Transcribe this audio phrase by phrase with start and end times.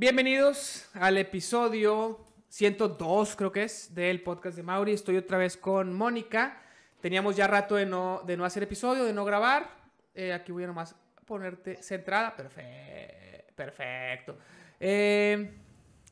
[0.00, 4.94] Bienvenidos al episodio 102, creo que es, del podcast de Mauri.
[4.94, 6.58] Estoy otra vez con Mónica.
[7.02, 9.68] Teníamos ya rato de no, de no hacer episodio, de no grabar.
[10.14, 12.34] Eh, aquí voy a nomás ponerte centrada.
[12.34, 13.52] Perfecto.
[13.54, 14.38] Perfecto.
[14.80, 15.50] Eh,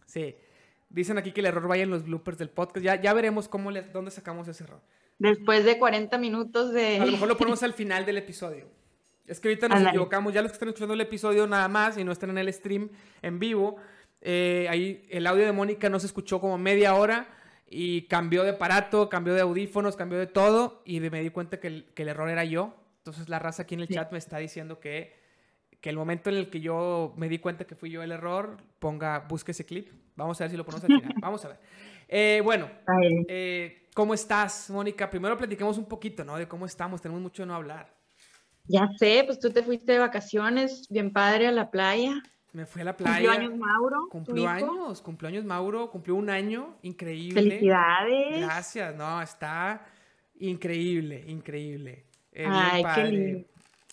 [0.05, 0.37] sí.
[0.91, 2.85] Dicen aquí que el error vaya en los bloopers del podcast.
[2.85, 4.83] Ya, ya veremos cómo le, dónde sacamos ese error.
[5.19, 6.99] Después de 40 minutos de...
[6.99, 8.67] A lo mejor lo ponemos al final del episodio.
[9.29, 10.33] Es que ahorita nos equivocamos.
[10.33, 12.89] Ya los que están escuchando el episodio nada más y no están en el stream
[13.23, 13.77] en vivo,
[14.21, 17.29] eh, ahí el audio de Mónica no se escuchó como media hora
[17.71, 21.67] y cambió de aparato, cambió de audífonos, cambió de todo y me di cuenta que
[21.69, 22.75] el, que el error era yo.
[22.99, 23.95] Entonces la raza aquí en el Sí.
[23.95, 25.15] chat me está diciendo que,
[25.81, 28.57] que el momento en el que yo me di cuenta que fui yo el error,
[28.79, 29.91] ponga, busque ese clip.
[30.17, 31.15] Vamos a ver si lo ponemos al final.
[31.21, 31.59] Vamos a ver.
[32.09, 32.69] Eh, bueno,
[33.29, 35.09] eh, ¿cómo estás, Mónica?
[35.09, 36.37] Primero platiquemos un poquito, ¿no?
[36.37, 37.01] De cómo estamos.
[37.01, 37.98] Tenemos mucho de no hablar.
[38.69, 42.23] Ya sé, pues tú te fuiste de vacaciones, bien padre, a la playa.
[42.53, 43.33] Me fui a la Cumplió playa.
[43.33, 47.43] años Mauro, Cumplió años, cumplió años Mauro, cumplió un año, increíble.
[47.43, 48.41] Felicidades.
[48.41, 49.87] Gracias, no, está
[50.41, 51.25] increíble.
[52.33, 53.49] Eh, bien Ay, qué lindo.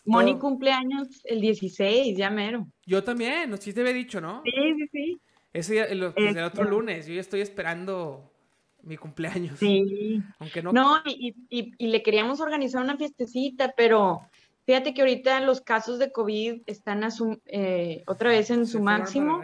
[0.05, 2.67] Moni Todo- cumple años el 16, ya mero.
[2.85, 4.41] Yo también, sí te había dicho, ¿no?
[4.44, 5.22] Sí, sí, sí.
[5.52, 8.31] Ese día- el, pues, el otro Este- lunes, yo ya estoy esperando
[8.83, 9.57] mi cumpleaños.
[9.57, 10.22] Sí.
[10.39, 10.72] Aunque no.
[10.72, 14.22] No, y, y- y le queríamos organizar una fiestecita, pero
[14.66, 18.81] fíjate que ahorita los casos de COVID están a su, eh, otra vez en su
[18.81, 19.41] máximo.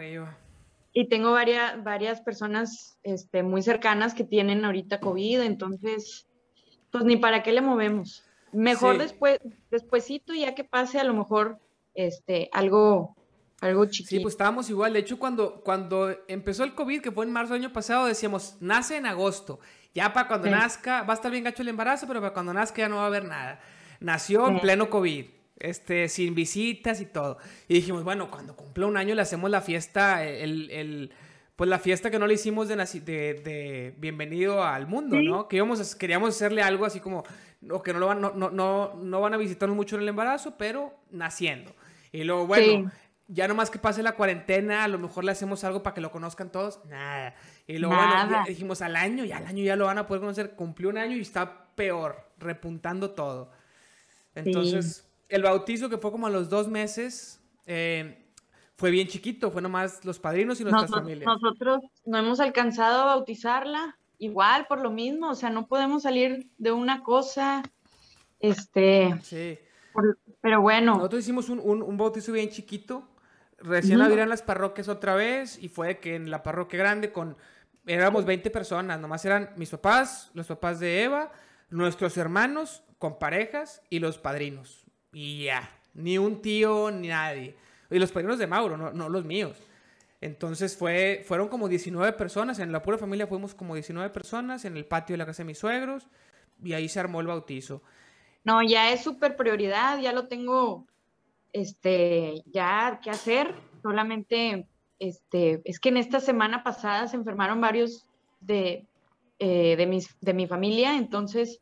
[0.94, 6.26] Y tengo varias, varias personas este, muy cercanas que tienen ahorita COVID, entonces,
[6.90, 8.24] pues ni para qué le movemos.
[8.52, 8.98] Mejor Sí.
[9.00, 11.58] después, despuesito, ya que pase, a lo mejor
[11.94, 13.16] este, algo,
[13.62, 14.22] algo Sí, chiquito.
[14.22, 14.92] pues estábamos igual.
[14.92, 18.58] De hecho, cuando, cuando empezó el COVID, que fue en marzo del año pasado, decíamos,
[18.60, 19.60] nace en agosto.
[19.94, 20.52] Ya para cuando Sí.
[20.52, 23.04] nazca, va a estar bien gacho el embarazo, pero para cuando nazca ya no va
[23.04, 23.60] a haber nada.
[24.02, 25.24] Nació en pleno COVID,
[25.58, 27.38] este, sin visitas y todo.
[27.68, 31.12] Y dijimos, bueno, cuando cumpla un año le hacemos la fiesta, el, el-
[31.56, 35.26] pues la fiesta que no le hicimos de, de, de bienvenido al mundo, Sí.
[35.28, 35.46] ¿no?
[35.48, 37.22] Que íbamos queríamos hacerle algo así como,
[37.70, 40.08] o que no, lo van, no, no, no, no van a visitarnos mucho en el
[40.08, 41.72] embarazo, pero naciendo.
[42.10, 42.96] Y luego, bueno, Sí.
[43.28, 46.10] ya nomás que pase la cuarentena, a lo mejor le hacemos algo para que lo
[46.10, 46.80] conozcan todos.
[46.86, 47.34] Nada.
[47.68, 48.44] Y luego, bueno, Nada.
[48.48, 50.52] dijimos al año, y al año ya lo van a poder conocer.
[50.56, 53.50] Cumplió un año y está peor, repuntando todo.
[54.34, 58.18] Entonces, el bautizo que fue como a los dos meses, eh,
[58.76, 61.26] fue bien chiquito, fue nomás los padrinos y nuestras familias.
[61.26, 66.48] nosotros no hemos alcanzado a bautizarla, igual por lo mismo, o sea, no podemos salir
[66.58, 67.62] de una cosa,
[68.40, 69.58] este, Sí.
[69.92, 73.08] por- pero bueno, Nosotros hicimos un, un- un bautizo bien chiquito.
[73.58, 74.08] Recién Ujú.
[74.10, 77.36] abrían las parroquias otra vez y fue que en la parroquia grande con
[77.86, 81.30] éramos 20 personas, nomás eran mis papás, los papás de Eva,
[81.72, 84.84] nuestros hermanos con parejas y los padrinos.
[85.12, 87.56] Y ya, ni un tío ni nadie.
[87.90, 89.56] Y los padrinos de Mauro, no, no los míos.
[90.20, 94.76] Entonces fue, fueron como 19 personas, en la pura familia fuimos como 19 personas en
[94.76, 96.06] el patio de la casa de mis suegros
[96.62, 97.82] y ahí se armó el bautizo.
[98.44, 100.86] no, ya es súper prioridad, ya lo tengo,
[101.52, 103.52] este, ya que hacer,
[103.82, 104.68] solamente,
[105.00, 108.06] este, es que en esta semana pasada se enfermaron varios
[108.40, 108.86] de,
[109.44, 111.60] eh, de, mis, de mi familia, entonces,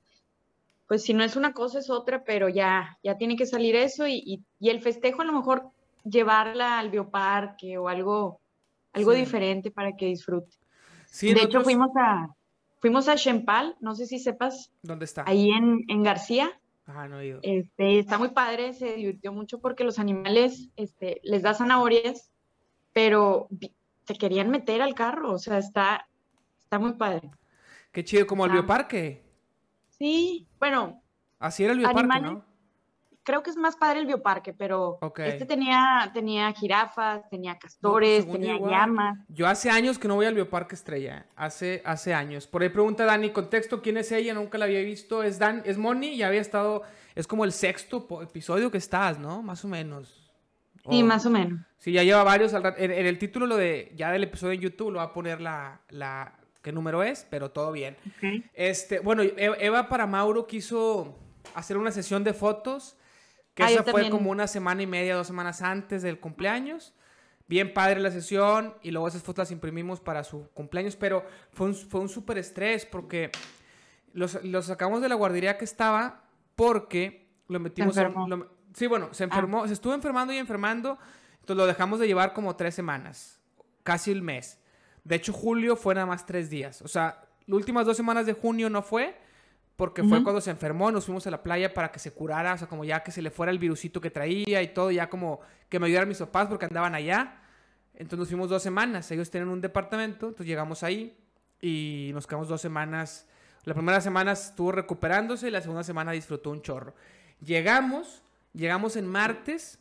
[0.87, 4.07] pues si no es una cosa es otra, pero ya, ya tiene que salir eso
[4.07, 5.71] y, y- y el festejo a lo mejor
[6.05, 8.41] llevarla al bioparque o algo,
[8.93, 9.19] algo Sí.
[9.21, 10.57] diferente para que disfrute.
[11.07, 12.29] Sí, de hecho, fuimos a,
[12.81, 15.25] fuimos a Chempal, no sé si sepas, ¿Dónde está?
[15.27, 16.51] ahí en, en García.
[16.87, 17.41] Ah, no he ido.
[17.43, 22.31] Este, está muy padre, se divirtió mucho porque los animales, este, les da zanahorias,
[22.93, 23.49] pero
[24.05, 26.09] te querían meter al carro, o sea, está,
[26.59, 27.31] está muy padre.
[27.93, 28.55] Qué chido, como el Ah.
[28.55, 29.23] bioparque.
[29.89, 31.03] Sí, bueno,
[31.39, 32.33] Así era el bioparque, Animales.
[32.33, 32.51] ¿no?
[33.23, 38.55] creo que es más padre el bioparque, pero este tenía, tenía jirafas, tenía castores, tenía
[38.57, 38.71] igual.
[38.73, 39.19] llamas.
[39.29, 41.27] Yo hace años que no voy al bioparque Estrella.
[41.37, 42.47] Hace, hace años.
[42.49, 44.35] Por ahí pregunta Dani, contexto, ¿quién es ella?
[44.35, 45.23] Nunca la había visto.
[45.23, 46.83] Es Dan, es Moni y había estado,
[47.15, 49.43] es como el sexto episodio que estás, ¿no?
[49.43, 50.33] Más o menos.
[50.89, 51.61] Sí, más o menos.
[51.77, 52.53] Sí, ya lleva varios.
[52.53, 55.81] en el título lo de, ya del episodio en YouTube lo va a poner la,
[55.91, 56.33] la,
[56.63, 57.97] qué número es, pero todo bien.
[58.55, 61.17] Este, bueno, E- Eva para Mauro quiso
[61.55, 62.97] hacer una sesión de fotos,
[63.55, 64.11] que Ah, esa fue también.
[64.13, 66.95] como una semana y media, dos semanas antes del cumpleaños.
[67.49, 71.67] Bien padre la sesión y luego esas fotos las imprimimos para su cumpleaños, pero fue
[71.67, 73.33] un, fue un súper estrés porque
[74.13, 76.23] los, los sacamos de la guardería que estaba
[76.55, 78.29] porque lo metimos en- enfermó.
[78.29, 80.97] lo- sí, bueno, se enfermó, se estuvo enfermando y enfermando,
[81.41, 83.41] entonces lo dejamos de llevar como tres semanas,
[83.83, 84.60] casi el mes.
[85.05, 86.83] De hecho, julio fue nada más tres días.
[86.83, 89.17] O sea, las últimas dos semanas de junio no fue,
[89.77, 92.59] porque fue cuando se enfermó, nos fuimos a la playa para que se curara, o
[92.59, 95.41] sea, como ya que se le fuera el virusito que traía y todo, ya como
[95.71, 97.41] que me ayudaran mis papás porque andaban allá.
[97.95, 99.11] Entonces nos fuimos dos semanas.
[99.11, 101.17] Ellos tienen un departamento, entonces llegamos ahí
[101.63, 103.27] y nos quedamos dos semanas.
[103.65, 106.95] La primera semana estuvo recuperándose y la segunda semana disfrutó un chorro.
[107.43, 108.23] Llegamos,
[108.53, 109.79] llegamos en martes,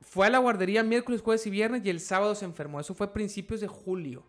[0.00, 2.78] fue a la guardería miércoles, jueves y viernes y el sábado se enfermó.
[2.78, 4.24] Eso fue principios de julio.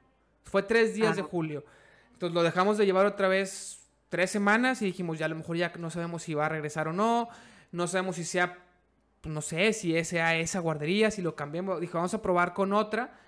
[0.46, 1.66] Fue tres días de julio.
[2.14, 5.58] Entonces lo dejamos de llevar otra vez tres semanas y dijimos, ya a lo mejor
[5.58, 7.28] ya no sabemos si va a regresar o no.
[7.72, 8.58] No sabemos si sea,
[9.24, 11.82] no sé, si sea esa guardería, si lo cambiamos.
[11.82, 13.20] Dije, vamos a probar con otra.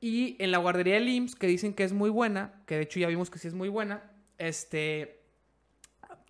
[0.00, 3.00] Y en la guardería del IMSS, que dicen que es muy buena, que de hecho
[3.00, 4.04] ya vimos que sí es muy buena,
[4.36, 5.22] este,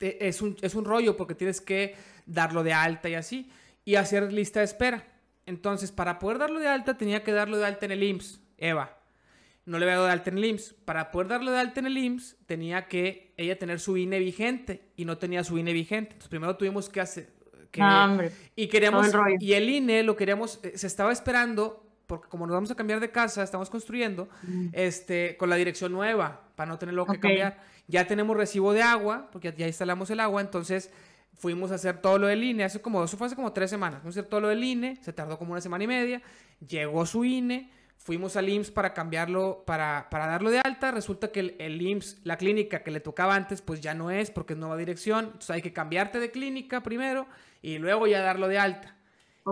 [0.00, 1.94] es un, es un rollo porque tienes que
[2.24, 3.50] darlo de alta y así,
[3.84, 5.04] y hacer lista de espera.
[5.44, 8.97] Entonces, para poder darlo de alta, tenía que darlo de alta en el IMSS, Eva.
[9.68, 10.74] No le había dado de alta en el IMSS.
[10.84, 14.82] Para poder darlo de alta en el IMSS, tenía que ella tener su INE vigente
[14.96, 16.12] y no tenía su INE vigente.
[16.12, 17.30] Entonces, primero tuvimos que hacer.
[17.70, 17.82] Que,
[18.56, 19.08] y queríamos.
[19.40, 20.60] Y el INE lo queríamos.
[20.62, 24.30] Eh, se estaba esperando porque como nos vamos a cambiar de casa, estamos construyendo,
[24.72, 27.62] este, con la dirección nueva, para no tener lo que cambiar.
[27.86, 30.90] Ya tenemos recibo de agua, porque ya instalamos el agua, entonces
[31.34, 34.00] fuimos a hacer todo lo del INE, hace como, eso fue hace como tres semanas,
[34.00, 36.22] fuimos a hacer todo lo del INE, se tardó como una semana y media,
[36.66, 41.40] llegó su INE, fuimos al IMSS para cambiarlo, para, para darlo de alta, resulta que
[41.40, 44.58] el, el, IMSS, la clínica que le tocaba antes, pues ya no es, porque es
[44.58, 47.26] nueva dirección, entonces hay que cambiarte de clínica primero
[47.60, 48.94] y luego ya darlo de alta.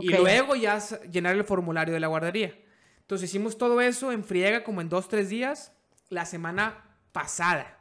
[0.01, 0.79] Y luego ya
[1.11, 2.55] llenar el formulario de la guardería.
[3.01, 5.73] Entonces hicimos todo eso en friega como en dos, tres días
[6.09, 7.79] la semana pasada.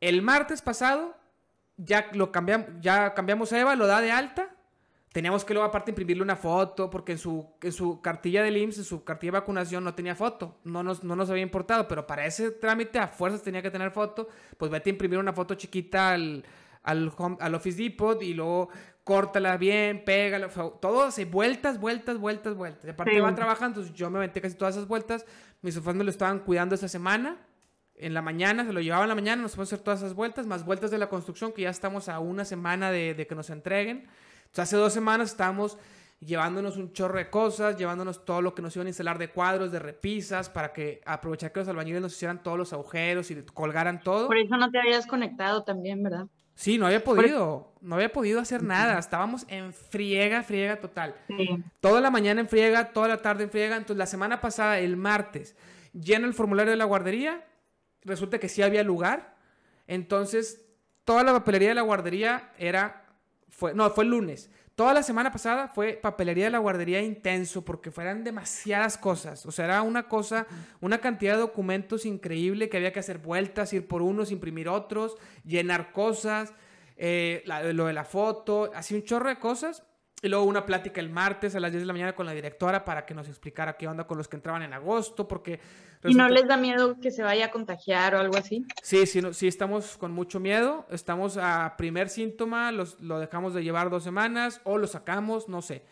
[0.00, 1.16] El martes pasado
[1.76, 4.53] ya lo cambiamos, ya cambiamos a Eva, lo da de alta.
[5.14, 8.78] Teníamos que luego aparte imprimirle una foto porque en su, en su cartilla del IMSS,
[8.78, 10.58] en su cartilla de vacunación no tenía foto.
[10.64, 13.92] No nos, no nos había importado, pero para ese trámite a fuerzas tenía que tener
[13.92, 14.26] foto.
[14.58, 16.44] Pues vete a imprimir una foto chiquita al,
[16.82, 18.70] al, al Office Depot y luego
[19.04, 22.84] córtala bien, pégala, todo así, vueltas, vueltas, vueltas, vueltas.
[22.84, 25.24] Y aparte va trabajando, entonces yo me aventé casi todas esas vueltas.
[25.62, 27.36] Mis sofás me lo estaban cuidando esta semana.
[27.94, 30.14] En la mañana, se lo llevaba en la mañana, nos fuimos a hacer todas esas
[30.14, 33.36] vueltas, más vueltas de la construcción, que ya estamos a una semana de, de que
[33.36, 34.08] nos entreguen.
[34.56, 35.78] Hace dos semanas estábamos
[36.20, 39.72] llevándonos un chorro de cosas, llevándonos todo lo que nos iban a instalar de cuadros,
[39.72, 44.00] de repisas, para que aprovechar que los albañiles nos hicieran todos los agujeros y colgaran
[44.02, 44.26] todo.
[44.26, 46.26] Por eso no te habías conectado también, ¿verdad?
[46.54, 51.16] Sí, no había podido, no había podido hacer nada, estábamos en friega, friega total.
[51.80, 54.96] Toda la mañana en friega, toda la tarde en friega, entonces la semana pasada, el
[54.96, 55.56] martes,
[55.92, 57.44] lleno el formulario de la guardería,
[58.02, 59.36] resulta que sí había lugar,
[59.88, 60.64] entonces
[61.04, 63.03] toda la papelería de la guardería era,
[63.74, 67.92] no, fue el lunes, Toda la semana pasada fue papelería de la guardería intenso porque
[67.92, 69.46] fueran demasiadas cosas.
[69.46, 70.48] O sea, era una cosa,
[70.80, 75.16] una cantidad de documentos increíble que había que hacer vueltas, ir por unos, imprimir otros,
[75.44, 76.54] llenar cosas,
[76.96, 79.84] eh, lo de la foto, así un chorro de cosas.
[80.22, 82.84] Y luego una plática el martes a las 10 de la mañana con la directora
[82.84, 85.60] para que nos explicara qué onda con los que entraban en agosto, porque...
[86.04, 88.66] ¿Y no les da miedo que se vaya a contagiar o algo así?
[88.82, 90.86] Sí, sí, sí estamos con mucho miedo.
[90.90, 95.62] Estamos a primer síntoma, los, lo dejamos de llevar dos semanas o lo sacamos, no
[95.62, 95.82] sé.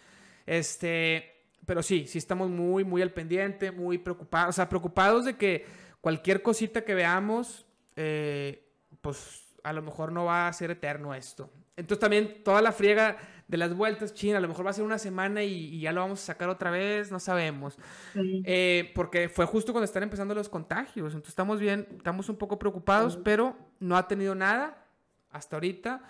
[0.46, 1.32] Este,
[1.66, 5.64] pero sí, sí estamos muy, muy al pendiente, muy preocupados, o sea, preocupados de que
[6.00, 7.66] cualquier cosita que veamos,
[7.96, 8.68] eh,
[9.00, 11.50] pues a lo mejor no va a ser eterno esto.
[11.76, 13.16] Entonces también toda la friega
[13.48, 16.00] de las vueltas, China, a lo mejor va a ser una semana y, ya lo
[16.00, 17.78] vamos a sacar otra vez, no sabemos.
[18.14, 21.12] Eh, porque fue justo cuando están empezando los contagios.
[21.12, 24.86] Entonces estamos bien, estamos un poco preocupados, pero no ha tenido nada
[25.30, 26.02] hasta ahorita.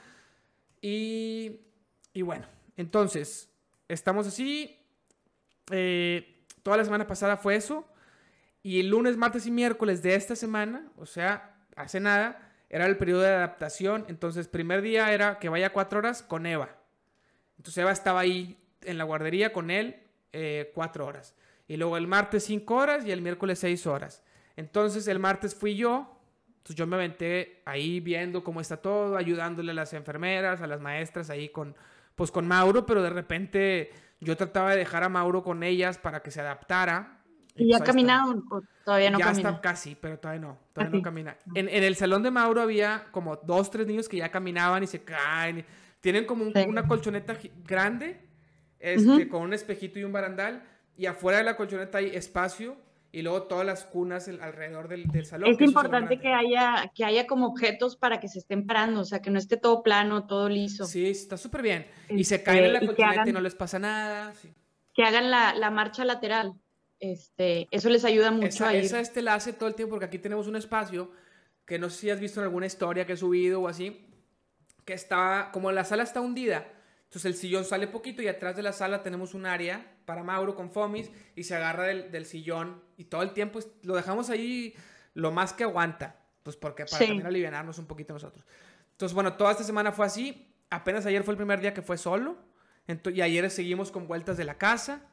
[0.81, 1.61] Y,
[2.13, 2.47] y bueno,
[2.77, 3.51] entonces,
[3.89, 4.79] estamos así.
[5.71, 7.87] Eh, toda la semana pasada fue eso.
[8.63, 12.97] Y el lunes, martes y miércoles de esta semana, o sea, hace nada, era el
[12.97, 14.05] periodo de adaptación.
[14.09, 16.83] Entonces, primer día era que vaya cuatro horas con Eva.
[17.59, 20.03] Entonces Eva estaba ahí en la guardería con él
[20.33, 21.37] eh, cuatro horas.
[21.69, 24.25] Y luego el martes cinco horas y el miércoles seis horas.
[24.57, 26.19] Entonces el martes fui yo.
[26.49, 30.81] Entonces yo me aventé ahí viendo cómo está todo, ayudándole a las enfermeras, a las
[30.81, 31.77] maestras ahí con,
[32.17, 36.23] pues con Mauro, pero de repente yo trataba de dejar a Mauro con ellas para
[36.23, 37.22] que se adaptara.
[37.55, 37.91] ¿Y, ya pues
[38.51, 39.43] o todavía no ya camina?
[39.43, 41.37] Ya está casi, pero todavía no, todavía no camina.
[41.55, 44.87] En, en, el salón de Mauro había como dos, tres niños que ya caminaban y
[44.87, 45.65] se caen.
[46.01, 48.21] Tienen como una colchoneta grande,
[48.81, 50.65] este, con un espejito y un barandal,
[50.97, 52.77] y afuera de la colchoneta hay espacio
[53.13, 55.51] y luego todas las cunas alrededor del, salón.
[55.51, 59.21] Es importante que haya, que haya como objetos para que se estén parando, o sea,
[59.21, 60.87] que no esté todo plano, todo liso.
[60.87, 61.87] Sí, está súper bien.
[62.09, 64.33] y se caen en la este, colchoneta y, no les pasa nada.
[64.95, 66.55] Que hagan la, la, marcha lateral.
[67.03, 68.85] Este, eso les ayuda mucho esa, a ir.
[68.85, 71.11] Esa este la hace todo el tiempo porque aquí tenemos un espacio
[71.67, 74.07] que no sé si has visto en alguna historia que he subido o así,
[74.85, 76.65] que está, como la sala está hundida,
[77.07, 80.55] Entonces el sillón sale poquito y atrás de la sala tenemos un área para Mauro
[80.55, 84.73] con Fomis y se agarra del, sillón y todo el tiempo lo dejamos ahí
[85.15, 88.47] lo más que aguanta, pues porque para también aliviarnos un poquito nosotros.
[88.93, 90.55] Entonces, bueno, toda esta semana fue así.
[90.71, 92.37] Apenas ayer fue el primer día que fue solo.
[93.13, 95.09] y ayer seguimos con vueltas de la casa.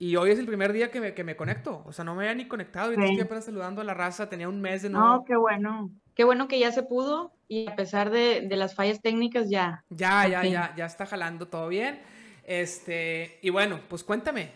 [0.00, 1.82] Y hoy es el primer día que me, que me conecto.
[1.84, 2.92] O sea, no me había ni conectado.
[2.92, 4.28] Y estoy apenas saludando a la raza.
[4.28, 5.06] Tenía un mes de nuevo.
[5.06, 5.90] No, qué bueno.
[6.14, 7.32] Qué bueno que ya se pudo.
[7.48, 9.84] Y a pesar de, de las fallas técnicas, ya.
[9.90, 10.72] Ya, ya, ya.
[10.76, 12.00] Ya está jalando todo bien.
[12.44, 13.40] Este.
[13.42, 14.52] Y bueno, pues cuéntame.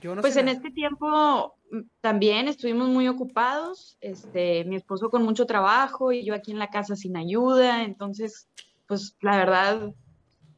[0.00, 3.98] Yo no pues en este tiempo mm, también estuvimos muy ocupados.
[4.00, 7.84] Este, mi esposo con mucho trabajo y yo aquí en la casa sin ayuda.
[7.84, 8.48] Entonces,
[8.86, 9.92] pues la verdad,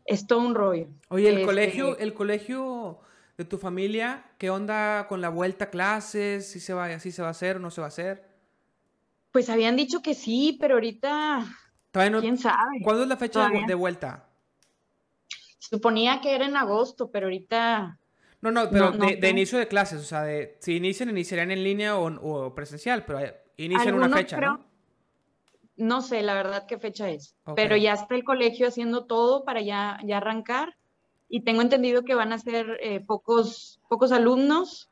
[0.04, 0.86] es todo un rollo.
[1.08, 3.00] Oye, el este colegio, el colegio
[3.42, 6.50] de tu familia, ¿qué onda con la vuelta a clases?
[6.50, 8.24] ¿Si se va, así se va a hacer o no se va a hacer?
[9.32, 11.44] Pues habían dicho que sí, pero ahorita
[11.92, 12.80] quién sabe.
[12.82, 14.28] ¿Cuándo es la fecha de vuelta?
[15.58, 17.98] Suponía que era en agosto, pero ahorita.
[18.40, 21.96] No, no, pero de, inicio de clases, o sea, de, si inician, iniciarían en línea
[21.96, 23.20] o, presencial, pero
[23.56, 24.64] inician una fecha, ¿no?
[25.76, 27.36] No sé, la verdad, qué fecha es.
[27.56, 30.76] Pero ya está el colegio haciendo todo para ya, ya arrancar
[31.32, 34.90] y tengo entendido que van a ser eh, pocos, pocos alumnos,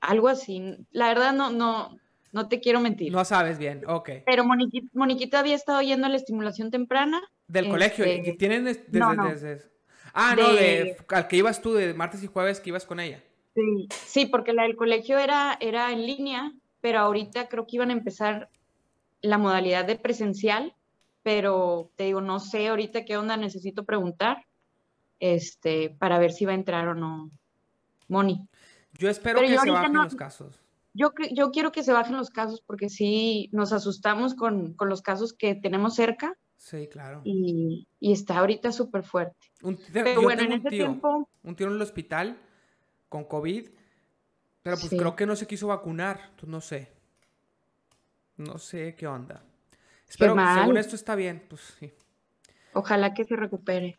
[0.00, 0.76] algo así.
[0.92, 1.98] La verdad no, no,
[2.30, 3.10] no te quiero mentir.
[3.10, 4.10] No sabes bien, ok.
[4.24, 7.20] Pero Moniquita, había estado yendo a la estimulación temprana.
[7.48, 9.70] Del colegio, este, ¿y tienen desde, desde,
[10.12, 13.20] Ah, no, de, al que ibas tú de martes y jueves que ibas con ella.
[13.56, 17.90] Sí, sí, porque la del colegio era, era en línea, pero ahorita creo que iban
[17.90, 18.50] a empezar
[19.20, 20.76] la modalidad de presencial,
[21.24, 24.44] pero te digo, no sé ahorita qué onda, necesito preguntar
[25.24, 27.30] este, para ver si va a entrar o no
[28.08, 28.46] Moni.
[28.92, 30.60] Yo espero que se bajen los casos.
[30.92, 35.32] Yo, yo quiero que se bajen los casos porque sí nos asustamos con, los casos
[35.32, 36.36] que tenemos cerca.
[36.58, 37.22] Sí, claro.
[37.24, 39.50] Y, está ahorita súper fuerte.
[39.62, 41.28] Un, pero bueno, en ese tiempo.
[41.42, 42.38] Un tío en el hospital
[43.08, 43.70] con COVID,
[44.62, 46.32] pero pues creo que no se quiso vacunar.
[46.36, 46.92] Pues no sé.
[48.36, 49.42] No sé qué onda.
[50.06, 51.92] Espero que según esto está bien, pues sí.
[52.74, 53.98] Ojalá que se recupere.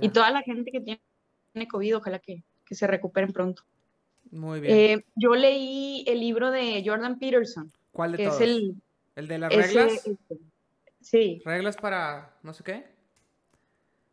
[0.00, 3.62] Y toda la gente que tiene COVID, ojalá que, se recuperen pronto.
[4.30, 4.74] Muy bien.
[4.74, 7.72] Eh, yo leí el libro de Jordan Peterson.
[7.92, 8.40] ¿Cuál de que todos?
[8.40, 8.74] Es el,
[9.14, 10.06] ¿El de las reglas?
[10.06, 10.18] Este,
[11.00, 11.42] sí.
[11.44, 12.96] ¿Reglas para no sé qué?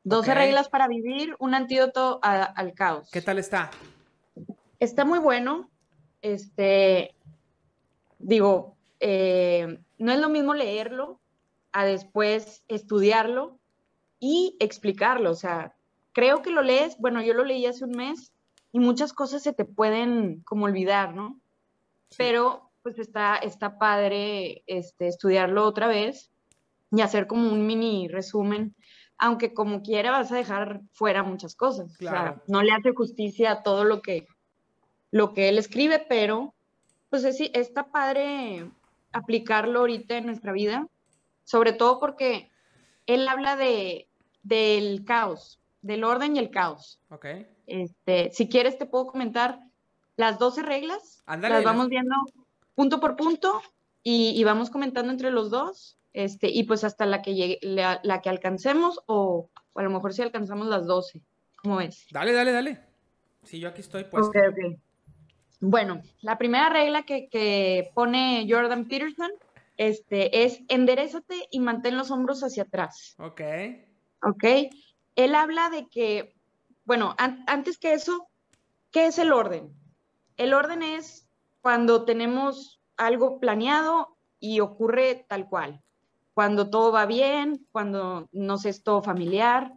[0.04, 3.10] 12 reglas para vivir, un antídoto al caos.
[3.10, 3.72] ¿Qué tal está?
[4.80, 5.70] Está muy bueno.
[6.22, 7.16] Este,
[8.20, 11.22] digo, eh, no es lo mismo leerlo
[11.72, 13.60] a después estudiarlo
[14.24, 15.32] y explicarlo.
[15.32, 15.76] O sea,
[16.14, 18.32] creo que lo lees, bueno, yo lo leí hace un mes
[18.72, 21.42] y muchas cosas se te pueden como olvidar, ¿no?
[22.16, 26.32] Pero pues está, está padre este, estudiarlo otra vez
[26.90, 28.74] y hacer como un mini resumen,
[29.18, 31.94] aunque como quiera vas a dejar fuera muchas cosas.
[32.00, 34.28] O sea, no le hace justicia a todo lo que,
[35.12, 36.54] lo que él escribe, pero
[37.10, 38.72] pues es, está padre
[39.12, 40.88] aplicarlo ahorita en nuestra vida,
[41.44, 42.50] sobre todo porque
[43.06, 44.08] él habla de,
[44.44, 47.00] del caos, del orden y el caos.
[47.10, 47.26] Ok.
[47.66, 49.60] Este, si quieres te puedo comentar
[50.16, 51.24] las 12 reglas.
[51.26, 52.16] las vamos viendo
[52.76, 53.62] punto por punto
[54.04, 55.98] y, vamos comentando entre los dos.
[56.14, 60.22] Este, y pues hasta la que llegue, la, que alcancemos o, a lo mejor si
[60.22, 61.22] alcanzamos las 12.
[61.56, 62.06] ¿Cómo ves?
[62.12, 62.82] Dale, dale, dale.
[63.44, 64.28] Sí, yo aquí estoy pues.
[65.60, 69.32] Bueno, la primera regla que, que, pone Jordan Peterson
[69.78, 73.16] este, es enderezate y mantén los hombros hacia atrás.
[73.18, 73.42] Ok.
[74.24, 74.44] ¿Ok?
[75.16, 76.36] Él habla de que,
[76.86, 78.28] bueno, antes que eso,
[78.92, 79.74] ¿qué es el orden?
[80.38, 81.28] El orden es
[81.62, 85.82] cuando tenemos algo planeado y ocurre tal cual.
[86.34, 89.74] Cuando todo va bien, cuando no es todo familiar,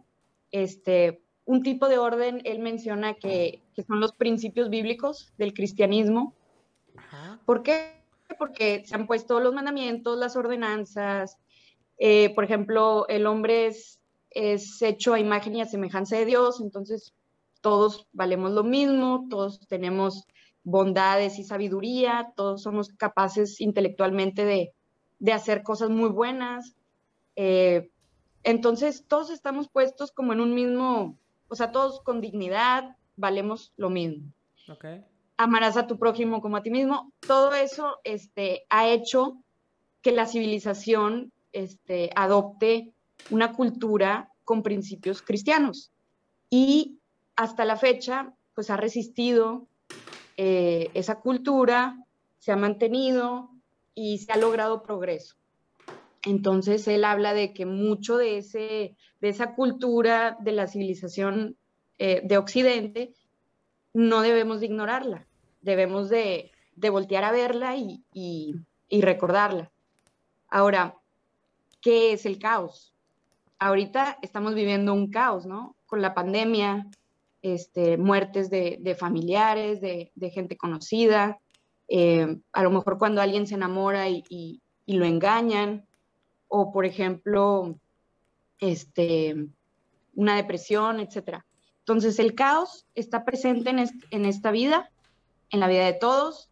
[0.51, 6.33] este, un tipo de orden, él menciona que, son los principios bíblicos del cristianismo.
[7.45, 8.01] ¿Por qué?
[8.39, 11.37] Porque se han puesto los mandamientos, las ordenanzas.
[11.99, 13.99] Eh, por ejemplo, el hombre es
[14.31, 17.13] es hecho a imagen y a semejanza de Dios, entonces
[17.61, 20.25] todos valemos lo mismo, todos tenemos
[20.63, 24.73] bondades y sabiduría, todos somos capaces intelectualmente de,
[25.31, 26.75] hacer cosas muy buenas.
[27.35, 27.89] Eh,
[28.43, 31.17] entonces todos estamos puestos como en un mismo,
[31.47, 34.31] o sea, todos con dignidad, valemos lo mismo.
[35.37, 37.11] Amarás a tu prójimo como a ti mismo.
[37.19, 39.41] Todo eso este, ha hecho
[40.01, 42.93] que la civilización este, adopte
[43.29, 45.91] una cultura con principios cristianos.
[46.49, 46.99] Y
[47.35, 49.67] hasta la fecha, pues ha resistido
[50.37, 51.97] eh, esa cultura,
[52.39, 53.49] se ha mantenido
[53.93, 55.35] y se ha logrado progreso.
[56.23, 61.57] Entonces él habla de que mucho de, ese, de esa cultura de la civilización
[61.99, 63.13] eh, de Occidente
[63.93, 65.27] no debemos de ignorarla,
[65.61, 69.71] debemos de, voltear a verla y, y recordarla.
[70.49, 70.95] Ahora,
[71.81, 72.93] ¿qué es el caos?
[73.59, 75.75] Ahorita estamos viviendo un caos, ¿no?
[75.87, 76.87] Con la pandemia,
[77.41, 81.39] este, muertes de, familiares, de, gente conocida,
[81.87, 85.85] eh, a lo mejor cuando alguien se enamora y, lo engañan,
[86.47, 87.77] o por ejemplo,
[88.59, 89.47] este,
[90.15, 91.43] una depresión, etc.
[91.79, 94.89] Entonces el caos está presente en, esta vida,
[95.49, 96.49] en la vida de todos,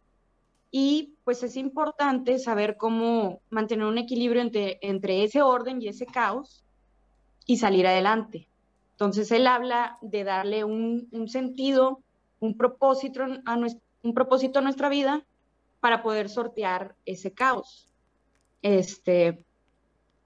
[0.70, 6.04] y pues es importante saber cómo mantener un equilibrio entre, entre ese orden y ese
[6.04, 6.65] caos
[7.46, 8.48] y salir adelante.
[8.92, 12.00] Entonces él habla de darle un, sentido,
[12.40, 13.56] un propósito, a
[14.02, 15.24] un propósito nuestra vida
[15.80, 17.88] para poder sortear ese caos.
[18.62, 19.44] Este,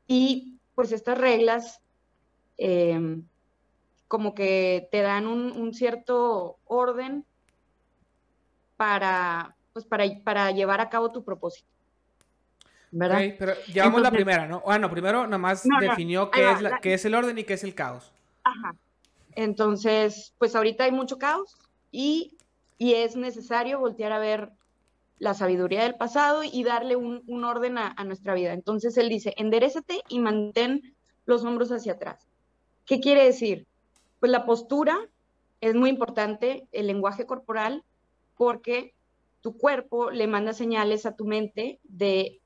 [0.07, 1.81] y pues estas reglas
[2.57, 3.25] em,
[4.09, 7.25] como que te dan un, cierto orden
[8.77, 11.70] para, pues para, para llevar a cabo tu propósito.
[12.91, 13.21] ¿Verdad?
[13.39, 14.61] pero llevamos la primera, ¿no?
[14.61, 17.75] Bueno, primero nada más definió qué, es qué es el orden y qué es el
[17.75, 18.13] caos.
[18.45, 18.75] Ajá.
[19.35, 21.57] Entonces, pues ahorita hay mucho caos
[21.91, 22.37] y,
[22.79, 24.53] es necesario voltear a ver
[25.19, 28.55] la sabiduría del pasado y darle un, orden a, nuestra vida.
[28.55, 30.95] Entonces él dice, enderézate y mantén
[31.27, 32.27] los hombros hacia atrás.
[32.87, 33.67] ¿Qué quiere decir?
[34.19, 34.99] Pues la postura
[35.61, 37.85] es muy importante, el lenguaje corporal,
[38.39, 38.95] porque
[39.43, 42.40] tu cuerpo le manda señales a tu mente de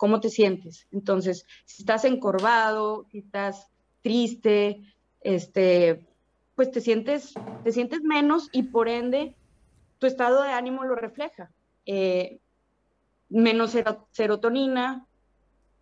[0.00, 0.86] cómo te sientes.
[0.92, 3.68] Entonces, si estás encorvado, si estás
[4.00, 4.80] triste,
[5.20, 6.06] este,
[6.54, 9.36] pues te sientes, te sientes menos y por ende
[9.98, 11.50] tu estado de ánimo lo refleja.
[11.84, 12.38] Eh,
[13.28, 13.76] menos
[14.12, 15.06] serotonina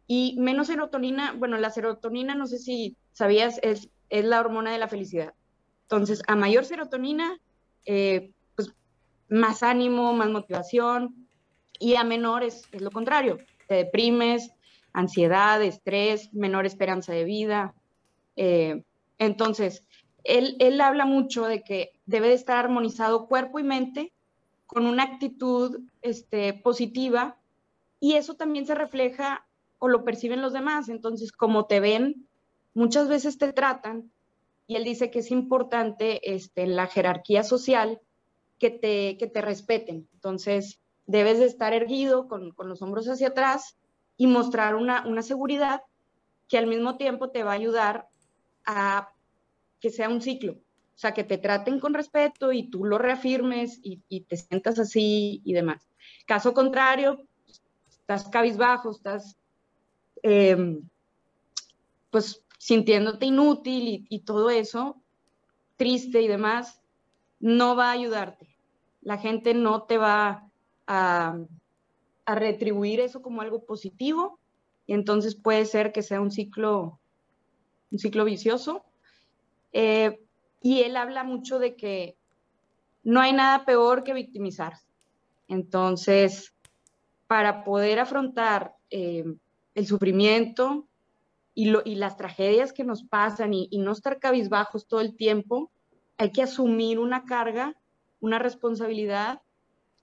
[0.08, 4.78] y menos serotonina, bueno, la serotonina, no sé si sabías, es, es la hormona de
[4.78, 5.32] la felicidad.
[5.82, 7.38] Entonces, a mayor serotonina,
[7.84, 8.74] eh, pues
[9.28, 11.28] más ánimo, más motivación
[11.78, 14.50] y a menor es, es lo contrario, te deprimes,
[14.92, 17.74] ansiedad, estrés, menor esperanza de vida.
[18.36, 18.82] Eh,
[19.18, 19.84] entonces,
[20.24, 24.12] él, habla mucho de que debe de estar armonizado cuerpo y mente
[24.66, 27.36] con una actitud este, positiva
[28.00, 29.46] y eso también se refleja
[29.78, 30.88] o lo perciben los demás.
[30.88, 32.26] Entonces, como te ven,
[32.74, 34.10] muchas veces te tratan
[34.66, 38.00] y él dice que es importante este, en la jerarquía social
[38.58, 40.08] que te, que te respeten.
[40.14, 43.76] Entonces, debes de estar erguido con, los hombros hacia atrás
[44.16, 45.82] y mostrar una, una seguridad
[46.48, 48.08] que al mismo tiempo te va a ayudar
[48.64, 49.10] a
[49.80, 50.52] que sea un ciclo.
[50.52, 55.40] O sea, que te traten con respeto y tú lo reafirmes y, te sientas así
[55.44, 55.88] y demás.
[56.26, 57.24] Caso contrario,
[57.88, 59.38] estás cabizbajo, estás
[60.22, 60.82] em,
[62.10, 65.00] pues sintiéndote inútil y, todo eso,
[65.76, 66.82] triste y demás,
[67.38, 68.48] no va a ayudarte.
[69.00, 70.47] La gente no te va
[70.88, 71.38] a,
[72.26, 74.38] retribuir eso como algo positivo
[74.86, 76.98] y entonces puede ser que sea un ciclo,
[77.90, 78.84] un ciclo vicioso
[79.72, 80.20] eh,
[80.60, 82.16] y él habla mucho de que
[83.02, 84.84] no hay nada peor que victimizarse.
[85.48, 86.52] Entonces,
[87.26, 89.24] para poder afrontar eh,
[89.74, 90.86] el sufrimiento
[91.54, 95.70] y, las tragedias que nos pasan y, no estar cabizbajos todo el tiempo,
[96.18, 97.74] hay que asumir una carga,
[98.20, 99.40] una responsabilidad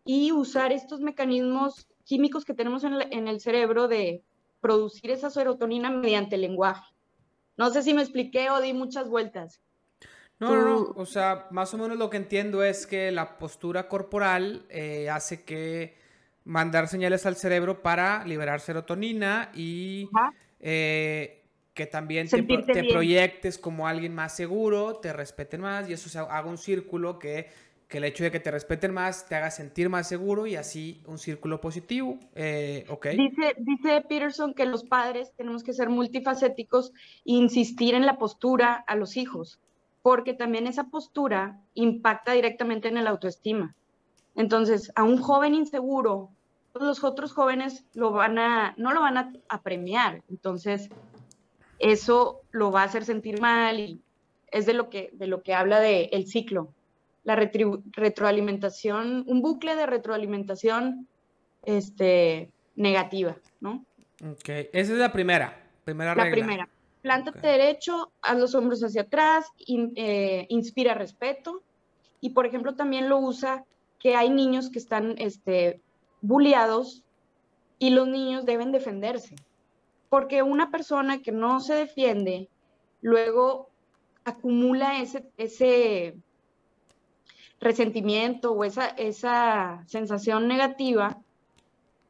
[0.05, 4.23] y usar estos mecanismos químicos que tenemos en, en el cerebro de
[4.61, 6.85] producir esa serotonina mediante el lenguaje.
[7.57, 9.61] No sé si me expliqué o di muchas vueltas.
[10.39, 10.93] No, no, no.
[10.95, 15.43] O sea, más o menos lo que entiendo es que la postura corporal eh, hace
[15.43, 15.97] que
[16.43, 20.09] mandar señales al cerebro para liberar serotonina y
[20.59, 26.09] eh, que también te, te proyectes como alguien más seguro, te respeten más y eso
[26.09, 27.49] se haga un círculo que
[27.87, 31.01] que el hecho de que te respeten más te haga sentir más seguro y así
[31.05, 32.17] un círculo positivo.
[32.33, 36.91] Eh, dice, dice Peterson que los padres tenemos que ser multifacéticos
[37.25, 39.59] e insistir en la postura a los hijos,
[40.01, 43.75] porque también esa postura impacta directamente en el autoestima.
[44.35, 46.29] Entonces, a un joven inseguro,
[46.73, 50.23] los otros jóvenes lo van a, no lo van a, premiar.
[50.29, 50.89] Entonces,
[51.79, 54.01] eso lo va a hacer sentir mal y
[54.51, 56.74] es de lo que, de lo que habla del el ciclo
[57.25, 61.07] la retroalimentación, un bucle de retroalimentación
[61.63, 63.83] este, negativa, ¿no?
[64.23, 66.29] Ok, esa es la primera, primera regla.
[66.29, 66.69] La primera.
[67.01, 71.61] Plántate derecho, haz los hombros hacia atrás, eh, inspira respeto.
[72.21, 73.65] Y, por ejemplo, también lo usa
[73.99, 75.81] que hay niños que están este,
[76.21, 77.03] bulliados
[77.79, 79.35] y los niños deben defenderse.
[80.09, 82.47] porque una persona que no se defiende,
[83.01, 83.69] luego
[84.23, 86.15] acumula ese, ese
[87.59, 91.17] resentimiento o esa, esa sensación negativa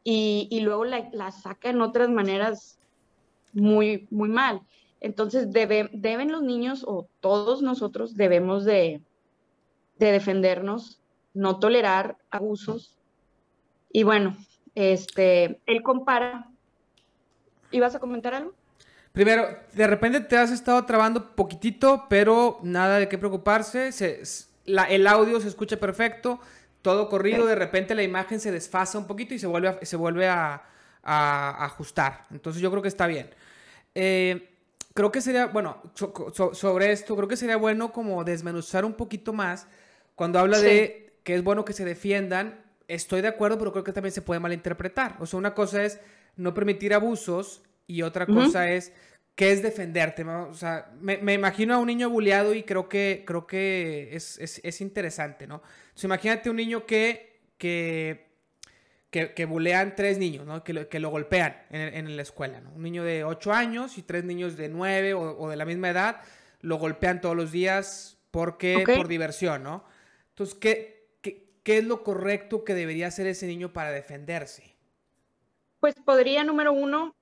[0.03, 2.77] y, luego la, saca en otras maneras
[3.53, 4.62] muy, muy mal.
[5.01, 9.01] Entonces deben los niños o todos nosotros debemos de,
[9.97, 10.99] de defendernos,
[11.34, 12.95] no tolerar abusos.
[13.91, 14.36] Y bueno,
[14.75, 16.49] este, él compara.
[17.71, 18.53] ¿Ibas a comentar algo?
[19.12, 23.91] Primero, de repente te has estado trabando poquitito, pero nada de qué preocuparse.
[24.65, 26.39] El audio se escucha perfecto,
[26.82, 27.45] todo corrido.
[27.45, 30.62] De repente la imagen se desfasa un poquito y se vuelve a, se vuelve a,
[31.04, 32.25] ajustar.
[32.32, 33.30] Entonces yo creo que está bien.
[33.93, 34.49] Eh,
[34.93, 35.82] creo que sería, bueno,
[36.54, 39.67] sobre esto, creo que sería bueno como desmenuzar un poquito más
[40.15, 42.63] cuando habla de que es bueno que se defiendan.
[42.88, 45.17] Estoy de acuerdo, pero creo que también se puede malinterpretar.
[45.19, 45.99] O sea, una cosa es
[46.36, 48.93] no permitir abusos y otra cosa es
[49.36, 50.24] qué es defenderte.
[50.24, 55.45] O sea, me, imagino a un niño bulleado y creo que, creo que es, interesante,
[55.45, 55.62] ¿no?
[56.02, 58.26] imagínate un niño que, que,
[59.10, 60.63] que, bulean tres niños, ¿no?
[60.63, 62.71] Que lo, que lo golpean en, la escuela, ¿no?
[62.71, 66.21] Un niño de ocho años y tres niños de nueve o, de la misma edad
[66.62, 69.86] lo golpean todos los días porque, por diversión, ¿no?
[70.30, 74.76] Entonces, ¿qué, ¿qué es lo correcto que debería hacer ese niño para defenderse?
[75.80, 77.15] Pues podría, número uno,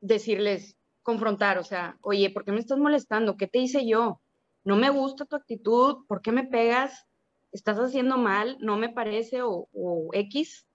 [0.00, 3.36] decirles, confrontar, o sea, oye, ¿por qué me estás molestando?
[3.36, 4.20] ¿Qué te hice yo?
[4.64, 7.06] No me gusta tu actitud, ¿por qué me pegas?
[7.52, 8.56] ¿Estás haciendo mal?
[8.58, 9.40] ¿No me parece?
[9.42, 9.68] O,
[10.12, 10.66] X.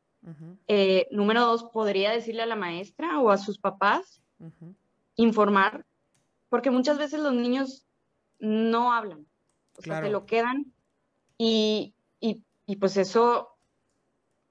[0.67, 4.21] Eh, número dos, podría decirle a la maestra o a sus papás,
[5.15, 5.85] informar,
[6.49, 7.85] porque muchas veces los niños
[8.37, 9.25] no hablan,
[9.77, 10.73] o sea, se lo quedan
[11.37, 13.57] y, y, y, pues eso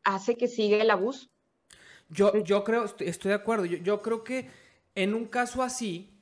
[0.04, 1.28] hace que siga el abuso.
[2.08, 4.48] Yo, yo creo, estoy, de acuerdo, yo, yo creo que
[5.02, 6.18] en un caso así,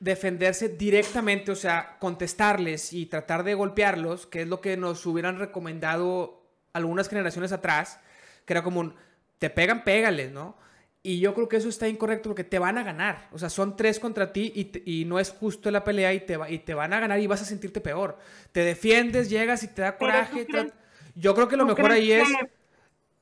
[0.00, 5.38] defenderse directamente, o sea, contestarles y tratar de golpearlos, que es lo que nos hubieran
[5.38, 6.42] recomendado
[6.74, 7.98] algunas generaciones atrás,
[8.44, 8.94] que era como un,
[9.38, 10.58] te pegan, pégales, ¿no?
[11.02, 13.28] Y yo creo que eso está incorrecto porque te van a ganar.
[13.32, 14.52] O sea, son tres contra ti
[14.84, 17.42] y, no es justo la pelea y te, y te van a ganar y vas
[17.42, 18.18] a sentirte peor.
[18.50, 20.46] Te defiendes, llegas y te da coraje.
[21.14, 22.28] Yo creo que lo mejor ahí es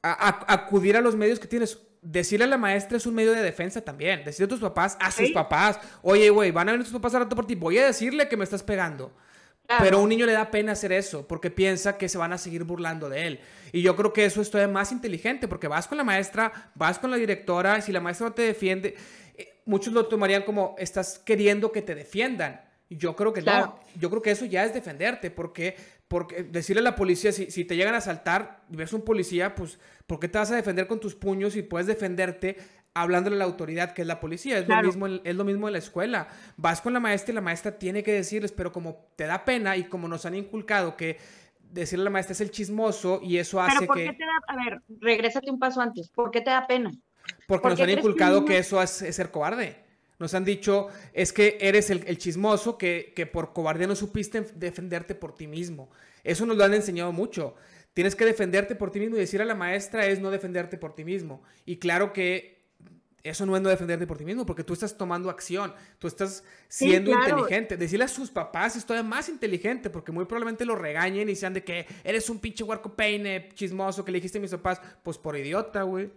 [0.02, 3.80] acudir a los medios que tienes decirle a la maestra es un medio de defensa
[3.80, 4.24] también.
[4.24, 7.20] Decirle a tus papás, a sus papás, oye, güey, van a venir tus papás a
[7.20, 9.12] rato por ti, voy a decirle que me estás pegando.
[9.78, 12.38] Pero a un niño le da pena hacer eso porque piensa que se van a
[12.38, 13.40] seguir burlando de él.
[13.72, 16.98] Y yo creo que eso es todavía más inteligente porque vas con la maestra, vas
[16.98, 18.94] con la directora, y si la maestra no te defiende,
[19.36, 22.60] eh, muchos lo tomarían como estás queriendo que te defiendan.
[22.96, 23.78] Yo creo que no.
[23.98, 25.76] Yo creo que eso ya es defenderte porque
[26.08, 29.54] porque decirle a la policía, si, si, te llegan a asaltar y ves un policía,
[29.54, 32.56] pues, ¿por qué te vas a defender con tus puños y puedes defenderte
[32.92, 34.58] hablándole a la autoridad que es la policía?
[34.58, 36.28] Es, lo mismo, es lo mismo en la escuela.
[36.56, 39.76] Vas con la maestra y la maestra tiene que decirles, pero como te da pena
[39.76, 41.18] y como nos han inculcado que
[41.72, 44.12] decirle a la maestra es el chismoso y eso hace ¿Pero por que...
[44.12, 46.10] Te da, a ver, regrésate un paso antes.
[46.10, 46.92] ¿Por qué te da pena?
[47.48, 49.83] Porque nos han inculcado que, eso es ser cobarde.
[50.24, 55.14] Nos han dicho, es que eres el, chismoso que, que, por cobardía no supiste defenderte
[55.14, 55.90] por ti mismo.
[56.22, 57.56] Eso nos lo han enseñado mucho.
[57.92, 60.94] Tienes que defenderte por ti mismo y decir a la maestra es no defenderte por
[60.94, 61.42] ti mismo.
[61.66, 62.54] Y claro que
[63.22, 66.42] eso no es no defenderte por ti mismo, porque tú estás tomando acción, tú estás
[66.66, 67.76] siendo inteligente.
[67.76, 71.52] Decirle a sus papás es todavía más inteligente, porque muy probablemente lo regañen y sean
[71.52, 75.18] de que eres un pinche huarco peine chismoso que le dijiste a mis papás, pues
[75.18, 76.10] por idiota, güey.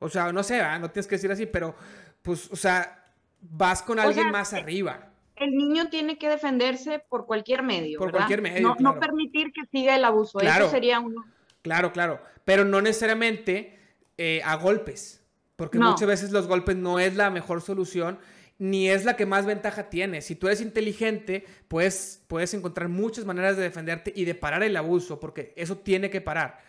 [0.00, 1.76] O sea, no sé, no tienes que decir así, pero
[2.22, 3.01] pues, o sea,
[3.42, 5.10] vas con alguien más arriba.
[5.36, 7.98] El niño tiene que defenderse por cualquier medio.
[7.98, 8.76] Por cualquier medio.
[8.78, 10.40] No, permitir que siga el abuso.
[10.40, 11.24] Eso sería uno.
[11.62, 12.20] Claro, claro.
[12.44, 13.78] Pero no necesariamente
[14.18, 15.24] eh, a golpes.
[15.56, 18.18] Porque muchas veces los golpes no es la mejor solución
[18.58, 20.22] ni es la que más ventaja tiene.
[20.22, 24.76] Si tú eres inteligente, puedes, puedes encontrar muchas maneras de defenderte y de parar el
[24.76, 26.60] abuso, porque eso tiene que parar.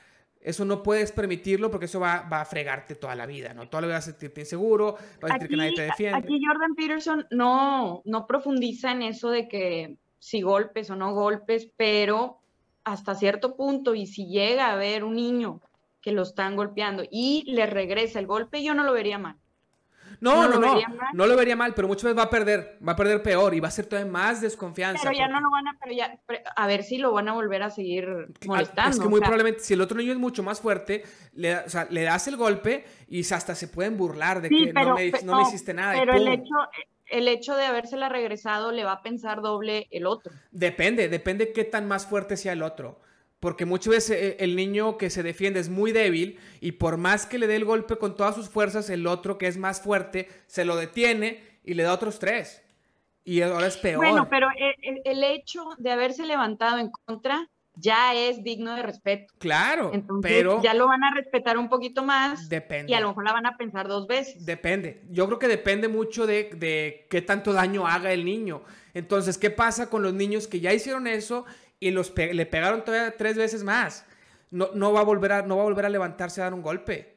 [0.43, 3.69] Eso no puedes permitirlo porque eso va, va, a fregarte toda la vida, ¿no?
[3.69, 6.17] Toda la vida vas a sentirte inseguro, vas a sentir que nadie te defiende.
[6.17, 11.69] Aquí Jordan Peterson no, no profundiza en eso de que si golpes o no golpes,
[11.77, 12.39] pero
[12.83, 15.61] hasta cierto punto, y si llega a ver un niño
[16.01, 19.37] que lo están golpeando y le regresa el golpe, yo no lo vería mal.
[20.23, 20.79] No, no, no,
[21.13, 23.59] no, lo vería mal, pero muchas veces va a perder, va a perder peor y
[23.59, 25.01] va a ser todavía más desconfianza.
[25.03, 26.17] Pero ya no lo van a, pero ya,
[26.55, 28.07] a ver si lo van a volver a seguir
[28.45, 28.91] molestando.
[28.91, 31.87] Es que muy probablemente, si el otro niño es mucho más fuerte, le, o sea,
[31.89, 35.41] le das el golpe y hasta se pueden burlar de que no, me, no, me,
[35.43, 35.93] hiciste nada.
[35.99, 36.55] Pero el hecho,
[37.07, 40.31] el hecho de habérsela regresado le va a pensar doble el otro.
[40.51, 43.01] Depende, depende qué tan más fuerte sea el otro.
[43.43, 47.25] Porque muchas veces eh, el niño que se defiende es muy débil y por más
[47.25, 50.29] que le dé el golpe con todas sus fuerzas, el otro que es más fuerte
[50.47, 52.63] se lo detiene y le da otros tres.
[53.25, 53.97] Y ahora es peor.
[53.97, 54.47] Bueno, pero
[55.03, 59.33] el, hecho de haberse levantado en contra ya es digno de respeto.
[59.39, 62.47] Claro, pero ya lo van a respetar un poquito más.
[62.47, 62.93] Depende.
[62.93, 64.45] Y a lo mejor la van a pensar dos veces.
[64.45, 65.01] Depende.
[65.09, 68.63] Yo creo que depende mucho de, de qué tanto daño haga el niño.
[68.93, 71.45] Entonces, ¿qué pasa con los niños que ya hicieron eso
[71.87, 74.05] y los le pegaron todavía tres veces más?
[74.51, 76.61] No, no, va a volver a, no va a volver a levantarse a dar un
[76.61, 77.13] golpe.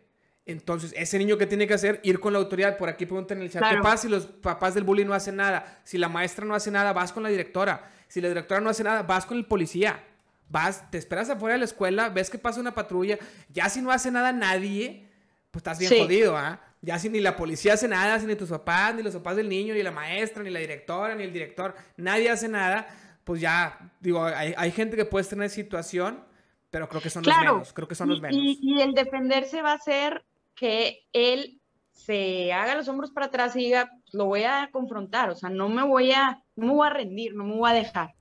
[0.47, 2.77] Entonces, ese niño que tiene que hacer, ir con la autoridad.
[2.79, 5.37] Por aquí preguntan en el chat, ¿qué pasa si los papás del bullying no hacen
[5.37, 5.81] nada?
[5.83, 7.91] Si la maestra no hace nada, vas con la directora.
[8.07, 10.03] Si la directora no hace nada, vas con el policía.
[10.49, 13.19] Vas, te esperas afuera de la escuela, ves que pasa una patrulla.
[13.53, 15.09] Ya si no hace nada nadie,
[15.51, 16.61] pues estás bien jodido, ¿ah?
[16.81, 19.49] Ya si ni la policía hace nada, si ni tus papás, ni los papás del
[19.49, 22.87] niño, ni la maestra, ni la directora, ni el director, nadie hace nada,
[23.27, 26.25] pues ya, digo, hay, gente que puede estar en esa situación,
[26.71, 28.37] pero creo que son los menos, creo que son los menos.
[28.41, 31.61] Y, y el defenderse va a ser que él
[31.91, 35.69] se haga los hombros para atrás y diga, lo voy a confrontar, o sea, no
[35.69, 38.15] me voy a, no me voy a rendir, no me voy a dejar.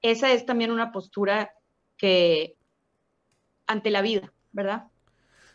[0.00, 1.50] Esa es también una postura
[1.98, 2.56] que
[3.66, 4.84] ante la vida, ¿verdad?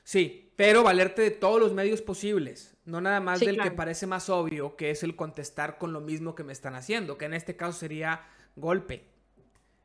[0.03, 4.29] Sí, pero valerte de todos los medios posibles, no nada más del que parece más
[4.29, 7.55] obvio, que es el contestar con lo mismo que me están haciendo, que en este
[7.55, 8.21] caso sería
[8.55, 9.07] golpe.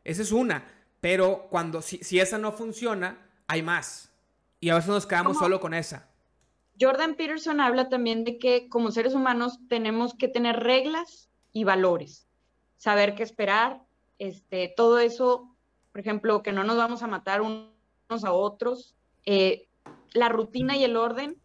[0.05, 0.67] Esa es una,
[1.01, 4.13] pero cuando si, si esa no funciona, hay más.
[4.61, 6.09] Y a veces nos quedamos solo con esa.
[6.81, 12.27] Jordan Peterson habla también de que como seres humanos tenemos que tener reglas y valores,
[12.77, 13.83] saber qué esperar,
[14.19, 15.55] este, todo eso,
[15.93, 18.95] por ejemplo, que no nos vamos a matar unos a otros.
[19.25, 19.69] Eh,
[20.13, 21.37] la rutina y el orden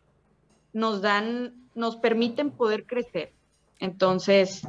[0.73, 3.33] nos dan, nos permiten poder crecer.
[3.79, 4.61] Entonces,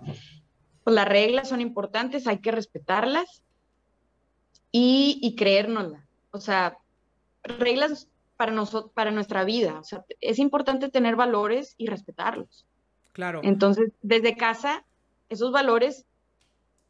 [0.85, 3.43] pues las reglas son importantes, hay que respetarlas
[4.71, 5.37] y, y.
[6.31, 6.79] O sea,
[7.43, 9.79] reglas para, nosotros, para nuestra vida.
[9.79, 12.67] O sea, es importante tener valores y respetarlos.
[13.13, 13.41] Claro.
[13.43, 14.85] Entonces, desde casa,
[15.29, 16.07] esos valores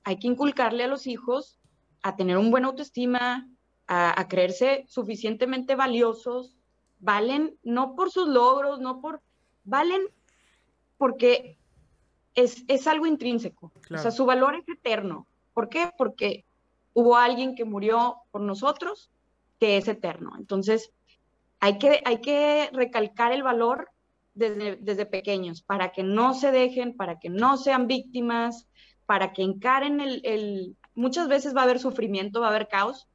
[0.04, 1.58] hay que inculcarle a los hijos
[2.02, 3.48] a tener un buen autoestima,
[3.86, 6.56] a, creerse suficientemente valiosos,
[6.98, 9.20] valen no por sus logros, no por,
[9.64, 10.02] valen
[10.96, 11.58] porque
[12.34, 13.72] es, es algo intrínseco.
[13.90, 15.26] O sea, su valor es eterno.
[15.54, 15.90] ¿Por qué?
[15.96, 16.44] Porque
[16.94, 19.10] hubo alguien que murió por nosotros
[19.58, 20.32] que es eterno.
[20.38, 20.92] Entonces,
[21.60, 23.90] hay que, hay que recalcar el valor
[24.34, 28.66] desde, desde pequeños para que no se dejen, para que no sean víctimas,
[29.06, 33.08] para que encaren el, Muchas veces va a haber sufrimiento, va a haber caos,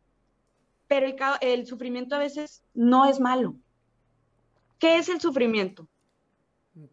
[0.87, 3.55] pero el, el sufrimiento a veces no es malo.
[4.79, 5.87] ¿Qué es el sufrimiento?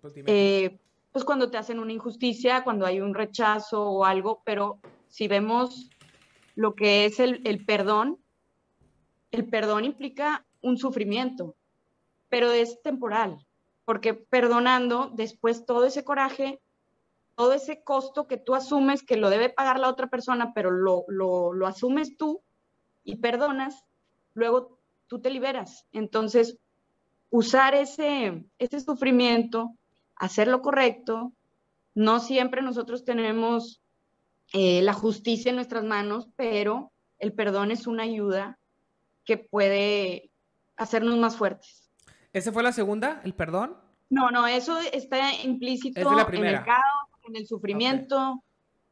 [0.01, 0.79] Pues, eh,
[1.15, 5.89] pues, cuando te hacen una injusticia, cuando hay un rechazo o algo, pero si vemos
[6.57, 8.19] lo que es el, perdón,
[9.31, 11.55] el perdón implica un sufrimiento,
[12.29, 13.47] pero es temporal,
[13.85, 16.61] porque perdonando después todo ese coraje,
[17.37, 21.05] todo ese costo que tú asumes que lo debe pagar la otra persona, pero lo,
[21.07, 22.43] lo, asumes tú
[23.05, 23.85] y perdonas,
[24.35, 25.87] luego tú te liberas.
[25.93, 26.59] Entonces,
[27.31, 29.77] usar ese, ese sufrimiento,
[30.17, 31.33] hacer lo correcto,
[31.95, 33.81] no siempre nosotros tenemos
[34.53, 38.59] eh, la justicia en nuestras manos, pero el perdón es una ayuda
[39.25, 40.31] que puede
[40.77, 41.91] hacernos más fuertes.
[42.33, 43.77] ¿Esa fue la segunda, el perdón?
[44.11, 48.43] No, no, eso está implícito en el caos, en el sufrimiento.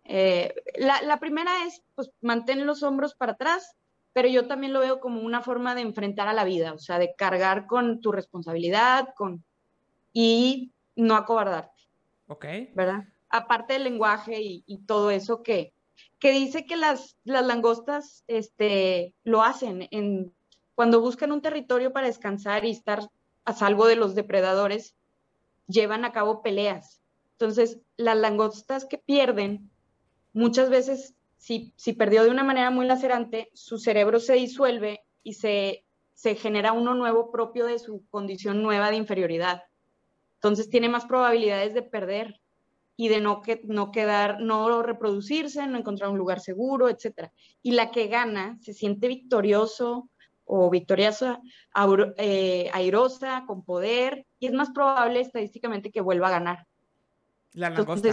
[0.05, 3.77] Eh, la, primera es, pues, mantén los hombros para atrás,
[4.13, 6.99] pero yo también lo veo como una forma de enfrentar a la vida, o sea,
[6.99, 9.45] de cargar con tu responsabilidad, con
[10.13, 11.83] y no acobardarte.
[12.29, 12.47] Ok.
[12.75, 13.05] ¿Verdad?
[13.29, 15.73] Aparte del lenguaje y, y todo eso que,
[16.19, 20.33] que dice que las, las langostas este, lo hacen en
[20.75, 23.09] cuando buscan un territorio para descansar y estar
[23.45, 24.95] a salvo de los depredadores,
[25.67, 27.01] llevan a cabo peleas.
[27.33, 29.71] Entonces, las langostas que pierden,
[30.33, 35.35] muchas veces, si, si perdió de una manera muy lacerante, su cerebro se disuelve y
[35.35, 39.65] se, se genera uno nuevo propio de su condición nueva de inferioridad.
[40.43, 42.41] Entonces, tiene más probabilidades de perder
[42.97, 47.31] y de no, que, no quedar, no reproducirse, no encontrar un lugar seguro, etc.
[47.63, 50.09] Y la que gana se siente victorioso,
[50.45, 51.41] o victoriosa,
[52.17, 56.67] eh, airosa, con poder, y es más probable estadísticamente que vuelva a ganar.
[57.53, 58.11] La langosta.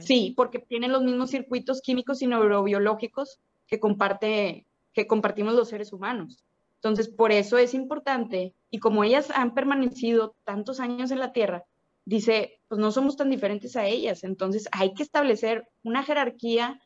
[0.00, 5.92] Sí, porque tienen los mismos circuitos químicos y neurobiológicos que, comparte, que compartimos los seres
[5.92, 6.44] humanos.
[6.82, 11.64] Entonces, por eso es importante, y como ellas han permanecido tantos años en la Tierra,
[12.04, 16.80] dice, pues no somos tan diferentes a ellas, entonces hay que establecer una jerarquía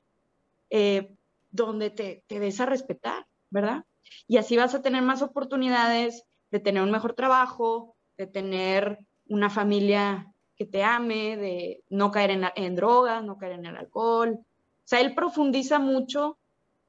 [0.68, 1.14] eh,
[1.50, 3.85] donde te, te des a respetar, ¿verdad?
[4.28, 9.48] Y así vas a tener más oportunidades de tener un mejor trabajo, de tener una
[9.48, 14.40] familia que te ame, de no caer en, en drogas, no caer en el alcohol.
[14.40, 14.44] O
[14.85, 16.38] sea, él profundiza mucho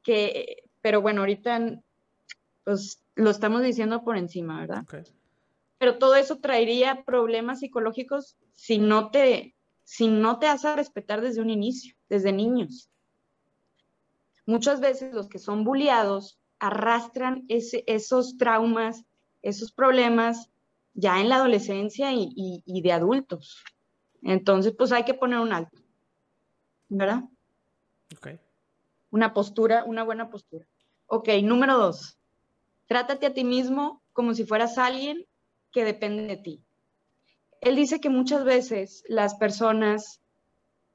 [0.03, 1.81] que, pero bueno, ahorita
[2.67, 4.83] pues lo estamos diciendo por encima, ¿verdad?
[5.77, 11.39] Pero todo eso traería problemas psicológicos si no te, si no te haces respetar desde
[11.39, 12.89] un inicio, desde niños.
[14.45, 19.05] Muchas veces los que son bulliados arrastran ese, esos traumas,
[19.41, 20.51] esos problemas
[20.93, 23.63] ya en la adolescencia y, y, de adultos.
[24.23, 25.81] Entonces, pues hay que poner un alto,
[26.89, 27.23] ¿verdad?
[28.17, 28.27] Ok.
[29.11, 30.67] Una postura, una buena postura.
[31.05, 32.17] Ok, número dos.
[32.87, 35.25] Trátate a ti mismo como si fueras alguien
[35.71, 36.63] que depende de ti.
[37.61, 40.21] Él dice que muchas veces las personas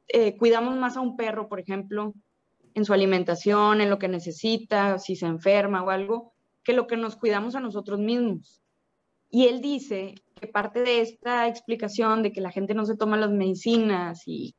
[0.09, 2.15] eh, cuidamos más a un perro, por ejemplo,
[2.75, 6.33] en su alimentación, en lo que necesita, si se enferma o algo,
[6.65, 8.63] que lo que nos cuidamos a nosotros mismos.
[9.31, 13.17] Y él dice que parte de esta explicación de que la gente no se toma
[13.17, 14.55] las medicinas y,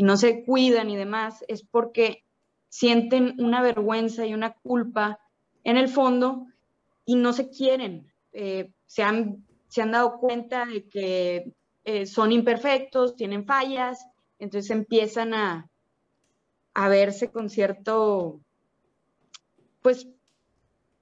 [0.00, 2.24] no se cuidan y demás es porque
[2.68, 5.18] sienten una vergüenza y una culpa
[5.64, 6.46] en el fondo
[7.08, 8.12] y no se quieren.
[8.32, 14.06] Eh, se, han, se han dado cuenta de que eh, son imperfectos, tienen fallas,
[14.38, 15.70] entonces empiezan a,
[16.74, 18.42] a verse con cierto,
[19.80, 20.06] pues,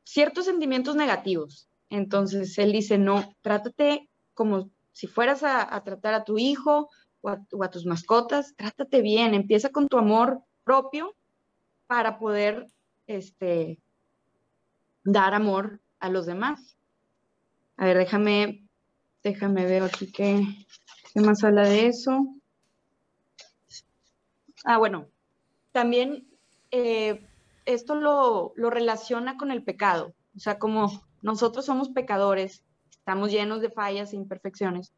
[0.05, 1.69] ciertos sentimientos negativos.
[1.91, 6.89] Entonces él dice, no, trátate como si fueras a, tratar a tu hijo
[7.21, 7.31] o
[7.65, 11.17] a, tus mascotas, trátate bien, empieza con tu amor propio
[11.89, 12.69] para poder
[13.09, 13.81] este,
[15.03, 16.77] dar amor a los demás.
[17.77, 18.67] A ver, déjame,
[19.23, 20.43] déjame ver aquí qué,
[21.13, 22.35] qué más habla de eso.
[24.65, 25.07] Ah, bueno,
[25.73, 26.27] también
[26.71, 27.27] eh,
[27.67, 30.15] esto lo, lo relaciona con el pecado.
[30.35, 34.93] O sea, como nosotros somos pecadores, estamos llenos de fallas e imperfecciones,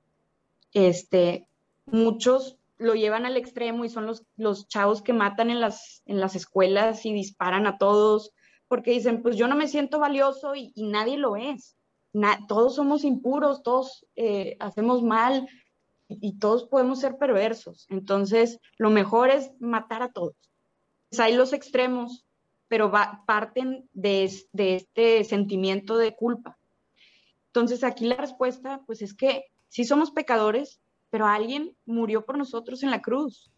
[0.72, 1.48] este,
[1.87, 6.20] muchos lo llevan al extremo y son los, los chavos que matan en las, en
[6.20, 8.32] las escuelas y disparan a todos,
[8.68, 11.76] porque dicen, pues yo no me siento valioso y, nadie lo es.
[12.46, 15.48] todos somos impuros, todos eh, hacemos mal
[16.09, 17.87] y, todos podemos ser perversos.
[17.90, 20.37] Entonces, lo mejor es matar a todos.
[21.09, 22.26] Pues hay los extremos
[22.68, 22.92] pero
[23.26, 26.59] parten de, este sentimiento de culpa.
[27.46, 32.83] Entonces aquí la respuesta, pues es que sí somos pecadores, pero alguien murió por nosotros
[32.83, 33.50] en la cruz.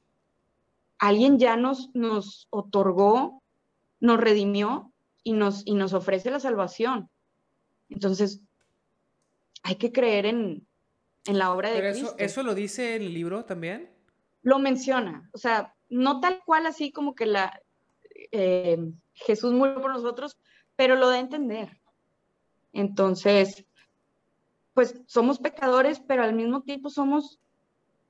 [0.99, 3.43] Alguien ya nos, nos otorgó,
[3.99, 4.90] nos redimió
[5.23, 7.09] y nos, y nos ofrece la salvación.
[7.89, 8.41] Entonces,
[9.63, 10.67] hay que creer en,
[11.27, 12.15] la obra de Pero Cristo.
[12.19, 13.91] ¿Eso lo dice el libro también?
[14.43, 17.61] Lo menciona, o sea, no tal cual así como que la,
[18.33, 18.79] eh,
[19.13, 20.39] Jesús murió por nosotros,
[20.77, 21.79] pero lo da a entender.
[22.73, 23.67] Entonces,
[24.75, 27.39] pues somos pecadores, pero al mismo tiempo somos,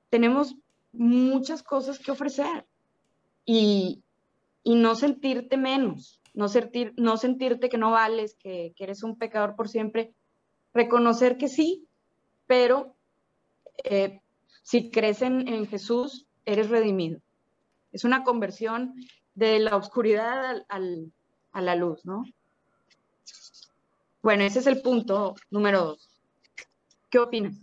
[0.08, 0.54] tenemos
[0.92, 2.66] muchas cosas que ofrecer
[3.44, 4.02] y,
[4.64, 9.68] no sentirte menos, no, sentir, no sentirte que no vales, que, eres un pecador por
[9.68, 10.14] siempre,
[10.72, 11.86] reconocer que sí,
[12.46, 12.94] pero
[13.84, 14.20] eh,
[14.62, 17.20] si crees en Jesús, eres redimido.
[17.92, 18.94] Es una conversión
[19.34, 22.24] de la oscuridad a la luz, ¿no?
[24.22, 26.08] Bueno, ese es el punto número dos.
[27.10, 27.56] ¿Qué opinas?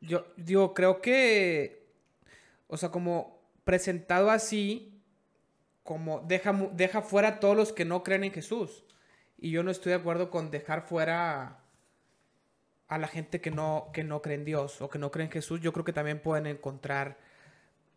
[0.00, 1.86] Yo digo, creo que,
[2.68, 4.87] o sea, como presentado así,
[5.88, 8.84] como deja, deja fuera a todos los que no creen en Jesús.
[9.38, 11.60] Y yo no estoy de acuerdo con dejar fuera
[12.88, 15.32] a la gente que no, que no cree en Dios o que no cree en
[15.32, 15.62] Jesús.
[15.62, 17.16] Yo creo que también pueden encontrar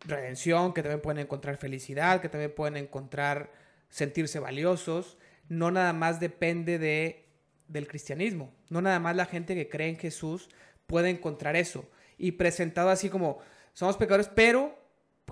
[0.06, 3.52] redención, que también pueden encontrar felicidad, que también pueden encontrar
[3.90, 5.18] sentirse valiosos.
[5.50, 7.26] No nada más depende de,
[7.68, 8.54] del cristianismo.
[8.70, 10.48] No nada más la gente que cree en Jesús
[10.86, 11.86] puede encontrar eso.
[12.16, 13.40] Y presentado así como,
[13.74, 14.81] somos pecadores, pero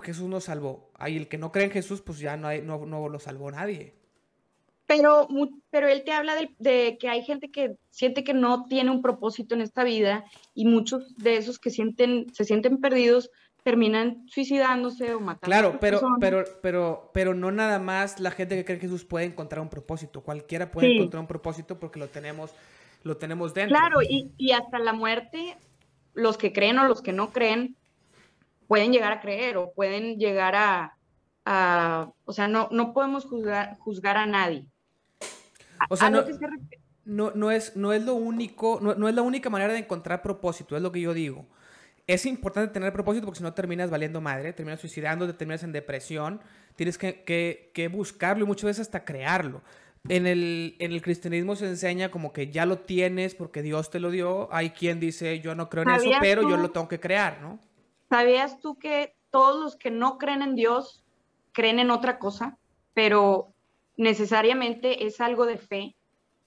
[0.01, 0.91] Jesús nos salvó.
[0.95, 3.51] Ahí el que no cree en Jesús, pues ya no, hay, no, no lo salvó
[3.51, 3.93] nadie.
[4.87, 5.27] Pero,
[5.69, 9.01] pero él te habla de, de, que hay gente que siente que no tiene un
[9.01, 13.29] propósito en esta vida y muchos de esos que sienten, se sienten perdidos
[13.63, 15.45] terminan suicidándose o matando.
[15.45, 19.25] Claro, pero, pero, pero, pero no nada más la gente que cree que Jesús puede
[19.25, 20.21] encontrar un propósito.
[20.21, 22.51] Cualquiera puede encontrar un propósito porque lo tenemos,
[23.03, 23.77] lo tenemos dentro.
[23.77, 25.57] Claro, y, y, hasta la muerte,
[26.13, 27.75] los que creen o los que no creen
[28.71, 30.97] pueden llegar a creer o pueden llegar a,
[31.43, 34.65] a o sea, no, no podemos juzgar, juzgar a nadie.
[35.89, 36.23] O sea, no,
[37.03, 40.21] no, no, es, no es lo único, no, no es la única manera de encontrar
[40.21, 41.45] propósito, es lo que yo digo
[42.07, 46.39] es importante tener propósito porque si no terminas valiendo madre, terminas suicidando, terminas en depresión,
[46.77, 49.61] tienes que, buscarlo y muchas veces hasta crearlo.
[50.07, 53.99] en el, en el cristianismo se enseña como que ya lo tienes porque Dios te
[53.99, 54.49] lo dio.
[54.53, 57.59] Hay quien dice, yo no creo en eso, pero yo lo tengo que crear, ¿no?
[58.11, 61.01] ¿Sabías tú que todos los que no creen en Dios
[61.53, 62.57] creen en otra cosa,
[62.93, 63.53] pero
[63.95, 65.95] necesariamente es algo de fe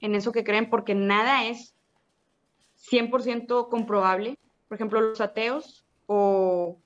[0.00, 1.74] en eso que creen porque nada es
[2.90, 4.38] 100% comprobable?
[4.68, 6.76] Por ejemplo, los ateos o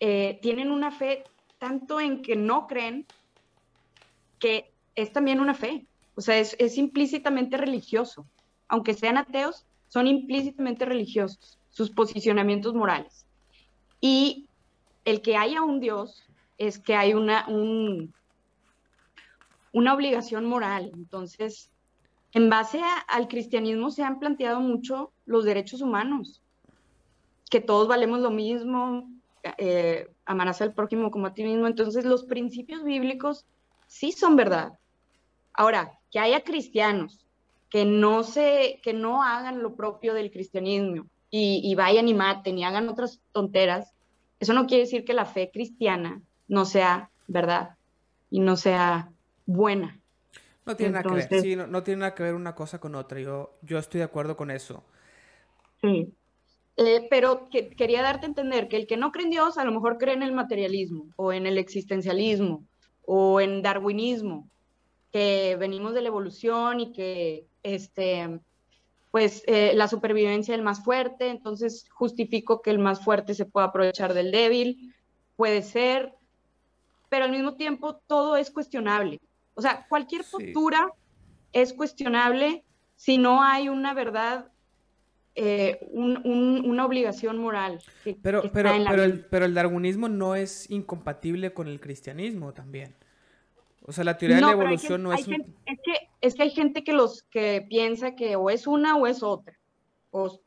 [0.00, 1.22] eh, tienen una fe
[1.58, 3.06] tanto en que no creen
[4.40, 5.86] que es también una fe.
[6.16, 8.26] O sea, es, implícitamente religioso.
[8.66, 13.27] Aunque sean ateos, son implícitamente religiosos sus posicionamientos morales.
[14.00, 14.46] Y
[15.04, 16.24] el que haya un Dios
[16.58, 17.46] es que hay una,
[19.72, 20.90] una obligación moral.
[20.94, 21.70] Entonces,
[22.32, 26.42] en base al cristianismo se han planteado mucho los derechos humanos,
[27.50, 29.08] que todos valemos lo mismo,
[29.56, 31.66] eh, amarás al prójimo como a ti mismo.
[31.66, 33.46] Entonces, los principios bíblicos
[33.86, 34.78] sí son verdad.
[35.54, 37.24] Ahora, que haya cristianos
[37.70, 42.64] que no se, que no hagan lo propio del cristianismo y, vayan y maten y
[42.64, 43.92] hagan otras tonteras,
[44.40, 47.76] eso no quiere decir que la fe cristiana no sea verdad
[48.30, 49.10] y no sea
[49.46, 50.00] buena.
[50.64, 53.20] No tiene nada que ver, sí, no, tiene nada que ver una cosa con otra,
[53.20, 54.84] yo, yo estoy de acuerdo con eso.
[55.80, 56.12] Sí,
[56.76, 59.72] eh, pero quería darte a entender que el que no cree en Dios a lo
[59.72, 62.64] mejor cree en el materialismo o en el existencialismo
[63.04, 64.48] o en darwinismo
[65.10, 68.40] que venimos de la evolución y que este,
[69.10, 73.66] pues eh, la supervivencia del más fuerte, entonces justifico que el más fuerte se pueda
[73.66, 74.94] aprovechar del débil,
[75.36, 76.14] puede ser,
[77.08, 79.20] pero al mismo tiempo todo es cuestionable.
[79.54, 80.92] O sea, cualquier postura
[81.52, 82.64] es cuestionable
[82.96, 84.52] si no hay una verdad,
[85.34, 87.80] eh, una obligación moral.
[88.22, 92.94] pero, pero, pero, el, pero el darwinismo no es incompatible con el cristianismo también.
[93.88, 96.84] O sea, la teoría de la evolución no es, es que es que hay gente
[96.84, 99.58] que los que piensa que o es una o es otra.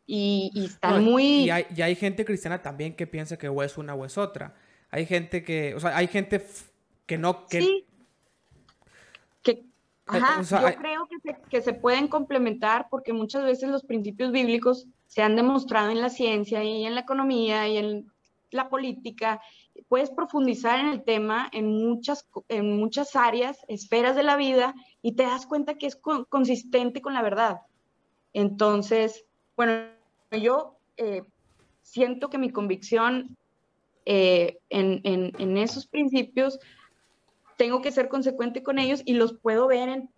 [0.05, 1.45] y, y están muy...
[1.45, 4.17] Y hay, y hay, gente cristiana también que piensa que o es una o es
[4.17, 4.55] otra.
[4.91, 6.45] Hay gente que, o sea, hay gente
[7.07, 7.47] que no...
[7.47, 7.61] Que...
[7.61, 7.85] Sí.
[9.41, 9.65] Que,
[10.05, 14.85] ajá, yo creo que se, que se pueden complementar porque muchas veces los principios bíblicos
[15.07, 18.11] se han demostrado en la ciencia y en la economía y en
[18.51, 19.41] la política
[19.87, 25.13] puedes profundizar en el tema en muchas, en muchas áreas, esferas de la vida, y
[25.13, 27.61] te das cuenta que es consistente con la verdad.
[28.33, 29.73] Entonces, bueno,
[30.31, 31.23] yo eh,
[31.81, 33.37] siento que mi convicción
[34.05, 36.59] eh, en, en, esos principios,
[37.57, 40.09] tengo que ser consecuente con ellos y los puedo ver en,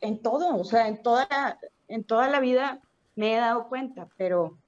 [0.00, 2.80] en todo, o sea, en toda, la, en toda la vida
[3.14, 4.58] me he dado cuenta, pero,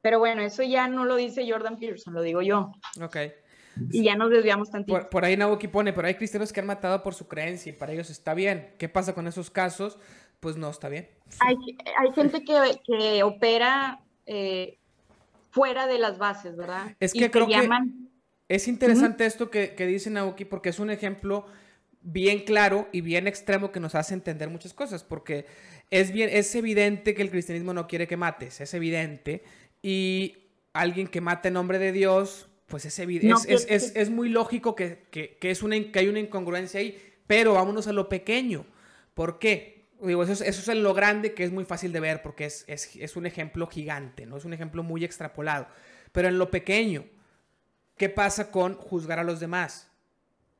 [0.00, 2.72] pero bueno, eso ya no lo dice Jordan Peterson, lo digo yo.
[3.02, 3.16] Ok.
[3.90, 5.08] Y ya nos desviamos tantito.
[5.10, 7.92] Por, ahí Nabuki pone, pero hay cristianos que han matado por su creencia y para
[7.92, 8.72] ellos está bien.
[8.78, 9.98] ¿Qué pasa con esos casos?
[10.40, 11.08] Pues no está bien.
[11.40, 11.56] Hay,
[11.98, 14.78] hay gente que, que opera eh,
[15.50, 16.94] fuera de las bases, ¿verdad?
[17.00, 17.68] Es que creo que
[18.48, 21.46] es interesante esto que, que dice Nabuki porque es un ejemplo
[22.04, 25.46] bien claro y bien extremo que nos hace entender muchas cosas, porque
[25.90, 29.42] es, bien, es evidente que el cristianismo no quiere que mates, es evidente,
[29.82, 30.36] y
[30.74, 35.06] alguien que mate en nombre de Dios, pues es, es, es, muy lógico que,
[35.40, 38.64] es una, que hay una incongruencia ahí, pero vámonos a lo pequeño.
[39.12, 39.84] ¿Por qué?
[40.00, 43.16] Digo, eso, es, en lo grande que es muy fácil de ver porque es, es,
[43.16, 44.36] un ejemplo gigante, ¿no?
[44.36, 45.66] Es un ejemplo muy extrapolado.
[46.12, 47.04] Pero en lo pequeño,
[47.96, 49.90] ¿qué pasa con juzgar a los demás?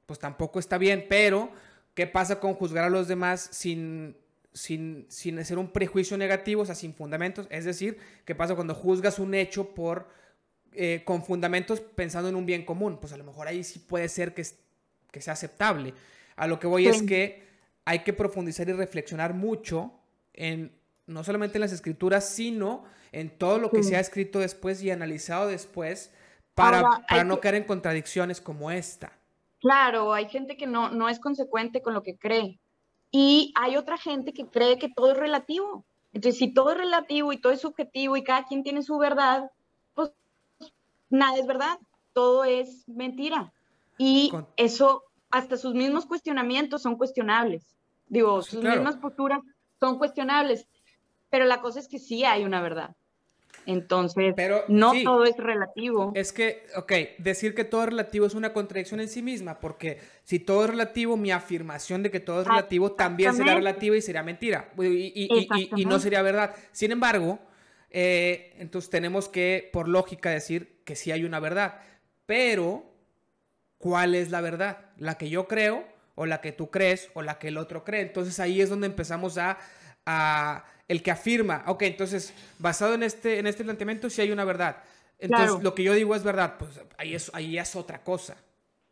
[0.07, 1.51] Pues tampoco está bien, pero
[1.95, 4.17] ¿qué pasa con juzgar a los demás sin,
[4.53, 7.47] sin, sin hacer un prejuicio negativo, o sea, sin fundamentos?
[7.51, 10.07] Es decir, ¿qué pasa cuando juzgas un hecho por
[10.77, 14.09] eh, con fundamentos pensando en un bien común, pues a lo mejor ahí sí puede
[14.09, 14.45] ser que,
[15.11, 15.95] que sea aceptable.
[16.37, 17.45] A lo que voy es que
[17.85, 19.93] hay que profundizar y reflexionar mucho
[20.33, 20.73] en
[21.07, 24.91] no solamente en las escrituras, sino en todo lo que se ha escrito después y
[24.91, 26.11] analizado después
[26.55, 29.13] para, para no caer en contradicciones como esta.
[29.61, 32.59] Claro, hay gente que no, no es consecuente con lo que cree.
[33.11, 35.85] Y hay otra gente que cree que todo es relativo.
[36.13, 39.51] Entonces, si todo es relativo y todo es subjetivo y cada quien tiene su verdad,
[41.11, 41.79] nada es verdad,
[42.13, 43.53] todo es mentira.
[43.99, 47.65] Y eso, hasta sus mismos cuestionamientos son cuestionables.
[48.09, 49.41] Digo, sus mismas posturas
[49.81, 50.67] son cuestionables.
[51.31, 52.95] Pero la cosa es que sí hay una verdad.
[53.67, 56.13] Entonces, pero, no todo es relativo.
[56.15, 60.01] Es que, ok, decir que todo es relativo es una contradicción en sí misma, porque
[60.25, 64.03] si todo es relativo, mi afirmación de que todo es relativo también será relativa y
[64.03, 66.55] sería mentira, y no sería verdad.
[66.73, 67.39] Sin embargo,
[67.97, 71.81] eh, entonces tenemos que, por lógica, decir que sí hay una verdad.
[72.27, 72.85] Pero,
[73.79, 74.91] ¿cuál es la verdad?
[74.99, 75.87] ¿La que yo creo
[76.17, 78.03] o la que tú crees o la que el otro cree.
[78.03, 79.59] Entonces ahí es donde empezamos a,
[80.07, 84.45] a el que afirma, ok, entonces basado en este, en este planteamiento sí hay una
[84.45, 84.83] verdad.
[85.19, 88.37] Entonces lo que yo digo es verdad, pues ahí es, ahí es otra cosa.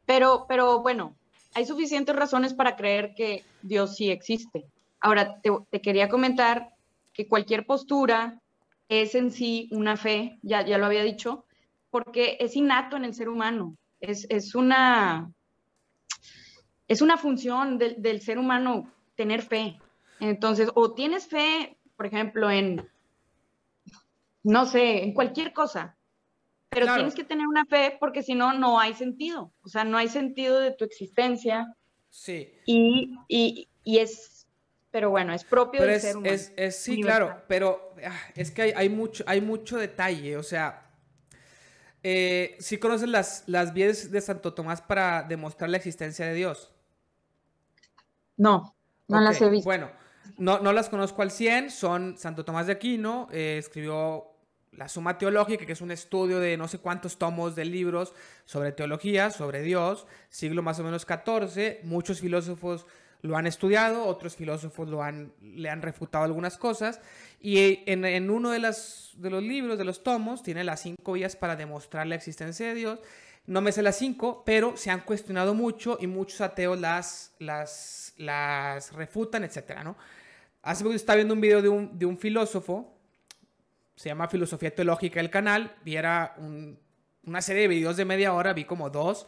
[0.07, 1.16] Pero, pero bueno,
[1.55, 4.64] hay suficientes razones para creer que Dios sí existe.
[5.00, 6.70] Ahora, te, te quería comentar
[7.12, 8.40] que cualquier postura
[8.89, 11.45] es en sí una fe, ya, ya lo había dicho,
[11.91, 13.76] porque es innato en el ser humano.
[14.01, 15.33] Es, es una,
[16.89, 19.78] es una función del, ser humano tener fe.
[20.20, 22.89] Entonces, o tienes fe, por ejemplo, en,
[24.43, 25.97] no sé, en cualquier cosa,
[26.68, 29.53] pero tienes que tener una fe porque si no, no hay sentido.
[29.62, 31.76] O sea, no hay sentido de tu existencia.
[32.09, 32.49] Sí.
[32.64, 34.32] Y, y, y es,
[34.93, 36.36] pero bueno, es propio del ser humano.
[36.57, 40.36] Es, sí, claro, pero ah, es que hay, hay, mucho, hay mucho detalle.
[40.36, 40.90] O sea,
[42.03, 46.70] eh, ¿sí conoces las, las vías de Santo Tomás para demostrar la existencia de Dios?
[48.36, 48.76] No,
[49.09, 49.64] no las he visto.
[49.64, 49.90] Bueno,
[50.36, 54.26] no, no, las conozco al 100, son Santo Tomás de Aquino, eh, escribió
[54.72, 58.12] la Suma Teológica, que es un estudio de no sé cuántos tomos de libros
[58.45, 62.86] sobre teología, sobre Dios, siglo más o menos 14, muchos filósofos
[63.22, 67.00] lo han estudiado, otros filósofos lo han, le han refutado algunas cosas,
[67.40, 71.12] y en, en uno de, las, de los libros, de los tomos, tiene las cinco
[71.12, 72.98] vías para demostrar la existencia de Dios,
[73.46, 78.14] no me sé las cinco, pero se han cuestionado mucho y muchos ateos las, las,
[78.16, 79.96] las refutan, etcétera, ¿no?
[80.62, 82.92] Hace poco estaba viendo un video de un, de un filósofo,
[83.96, 86.36] se llama Filosofía Teológica el canal, y era
[87.24, 89.26] una serie de videos de media hora, vi como dos,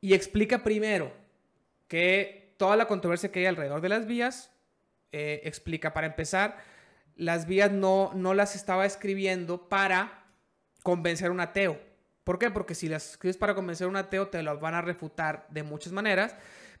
[0.00, 1.12] y explica primero
[1.88, 4.52] que toda la controversia que hay alrededor de las vías,
[5.12, 6.56] eh, explica para empezar,
[7.14, 10.24] las vías no, no las estaba escribiendo para
[10.82, 11.80] convencer a un ateo,
[12.26, 12.50] ¿Por qué?
[12.50, 15.62] Porque si las escribes para convencer a un ateo, te lo van a refutar de
[15.62, 16.34] muchas maneras,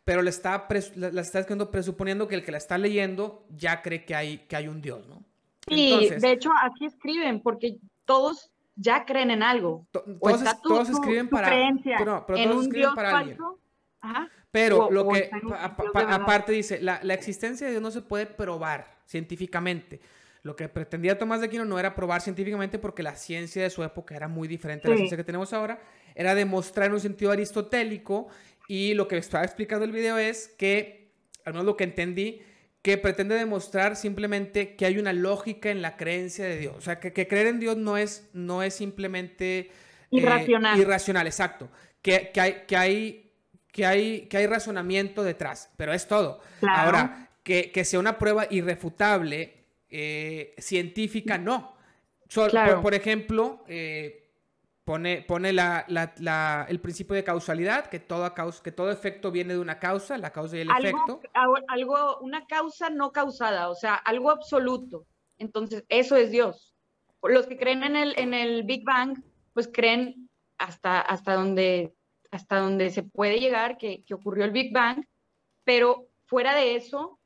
[0.04, 0.66] pero le está,
[0.96, 4.56] la, está escribiendo presuponiendo que el que la está leyendo ya cree que hay, que
[4.56, 5.22] hay un Dios, ¿no?
[5.68, 9.86] Sí, de hecho, aquí escriben, porque todos ya creen en algo.
[9.92, 13.38] todos, escriben para, creencia pero, todos escriben para alguien.
[14.56, 15.28] Pero lo que,
[15.94, 20.00] aparte dice, la, la existencia de Dios no se puede probar científicamente.
[20.42, 23.84] Lo que pretendía Tomás de Aquino no era probar científicamente porque la ciencia de su
[23.84, 25.78] época era muy diferente a la ciencia que tenemos ahora,
[26.14, 28.28] era demostrar en un sentido aristotélico
[28.66, 31.10] y lo que estaba explicando el video es que,
[31.44, 32.40] al menos lo que entendí,
[32.80, 36.76] que pretende demostrar simplemente que hay una lógica en la creencia de Dios.
[36.78, 39.58] O sea, que, creer en Dios no es, no es simplemente...
[39.58, 39.70] Eh,
[40.12, 40.80] irracional.
[40.80, 41.68] irracional, exacto.
[42.00, 43.25] Que, que, hay, que, hay,
[43.76, 46.40] que, hay, que hay razonamiento detrás, pero es todo.
[46.66, 51.76] Ahora, que, que sea una prueba irrefutable eh, científica no.
[52.82, 54.30] por, ejemplo, eh,
[54.84, 59.78] pone, pone el principio de causalidad, que todo, causa, que todo efecto viene de una
[59.78, 61.20] causa, la causa y el efecto.
[61.68, 65.06] Algo, una causa no causada, o sea, algo absoluto.
[65.38, 66.74] Entonces, eso es Dios.
[67.22, 69.22] Los que creen en el, en el Big Bang,
[69.52, 71.95] pues creen hasta, hasta, donde,
[72.36, 75.04] hasta donde se puede llegar que, que ocurrió el Big Bang,
[75.64, 77.18] pero fuera de eso,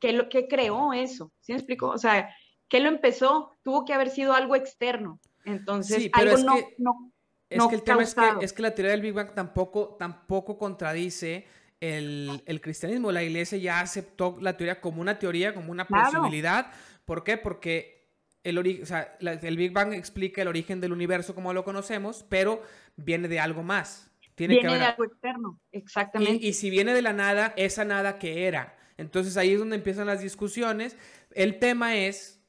[0.00, 1.32] ¿qué, lo, qué creó eso?
[1.40, 1.88] ¿Sí me explico?
[1.88, 2.34] O sea,
[2.68, 3.56] ¿qué lo empezó?
[3.62, 5.20] Tuvo que haber sido algo externo.
[5.44, 7.12] Entonces, algo no, no,
[7.48, 10.58] es que el tema es que, es que, la teoría del Big Bang tampoco, tampoco
[10.58, 11.46] contradice
[11.80, 13.12] el, el, cristianismo.
[13.12, 16.72] La iglesia ya aceptó la teoría como una teoría, como una posibilidad.
[17.04, 17.36] ¿Por qué?
[17.36, 18.08] Porque
[18.42, 22.60] el, o sea, el Big Bang explica el origen del universo como lo conocemos, pero
[22.96, 24.10] viene de algo más.
[24.36, 26.44] Tiene viene que de algo externo, exactamente.
[26.44, 28.76] Y, y, si viene de la nada, esa nada que era.
[28.96, 30.96] Entonces ahí es donde empiezan las discusiones.
[31.32, 32.40] El tema es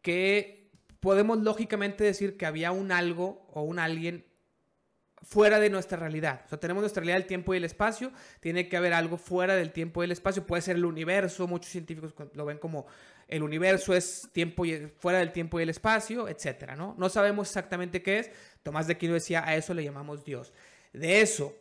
[0.00, 0.70] que
[1.00, 4.24] podemos lógicamente decir que había un algo o un alguien
[5.24, 6.42] fuera de nuestra realidad.
[6.46, 9.56] O sea, tenemos nuestra realidad del tiempo y el espacio, tiene que haber algo fuera
[9.56, 12.86] del tiempo y el espacio, puede ser el universo, muchos científicos lo ven como
[13.26, 16.94] el universo es tiempo y fuera del tiempo y el espacio, etcétera, ¿no?
[16.98, 18.30] No sabemos exactamente qué es.
[18.62, 20.52] Tomás de Aquino decía, a eso le llamamos Dios.
[20.94, 21.54] De eso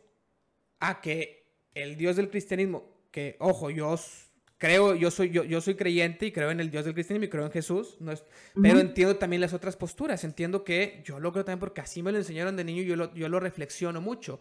[0.80, 3.96] a que el Dios del cristianismo que, ojo, yo
[4.58, 7.30] creo, yo soy, yo, yo soy creyente y creo en el Dios del cristianismo y
[7.30, 8.24] creo en Jesús, no es,
[8.62, 12.12] pero entiendo también las otras posturas, entiendo que yo lo creo también porque así me
[12.12, 14.40] lo enseñaron de niño y yo lo, yo lo reflexiono mucho.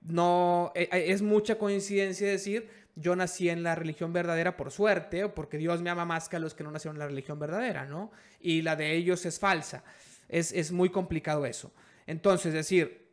[0.00, 5.24] No, e, e, es mucha coincidencia decir, yo nací en la religión verdadera por suerte,
[5.24, 7.38] o porque Dios me ama más que a los que no nacieron en la religión
[7.38, 8.12] verdadera, ¿no?
[8.40, 9.82] Y la de ellos es falsa.
[10.28, 11.72] Es, es muy complicado eso.
[12.06, 13.03] Entonces, decir,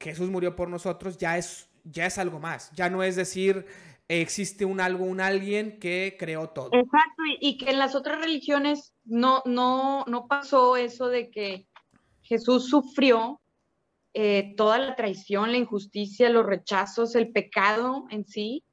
[0.00, 2.70] Jesús murió por nosotros ya es, ya es algo más.
[2.72, 3.66] Ya no es decir,
[4.08, 6.70] existe un algo, un alguien que creó todo.
[6.72, 11.66] Exacto, y, que en las otras religiones no, no, no pasó eso de que
[12.22, 13.40] Jesús sufrió
[14.14, 18.64] eh, toda la traición, la injusticia, los rechazos, el pecado en sí,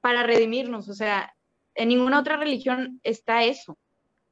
[0.00, 0.88] para redimirnos.
[0.88, 1.32] O sea,
[1.74, 3.78] en ninguna otra religión está eso,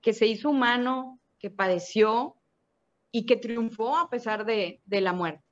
[0.00, 2.36] que se hizo humano, que padeció
[3.10, 5.42] y que triunfó a pesar de, la muerte.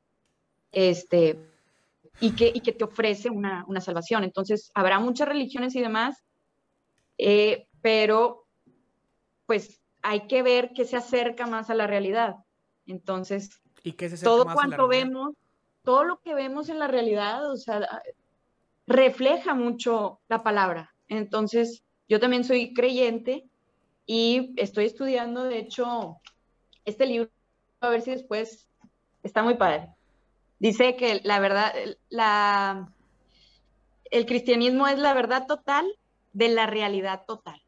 [0.77, 1.39] Este,
[2.21, 4.25] y que, y que te ofrece una, salvación.
[4.25, 6.23] Entonces, habrá muchas religiones y demás,
[7.17, 8.45] eh, pero
[9.47, 12.37] pues hay que ver qué se acerca más a la realidad.
[12.87, 15.33] Entonces, ¿Y qué se todo cuanto vemos,
[15.83, 17.89] todo lo que vemos en la realidad, o sea,
[18.87, 20.95] refleja mucho la palabra.
[21.09, 23.49] Entonces, yo también soy creyente
[24.05, 26.19] y estoy estudiando, de hecho,
[26.85, 27.31] este libro,
[27.81, 28.69] a ver si después
[29.23, 29.96] está muy padre.
[30.59, 31.73] Dice que la verdad,
[32.09, 32.93] la,
[34.11, 35.87] el cristianismo es la verdad total
[36.33, 37.61] de la realidad total.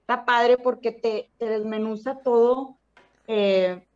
[0.00, 2.76] Está padre porque te, desmenuza todo
[3.26, 3.86] eh,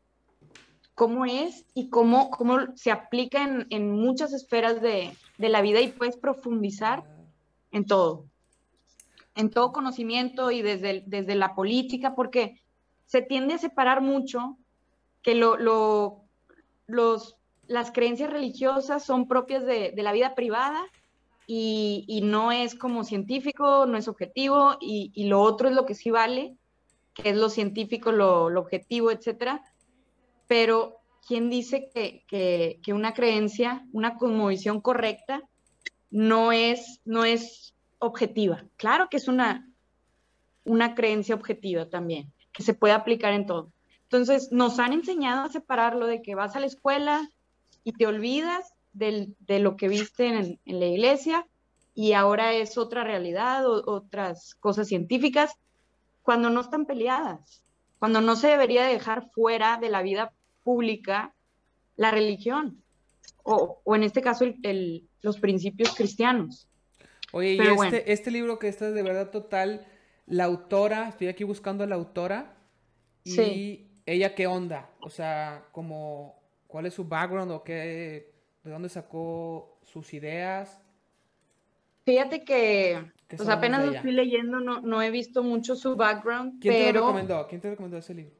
[0.94, 5.88] cómo es y cómo, cómo se aplica en, muchas esferas de, de, la vida y
[5.88, 7.04] puedes profundizar
[7.72, 8.26] en todo,
[9.34, 12.60] en todo conocimiento y desde, desde la política, porque
[13.06, 14.56] se tiende a separar mucho
[15.22, 15.56] que lo,
[16.86, 17.36] los,
[17.66, 20.84] las creencias religiosas son propias de, la vida privada
[21.46, 26.10] y, no es como científico, no es objetivo, y, lo otro es lo que sí
[26.10, 26.56] vale,
[27.14, 29.62] que es lo científico, lo, objetivo, etcétera
[30.46, 35.42] pero ¿quién dice que, una creencia, una cosmovisión correcta,
[36.10, 38.64] no es, no es objetiva?
[38.76, 39.68] Claro que es una,
[40.64, 43.72] una creencia objetiva también, que se puede aplicar en todo.
[44.02, 47.28] Entonces, nos han enseñado a separarlo de que vas a la escuela
[47.84, 51.46] y te olvidas de lo que viste en, la iglesia
[51.94, 55.52] y ahora es otra realidad, o, otras cosas científicas,
[56.22, 57.64] cuando no están peleadas
[58.04, 61.32] cuando no se debería dejar fuera de la vida pública
[61.96, 62.82] la religión,
[63.44, 64.44] o, en este caso
[65.22, 66.68] los principios cristianos.
[67.32, 69.86] Oye, y este, este, libro que está de verdad total,
[70.26, 72.54] la autora, estoy aquí buscando a la autora,
[73.24, 76.42] y ella qué onda, o sea, como,
[76.74, 78.32] ¿cuál es su background o qué,
[78.64, 80.82] de dónde sacó sus ideas?
[82.04, 86.60] Fíjate que pues apenas lo estoy leyendo, no, no, he visto mucho su background.
[86.60, 87.46] ¿Quién te lo recomendó?
[87.46, 88.34] ¿Quién te recomendó ese libro?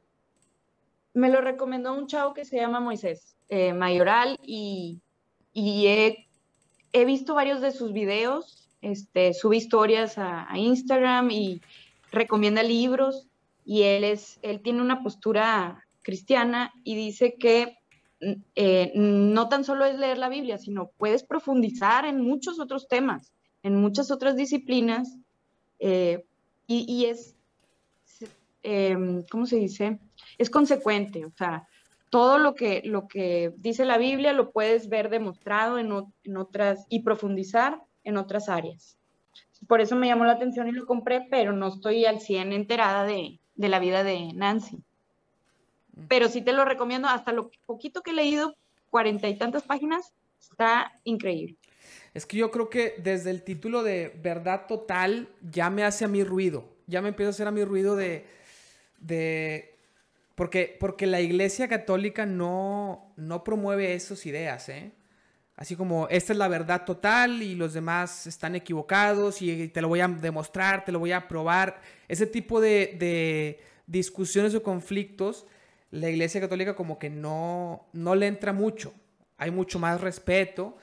[1.13, 4.99] Me lo recomendó un chavo que se llama Moisés eh, Mayoral y,
[5.53, 6.27] y he,
[6.91, 11.61] he, visto varios de sus videos, este, sube historias a, Instagram y
[12.11, 13.29] recomienda libros
[13.63, 17.77] y él, es, él tiene una postura cristiana y dice que
[18.19, 23.33] eh, no tan solo es leer la Biblia, sino puedes profundizar en muchos otros temas
[23.65, 25.17] en muchas otras disciplinas
[25.79, 26.23] eh,
[26.67, 27.35] y, es,
[28.61, 29.99] em, ¿cómo se dice?
[30.37, 31.67] Es consecuente, o sea,
[32.11, 35.91] todo lo que, lo que dice la Biblia lo puedes ver demostrado en,
[36.37, 38.99] otras y profundizar en otras áreas.
[39.67, 43.03] Por eso me llamó la atención y lo compré, pero no estoy al 100 enterada
[43.03, 44.83] de, de la vida de Nancy.
[46.07, 48.55] Pero sí te lo recomiendo, hasta lo poquito que he leído,
[48.89, 51.57] cuarenta y tantas páginas, está increíble.
[52.13, 56.07] Es que yo creo que desde el título de Verdad Total ya me hace a
[56.07, 56.65] mí ruido.
[56.87, 58.25] Ya me empieza a hacer a mí ruido de.
[58.99, 59.75] de
[60.35, 64.91] porque, porque la Iglesia Católica no, no promueve esas ideas, ¿eh?
[65.57, 69.87] Así como esta es la verdad total y los demás están equivocados y te lo
[69.87, 71.79] voy a demostrar, te lo voy a probar.
[72.09, 75.45] Ese tipo de, de discusiones o conflictos,
[75.91, 78.93] la Iglesia Católica como que no, no le entra mucho.
[79.37, 80.77] Hay mucho más respeto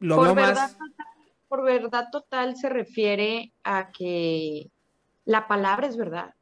[0.00, 1.06] por, verdad total,
[1.48, 4.70] por verdad total se refiere a que
[5.24, 6.34] la palabra es verdad.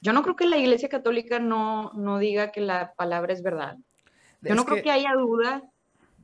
[0.00, 3.76] Yo no creo que la Iglesia Católica no, no diga que la palabra es verdad.
[4.40, 4.90] Yo no creo que...
[4.90, 5.62] haya duda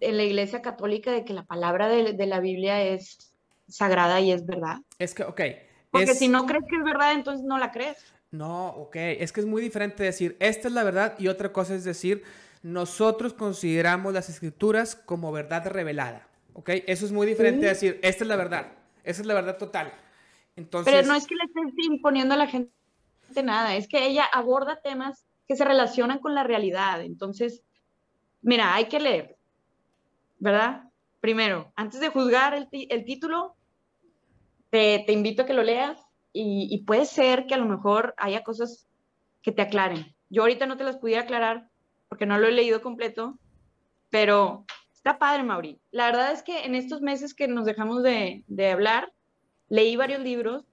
[0.01, 3.35] en la Iglesia Católica de que la palabra de, la Biblia es
[3.69, 4.79] sagrada y es verdad.
[4.99, 5.41] Es que, ok.
[5.91, 7.99] Porque si no crees que es verdad, entonces no la crees.
[8.33, 8.97] No, ok.
[8.97, 12.25] Es que es muy diferente decir, esta es la verdad y otra cosa es decir,
[12.63, 16.27] nosotros consideramos las escrituras como verdad revelada.
[16.55, 16.71] ¿ok?
[16.87, 18.73] Eso es muy diferente de decir, esta es la verdad,
[19.05, 19.93] esa es la verdad total.
[20.57, 20.93] Entonces...
[20.93, 22.73] Pero no es que le estés imponiendo a la gente
[23.43, 27.03] nada, es que ella aborda temas que se relacionan con la realidad.
[27.03, 27.63] Entonces,
[28.43, 29.37] mira, hay que leer,
[30.39, 30.91] ¿verdad?
[31.21, 33.55] Primero, antes de juzgar el, título,
[34.71, 35.99] te, invito a que lo leas
[36.33, 38.89] y, puede ser que a lo mejor haya cosas
[39.43, 40.15] que te aclaren.
[40.31, 41.69] Yo ahorita no te las pudiera aclarar
[42.09, 43.39] porque no lo he leído completo,
[44.11, 44.65] pero
[45.03, 45.81] Está padre, Mauri.
[45.91, 49.13] La verdad es que en estos meses que nos dejamos de, hablar,
[49.69, 50.65] leí varios libros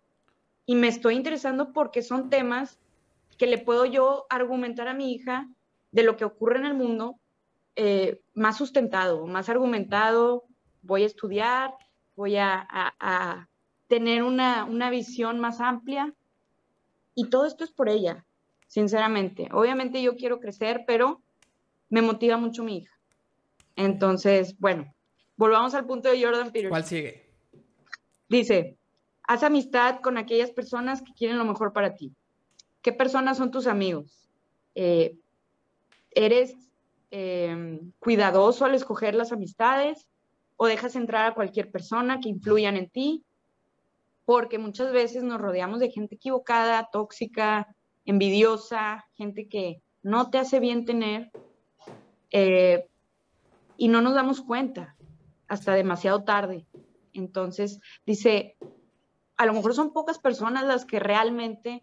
[0.68, 2.78] y me estoy interesando porque son temas
[3.40, 5.50] que le puedo yo argumentar a mi hija
[5.92, 7.20] de lo que ocurre en el mundo
[7.76, 10.44] eh, más sustentado, más argumentado.
[10.84, 11.74] Voy a estudiar,
[12.16, 13.49] voy a,
[13.90, 16.14] tener una, una visión más amplia.
[17.16, 18.26] Y todo esto es por ella,
[18.68, 19.50] sinceramente.
[19.52, 21.22] Obviamente yo quiero crecer, pero
[21.90, 22.98] me motiva mucho mi hija.
[23.76, 24.94] Entonces, bueno,
[25.36, 26.70] volvamos al punto de Jordan Peterson.
[26.70, 27.30] ¿Cuál sigue?
[28.30, 28.78] Dice,
[29.24, 32.14] haz amistad con aquellas personas que quieren lo mejor para ti.
[32.82, 34.30] ¿Qué personas son tus amigos?
[34.76, 35.18] Eh,
[36.12, 36.56] ¿Eres
[37.10, 40.08] eh, cuidadoso al escoger las amistades
[40.58, 43.26] o dejas entrar a cualquier persona que influyan en ti?
[44.30, 47.76] Porque muchas veces nos rodeamos de gente equivocada, tóxica,
[48.06, 51.32] envidiosa, gente que no te hace bien tener
[52.30, 52.88] eh,
[53.76, 54.96] y no nos damos cuenta
[55.48, 56.68] hasta demasiado tarde.
[57.12, 58.56] Entonces, dice,
[59.36, 61.82] a lo mejor son pocas personas las que realmente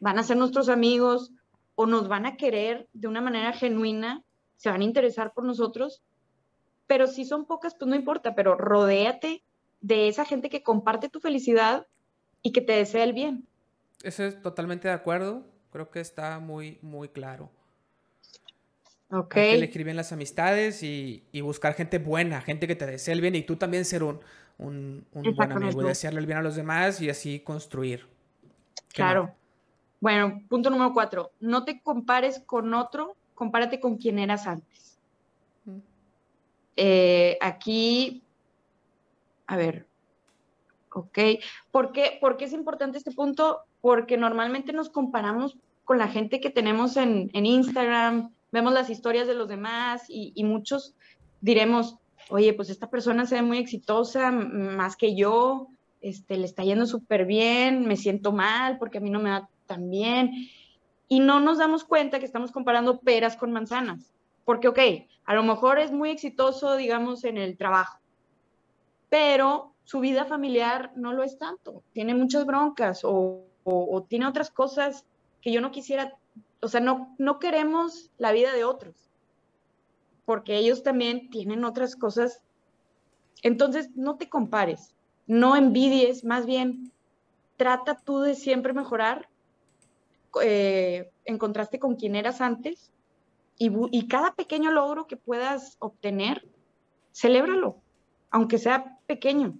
[0.00, 1.30] van a ser nuestros amigos
[1.76, 4.24] o nos van a querer de una manera genuina,
[4.56, 6.02] se van a interesar por nosotros,
[6.88, 9.44] pero si son pocas, pues no importa, pero rodéate
[9.86, 11.86] de esa gente que comparte tu felicidad
[12.42, 13.46] y que te desea el bien.
[14.02, 17.50] Eso es totalmente de acuerdo, creo que está muy, muy claro.
[19.10, 19.36] Ok.
[19.36, 23.14] Hay que elegir bien las amistades y, y, buscar gente buena, gente que te desee
[23.14, 24.18] el bien y tú también ser un,
[24.58, 28.08] un, un buen amigo y desearle el bien a los demás y así construir.
[28.92, 29.32] Claro.
[30.00, 31.30] Bueno, punto número cuatro.
[31.38, 34.98] No te compares con otro, compárate con quien eras antes.
[35.64, 35.78] Mm.
[36.74, 38.24] Eh, aquí,
[39.46, 39.86] a ver,
[40.92, 41.18] ok.
[41.70, 43.60] ¿Por qué, ¿Por qué es importante este punto?
[43.80, 49.34] Porque normalmente nos comparamos con la gente que tenemos en, Instagram, vemos las historias de
[49.34, 50.94] los demás y, y, muchos
[51.40, 51.96] diremos,
[52.28, 55.68] oye, pues esta persona se ve muy exitosa, más que yo,
[56.00, 59.48] este, le está yendo súper bien, me siento mal porque a mí no me va
[59.66, 60.48] tan bien.
[61.08, 64.12] Y no nos damos cuenta que estamos comparando peras con manzanas.
[64.44, 64.78] Porque, ok,
[65.24, 67.98] a lo mejor es muy exitoso, digamos, en el trabajo,
[69.16, 71.82] pero su vida familiar no lo es tanto.
[71.94, 73.46] Tiene muchas broncas o,
[74.10, 75.06] tiene otras cosas
[75.40, 76.12] que yo no quisiera,
[76.60, 78.94] o sea, no, no queremos la vida de otros
[80.26, 82.42] porque ellos también tienen otras cosas.
[83.42, 84.94] Entonces, no te compares,
[85.26, 86.92] no envidies, más bien
[87.56, 89.30] trata tú de siempre mejorar
[90.42, 92.92] eh, en contraste con quien eras antes
[93.56, 96.46] y, y, cada pequeño logro que puedas obtener,
[97.14, 97.80] celébralo,
[98.30, 99.58] aunque sea pequeño.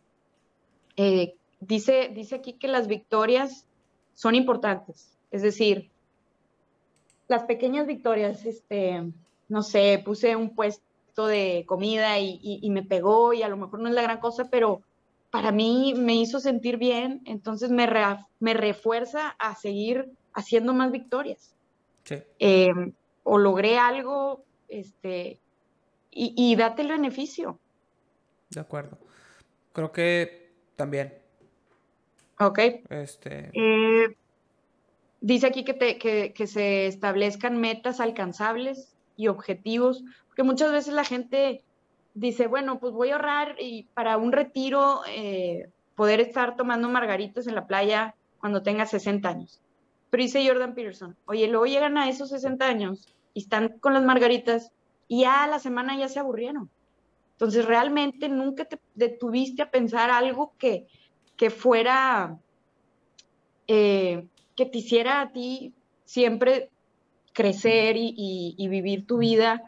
[0.97, 3.67] Eh, dice, dice aquí que las victorias
[4.15, 5.91] son importantes, es decir,
[7.29, 9.05] las pequeñas victorias, este,
[9.49, 13.57] no sé, puse un puesto de comida y, y, y, me pegó y a lo
[13.57, 14.83] mejor no es la gran cosa, pero
[15.31, 18.03] para mí me hizo sentir bien, entonces me, re,
[18.41, 21.55] me refuerza a seguir haciendo más victorias.
[22.05, 22.17] Sí.
[22.39, 22.73] Eh,
[23.25, 25.41] o logré algo, este,
[26.11, 27.59] y, y, date el beneficio.
[28.51, 28.99] De acuerdo.
[29.73, 31.15] Creo que también.
[32.39, 32.59] Ok.
[32.91, 33.51] Este...
[33.55, 34.17] Eh,
[35.21, 40.95] dice aquí que, te, que, que se establezcan metas alcanzables y objetivos, porque muchas veces
[40.95, 41.63] la gente
[42.15, 47.47] dice, bueno, pues voy a ahorrar y para un retiro eh, poder estar tomando margaritas
[47.47, 49.61] en la playa cuando tenga 60 años.
[50.11, 54.05] Pero dice Jordan Peterson, oye, luego llegan a esos 60 años y están con las
[54.05, 54.73] margaritas
[55.09, 56.71] y ya a la semana ya se aburrieron.
[57.37, 60.87] Entonces, realmente nunca te detuviste a pensar algo que,
[61.37, 62.39] que fuera,
[63.67, 64.27] eh,
[64.57, 65.75] que te hiciera a ti
[66.07, 66.71] siempre
[67.35, 69.63] crecer y, y, y, vivir tu vida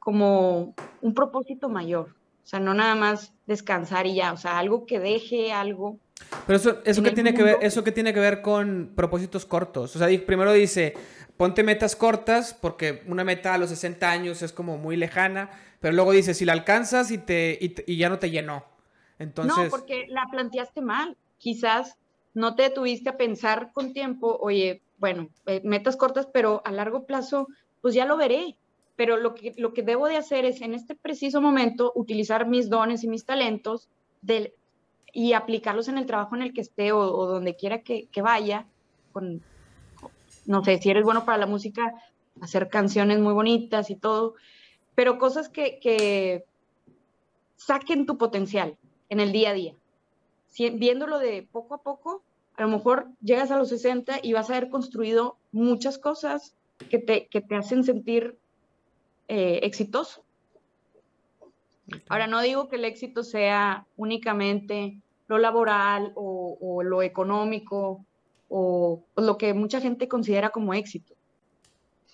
[0.00, 2.16] como un propósito mayor.
[2.42, 6.00] O sea, no nada más descansar y ya, o sea, algo que deje algo.
[6.46, 7.44] Pero eso, eso que tiene mundo.
[7.44, 9.94] que ver, eso que tiene que ver con propósitos cortos.
[9.94, 10.94] O sea, primero dice,
[11.42, 15.92] ponte metas cortas, porque una meta a los 60 años es como muy lejana, pero
[15.92, 18.64] luego dice, si la alcanzas y, te, y, y ya no te llenó.
[19.18, 19.64] Entonces...
[19.64, 21.16] No, porque la planteaste mal.
[21.38, 21.96] Quizás
[22.32, 27.06] no te detuviste a pensar con tiempo, oye, bueno, eh, metas cortas, pero a largo
[27.06, 27.48] plazo,
[27.80, 28.54] pues ya lo veré.
[28.94, 32.70] Pero lo que, lo que debo de hacer es en este preciso momento utilizar mis
[32.70, 33.88] dones y mis talentos
[34.20, 34.54] de,
[35.12, 38.22] y aplicarlos en el trabajo en el que esté o, o donde quiera que, que
[38.22, 38.64] vaya.
[39.12, 39.42] Con,
[40.46, 41.94] no sé, si eres bueno para la música,
[42.40, 44.34] hacer canciones muy bonitas y todo,
[44.94, 46.44] pero cosas que, que
[47.56, 48.76] saquen tu potencial
[49.08, 49.74] en el día a día.
[50.48, 52.22] Si, viéndolo de poco a poco,
[52.56, 56.54] a lo mejor llegas a los 60 y vas a haber construido muchas cosas
[56.90, 58.36] que te, que te hacen sentir
[59.28, 60.24] eh, exitoso.
[62.08, 68.04] Ahora, no digo que el éxito sea únicamente lo laboral o lo económico
[68.54, 71.14] o, lo que mucha gente considera como éxito.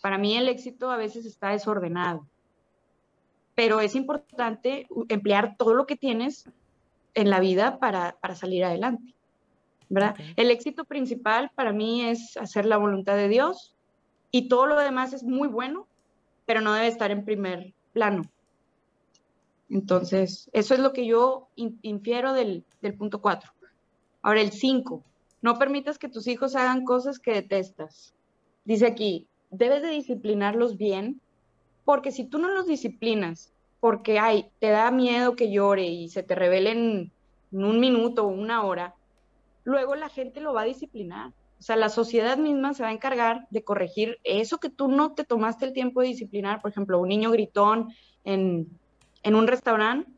[0.01, 2.27] Para mí el éxito a veces está desordenado,
[3.57, 6.49] pero es importante emplear todo lo que tienes
[7.15, 9.15] en la vida para, para salir adelante.
[9.89, 10.15] ¿verdad?
[10.37, 13.75] El éxito principal para mí es hacer la voluntad de Dios
[14.31, 15.89] y todo lo demás es muy bueno,
[16.47, 18.23] pero no debe estar en primer plano.
[19.71, 23.51] Entonces, eso es lo que yo infiero del, del punto 4.
[24.23, 25.03] Ahora, el 5.
[25.41, 28.15] No permitas que tus hijos hagan cosas que detestas.
[28.65, 31.21] Dice aquí, debes de disciplinarlos bien,
[31.85, 36.23] porque si tú no los disciplinas, porque ay, te da miedo que llore y se
[36.23, 37.13] te revelen
[37.53, 38.95] en un minuto o una hora,
[39.65, 41.33] luego la gente lo va a disciplinar.
[41.59, 45.13] O sea, la sociedad misma se va a encargar de corregir eso que tú no
[45.13, 46.61] te tomaste el tiempo de disciplinar.
[46.61, 47.89] Por ejemplo, un niño gritón
[48.25, 48.69] en,
[49.23, 50.11] en un restaurante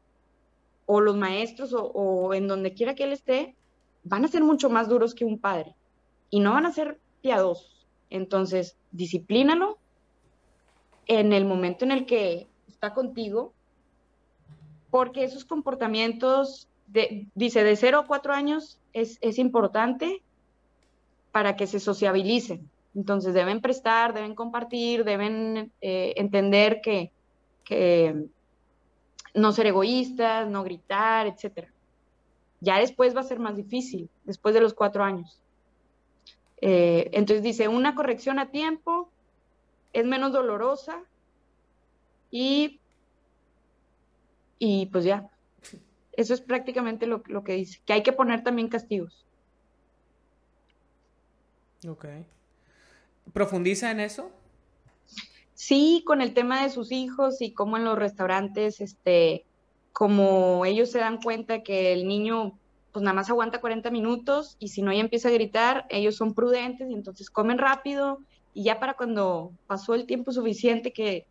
[0.87, 3.55] o los maestros o, o, en donde quiera que él esté,
[4.05, 5.75] van a ser mucho más duros que un padre
[6.31, 7.87] y no van a ser piadosos.
[8.09, 9.79] Entonces, disciplínalo
[11.07, 13.53] en el momento en el que está contigo,
[14.91, 16.69] porque esos comportamientos,
[17.35, 20.23] dice, de 0 a 4 años es, es importante
[21.33, 22.69] para que se sociabilicen.
[22.95, 27.13] Entonces deben prestar, deben compartir, deben eh, entender que,
[27.65, 28.27] que,
[29.35, 31.69] no ser egoístas, no gritar, etc.
[32.61, 35.41] Ya después va a ser más difícil, después de los cuatro años.
[36.61, 39.09] Eh, entonces dice, una corrección a tiempo
[39.93, 41.03] es menos dolorosa
[42.31, 42.79] y,
[44.59, 45.31] y pues ya,
[46.13, 49.25] eso es prácticamente lo, lo que dice, que hay que poner también castigos.
[51.89, 52.05] Ok.
[53.33, 54.31] ¿Profundiza en eso?
[55.55, 59.45] Sí, con el tema de sus hijos y cómo en los restaurantes, este,
[59.93, 62.59] como ellos se dan cuenta que el niño
[62.93, 66.35] pues nada más aguanta 40 minutos y si no ya empieza a gritar, ellos son
[66.35, 68.21] prudentes y entonces comen rápido
[68.53, 71.27] y ya para cuando pasó el tiempo suficiente que,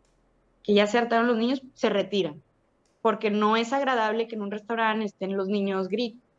[0.62, 2.42] que ya se hartaron los niños, se retiran.
[3.02, 5.88] Porque no es agradable que en un restaurante estén los niños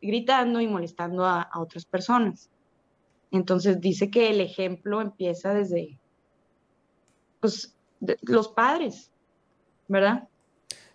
[0.00, 2.50] gritando y molestando a, a otras personas.
[3.30, 5.98] Entonces dice que el ejemplo empieza desde
[7.40, 7.74] pues,
[8.22, 9.10] los padres,
[9.88, 10.28] ¿verdad?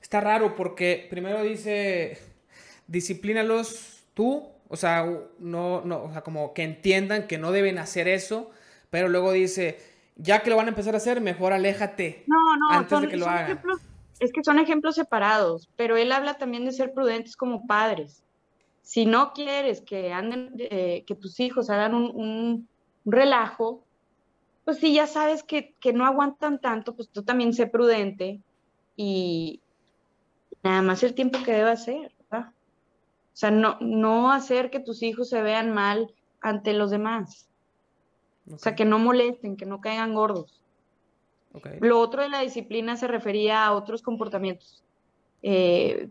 [0.08, 2.18] Está raro porque primero dice,
[2.88, 5.06] disciplínalos tú, o sea,
[5.38, 8.50] no, no, o sea, como que entiendan que no deben hacer eso,
[8.90, 9.78] pero luego dice,
[10.16, 13.10] ya que lo van a empezar a hacer, mejor aléjate no, no, antes son, de
[13.10, 13.52] que lo hagan.
[13.52, 13.82] Ejemplos,
[14.22, 18.24] es que son ejemplos separados, pero él habla también de ser prudentes como padres
[18.84, 22.70] si no quieres que anden, eh, que tus hijos hagan un, un,
[23.04, 23.84] relajo,
[24.64, 28.40] pues si ya sabes que, que, no aguantan tanto, pues tú también sé prudente
[28.96, 29.60] y
[30.68, 32.50] nada más el tiempo que hacer, ¿verdad?
[32.50, 37.50] O sea, no, no hacer que tus hijos se vean mal ante los demás.
[38.46, 38.56] Okay.
[38.56, 40.62] O sea, que no molesten, que no caigan gordos.
[41.54, 41.80] Okay.
[41.80, 44.84] Lo otro de la disciplina se refería a otros comportamientos
[45.42, 46.10] eh,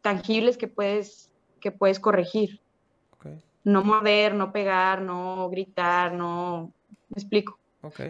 [0.00, 1.30] tangibles que puedes
[1.60, 2.60] que puedes corregir.
[3.18, 3.42] Okay.
[3.64, 6.72] No morder, no pegar, no gritar, no...
[7.08, 7.58] ¿Me explico?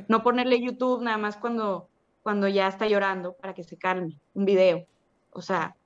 [0.09, 1.89] No ponerle YouTube nada más cuando,
[2.23, 4.87] cuando ya está llorando para que se calme, un video.
[5.35, 5.77] O sea,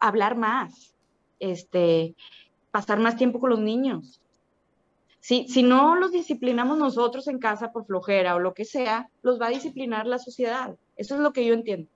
[0.00, 0.94] hablar más,
[1.38, 2.14] este,
[2.70, 4.20] pasar más tiempo con los niños.
[5.20, 9.40] Si, si no los disciplinamos nosotros en casa por flojera o lo que sea, los
[9.40, 10.76] va a disciplinar la sociedad.
[10.96, 11.88] Eso es lo que yo entiendo.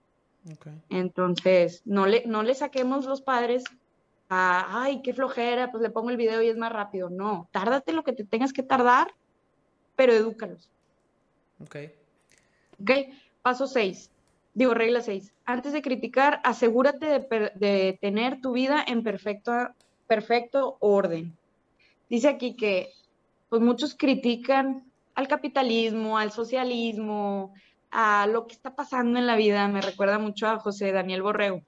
[0.56, 0.72] Okay.
[0.88, 3.62] Entonces, no le, no le saquemos los padres
[4.28, 7.08] a, ay, qué flojera, pues le pongo el video y es más rápido.
[7.08, 9.14] No, tárdate lo que te tengas que tardar,
[9.96, 10.68] pero edúcalos.
[11.62, 11.76] Ok.
[12.80, 12.90] Ok,
[13.42, 14.10] paso 6.
[14.54, 15.32] Digo, regla 6.
[15.44, 19.52] Antes de criticar, asegúrate de, de tener tu vida en perfecto,
[20.06, 21.36] perfecto orden.
[22.08, 22.90] Dice aquí que
[23.48, 24.84] pues muchos critican
[25.14, 27.54] al capitalismo, al socialismo,
[27.90, 29.66] a lo que está pasando en la vida.
[29.68, 31.62] Me recuerda mucho a José Daniel Borrego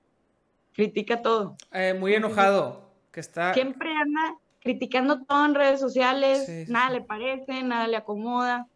[0.73, 1.57] critica todo.
[1.73, 3.55] Eh, muy enojado, que está...
[3.55, 8.69] Siempre anda criticando todo en redes sociales, Sí, sí, nada le parece, nada le acomoda.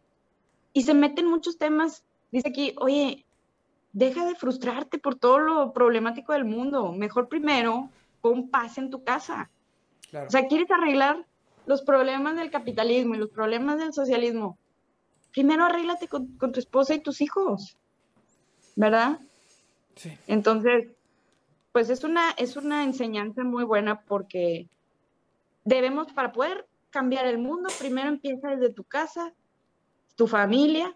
[0.73, 2.03] Y se mete en muchos temas.
[2.31, 3.25] Dice aquí, oye,
[3.97, 6.91] deja de frustrarte por todo lo problemático del mundo.
[6.91, 7.89] Mejor primero
[8.21, 9.49] pon paz en tu casa.
[10.11, 10.27] Claro.
[10.27, 11.25] O sea, quieres arreglar
[11.65, 14.55] los problemas del capitalismo y los problemas del socialismo.
[15.31, 17.75] Primero arréglate con, con tu esposa y tus hijos,
[18.75, 19.19] ¿verdad?
[19.95, 20.15] Sí.
[20.27, 20.89] Entonces,
[21.71, 24.67] pues es una, es una enseñanza muy buena porque
[25.65, 29.33] debemos, para poder cambiar el mundo, primero empieza desde tu casa,
[30.15, 30.95] tu familia,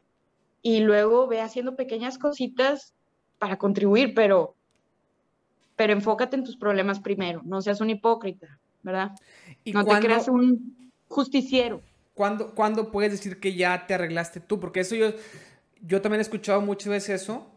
[0.62, 2.94] y luego ve haciendo pequeñas cositas
[3.40, 4.56] para contribuir, pero,
[5.76, 9.12] pero enfócate en tus problemas primero, no seas un hipócrita, ¿verdad?
[9.64, 11.82] ¿Y no te creas un justiciero.
[12.14, 14.60] ¿cuándo, cuándo puedes decir que ya te arreglaste tú?
[14.60, 15.14] Porque eso yo,
[15.82, 17.52] yo también he escuchado muchas veces eso.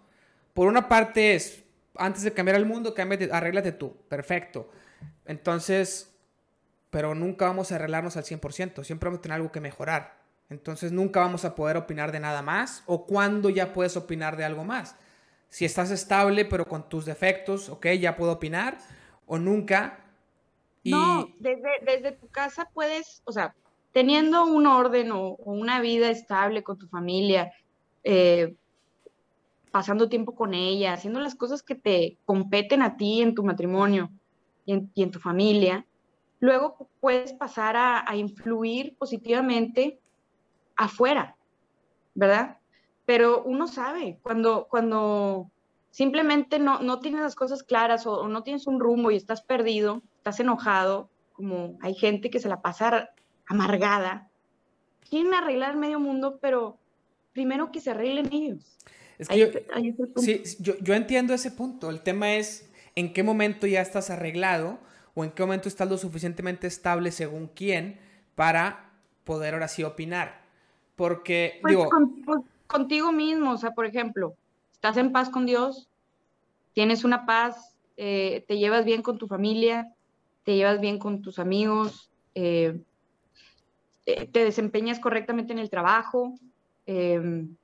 [0.55, 1.64] Por una parte es,
[1.96, 3.94] antes de cambiar el mundo, cámbiate, arréglate tú.
[4.09, 4.70] Perfecto.
[5.26, 6.14] Entonces,
[6.90, 10.23] pero nunca vamos a arreglarnos al 100%, siempre vamos a tener algo que mejorar.
[10.51, 14.45] Entonces nunca vamos a poder opinar de nada más o cuando ya puedes opinar de
[14.45, 14.97] algo más.
[15.49, 18.78] Si estás estable pero con tus defectos, ok, ya puedo opinar
[19.26, 20.05] o nunca.
[20.84, 23.55] No, desde, desde tu casa puedes, o sea,
[23.92, 27.53] teniendo un orden o, una vida estable con tu familia,
[28.03, 28.55] eh,
[29.70, 34.11] pasando tiempo con ella, haciendo las cosas que te competen a ti en tu matrimonio
[34.66, 35.86] y en, tu familia,
[36.38, 40.01] luego puedes pasar a, a influir positivamente
[40.76, 41.36] afuera,
[42.14, 42.58] ¿verdad?
[43.06, 45.50] Pero uno sabe, cuando, cuando
[45.90, 50.02] simplemente no, no tienes las cosas claras o, no tienes un rumbo y estás perdido,
[50.16, 53.10] estás enojado, como hay gente que se la pasa
[53.46, 54.28] amargada,
[55.08, 56.78] quieren arreglar medio mundo, pero
[57.32, 58.78] primero que se arreglen ellos.
[59.18, 61.90] Es que yo, sí, yo, yo entiendo ese punto.
[61.90, 64.78] El tema es en qué momento ya estás arreglado
[65.14, 68.00] o en qué momento estás lo suficientemente estable según quién
[68.34, 68.90] para
[69.24, 70.43] poder ahora sí opinar.
[70.97, 71.88] Porque, pues digo...
[72.24, 74.34] Pues, contigo mismo, o sea, por ejemplo,
[74.72, 75.88] estás en paz con Dios,
[76.72, 79.92] tienes una paz, eh, te llevas bien con tu familia,
[80.45, 82.80] te llevas bien con tus amigos, eh,
[84.05, 86.34] te, desempeñas correctamente en el trabajo.
[86.86, 87.55] Em,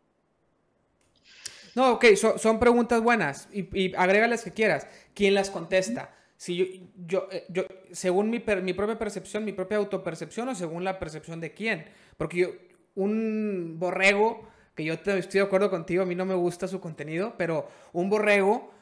[1.74, 4.86] no, ok, son preguntas buenas y, y agrégales que quieras.
[5.14, 6.14] ¿Quién las contesta?
[6.40, 6.64] Si yo,
[7.06, 11.38] yo, eh, yo según mi, mi propia percepción, mi propia autopercepción o según la percepción
[11.38, 11.84] de quién.
[12.16, 12.48] Porque yo,
[12.94, 17.34] un borrego, que yo estoy de acuerdo contigo, a mí no me gusta su contenido,
[17.36, 18.72] pero un borrego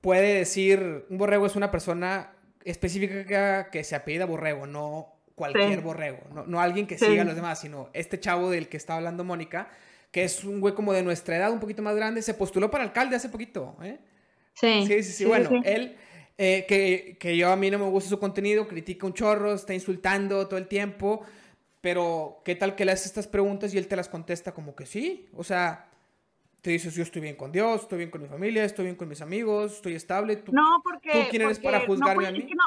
[0.00, 2.32] puede decir, un borrego es una persona
[2.64, 7.60] específica que se apellida borrego, no cualquier borrego, no, alguien que siga a los demás,
[7.60, 9.70] sino este chavo del que está hablando Mónica,
[10.10, 12.84] que es un güey como de nuestra edad, un poquito más grande, se postuló para
[12.84, 13.98] alcalde hace poquito, ¿eh?
[14.54, 14.84] Sí.
[14.86, 15.96] Sí, sí, bueno, él,
[16.36, 19.72] eh, que, que yo a mí no me gusta su contenido, critica un chorro, está
[19.74, 21.22] insultando todo el tiempo,
[21.80, 24.84] pero, ¿qué tal que le haces estas preguntas y él te las contesta como que
[24.84, 25.26] sí?
[25.34, 25.88] O sea,
[26.60, 29.08] te dices, yo estoy bien con Dios, estoy bien con mi familia, estoy bien con
[29.08, 30.36] mis amigos, estoy estable.
[30.36, 31.10] ¿Tú, no, porque...
[31.12, 32.38] ¿tú quién eres para juzgarme a mí?
[32.38, 32.64] Es que, no,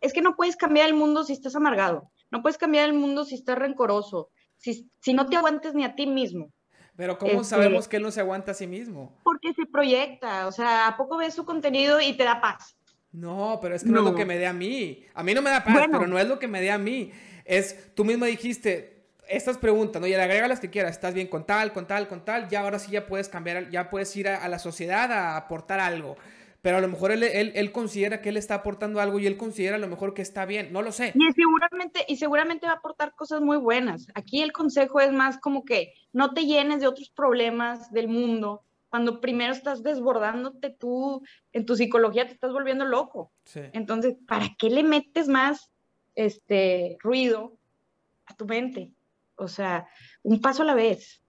[0.00, 2.10] es que no puedes cambiar el mundo si estás amargado.
[2.30, 4.30] No puedes cambiar el mundo si estás rencoroso.
[4.58, 6.52] Si, si no te aguantes ni a ti mismo.
[6.94, 9.18] Pero ¿cómo este, sabemos que él no se aguanta a sí mismo?
[9.24, 10.46] Porque se proyecta.
[10.46, 12.76] O sea, ¿a poco ves su contenido y te da paz?
[13.10, 15.04] No, pero es que no, es lo que me dé a mí.
[15.14, 17.10] A mí no me da paz, pero no es lo que me dé a mí
[17.44, 20.06] es, tú mismo dijiste, estas preguntas, ¿no?
[20.06, 22.60] Y le agrega las que quieras, estás bien con tal, con tal, con tal, ya
[22.60, 26.16] ahora sí ya puedes cambiar, ya puedes ir a, la sociedad a aportar algo.
[26.60, 29.76] Pero a lo mejor él, él, considera que él está aportando algo y él considera
[29.76, 31.12] a lo mejor que está bien, no lo sé.
[31.12, 34.06] Y seguramente, y seguramente va a aportar cosas muy buenas.
[34.14, 38.62] Aquí el consejo es más como que no te llenes de otros problemas del mundo,
[38.92, 41.22] cuando primero estás desbordándote tú
[41.54, 43.32] en tu psicología, te estás volviendo loco.
[43.72, 45.71] Entonces, ¿para qué le metes más
[46.14, 47.52] este ruido
[48.26, 48.90] a tu mente.
[49.36, 49.86] O sea,
[50.22, 51.22] un paso a la vez.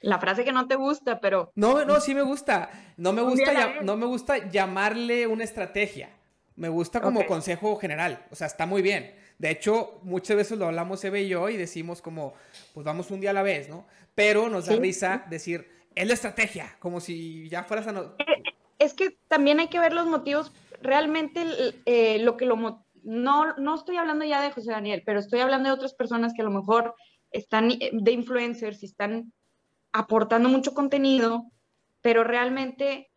[0.00, 1.52] La frase que no te gusta, pero...
[1.54, 2.70] No, no, sí me gusta.
[2.96, 6.10] No me gusta, no me gusta llamarle una estrategia.
[6.56, 8.24] Me gusta como consejo general.
[8.30, 9.14] O sea, está muy bien.
[9.38, 12.34] De hecho, muchas veces lo hablamos Eve y yo y decimos como,
[12.74, 13.86] pues vamos un día a la vez, ¿no?
[14.14, 18.14] Pero nos da risa decir, es la estrategia, como si ya fueras a...
[18.18, 18.42] Eh,
[18.78, 20.52] es que también hay que ver los motivos.
[20.82, 21.44] Realmente
[21.86, 25.68] eh, lo que lo no, no estoy hablando ya de José Daniel, pero estoy hablando
[25.68, 26.94] de otras personas que a lo mejor
[27.30, 29.32] están eh, de influencers y están
[29.92, 31.44] aportando mucho contenido,
[32.00, 33.10] pero realmente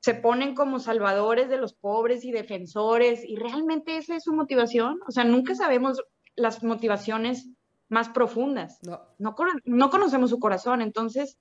[0.00, 5.00] se ponen como salvadores de los pobres y defensores, y realmente esa es su motivación.
[5.08, 6.00] O sea, nunca sabemos
[6.36, 7.48] las motivaciones
[7.88, 8.78] más profundas.
[8.82, 10.80] No, no, conocemos su corazón.
[10.80, 11.38] Entonces,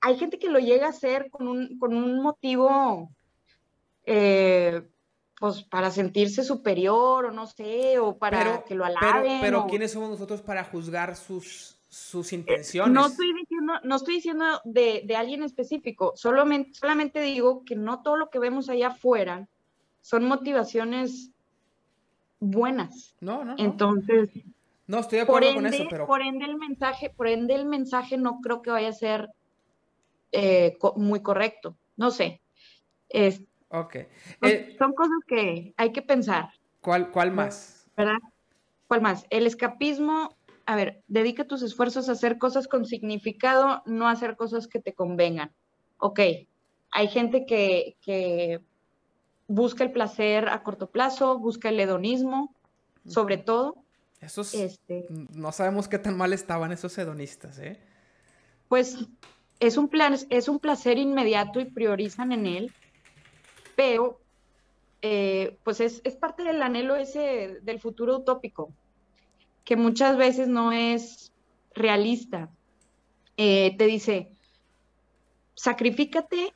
[0.00, 3.10] hay gente que lo llega a hacer con un, con un motivo
[4.06, 4.82] eh,
[5.40, 9.40] pues para sentirse superior o no sé, o para que lo alaben.
[9.40, 12.92] Pero, ¿quiénes somos nosotros para juzgar sus, sus intenciones?
[12.92, 18.02] No estoy diciendo, no estoy diciendo de, de, alguien específico, solamente, solamente digo que no
[18.02, 19.48] todo lo que vemos allá afuera
[20.02, 21.30] son motivaciones
[22.38, 23.14] buenas.
[23.20, 23.54] No, no.
[23.56, 24.28] Entonces.
[24.86, 26.06] No, estoy de acuerdo con eso, pero.
[26.06, 29.30] Por ende, el mensaje, por ende, el mensaje no creo que vaya a ser
[30.32, 31.78] eh, muy correcto.
[31.96, 32.42] No sé.
[33.08, 33.96] Este, Ok.
[34.42, 36.50] Eh, son cosas que hay que pensar.
[36.80, 37.86] ¿Cuál, cuál más?
[37.96, 38.18] ¿Verdad?
[38.88, 39.26] ¿Cuál más?
[39.30, 44.36] El escapismo, a ver, dedica tus esfuerzos a hacer cosas con significado, no a hacer
[44.36, 45.52] cosas que te convengan.
[45.98, 46.20] Ok,
[46.90, 48.60] hay gente que, que
[49.46, 52.54] busca el placer a corto plazo, busca el hedonismo,
[53.06, 53.76] sobre todo.
[54.20, 57.80] Esos, este, no sabemos qué tan mal estaban esos hedonistas, ¿eh?
[58.68, 58.98] Pues
[59.60, 62.72] es un, plan, es un placer inmediato y priorizan en él
[63.80, 64.20] pero
[65.00, 68.74] eh, pues es, es, parte del anhelo ese del futuro utópico,
[69.64, 71.32] que muchas veces no es
[71.74, 72.50] realista.
[73.38, 74.32] Eh, te dice,
[75.54, 76.52] sacrifícate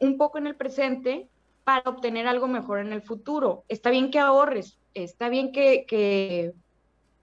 [0.00, 1.30] un poco en el presente
[1.64, 3.64] para obtener algo mejor en el futuro.
[3.68, 6.52] Está bien que ahorres, está bien que,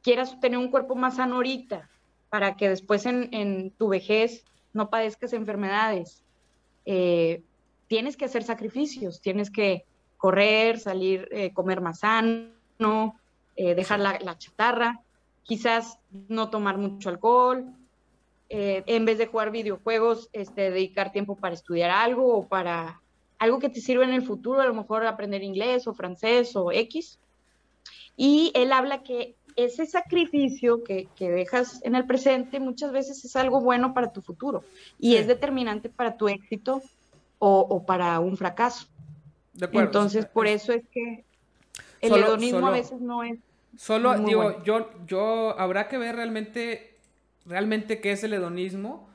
[0.01, 1.91] quieras tener un cuerpo más sano ahorita,
[2.32, 6.24] para que después en, en tu vejez no padezcas enfermedades.
[6.86, 7.43] Eh,
[7.88, 9.86] tienes que hacer sacrificios, tienes que
[10.17, 13.19] correr, salir, eh, comer más sano,
[13.55, 15.01] eh, dejar la, la, chatarra,
[15.43, 17.65] quizás no tomar mucho alcohol,
[18.55, 23.01] en vez de jugar videojuegos, este, dedicar tiempo para estudiar algo o para
[23.43, 26.71] algo que te sirva en el futuro, a lo mejor aprender inglés o francés o
[26.71, 27.19] X.
[28.15, 33.61] Y él habla que ese sacrificio que, dejas en el presente muchas veces es algo
[33.61, 34.63] bueno para tu futuro
[34.99, 36.81] y es determinante para tu éxito
[37.39, 38.88] o, para un fracaso.
[39.59, 41.25] Entonces, por eso es que
[42.01, 43.39] el hedonismo a veces no es.
[43.77, 46.95] Solo, digo, yo, yo habrá que ver realmente,
[47.45, 49.09] realmente qué es el hedonismo,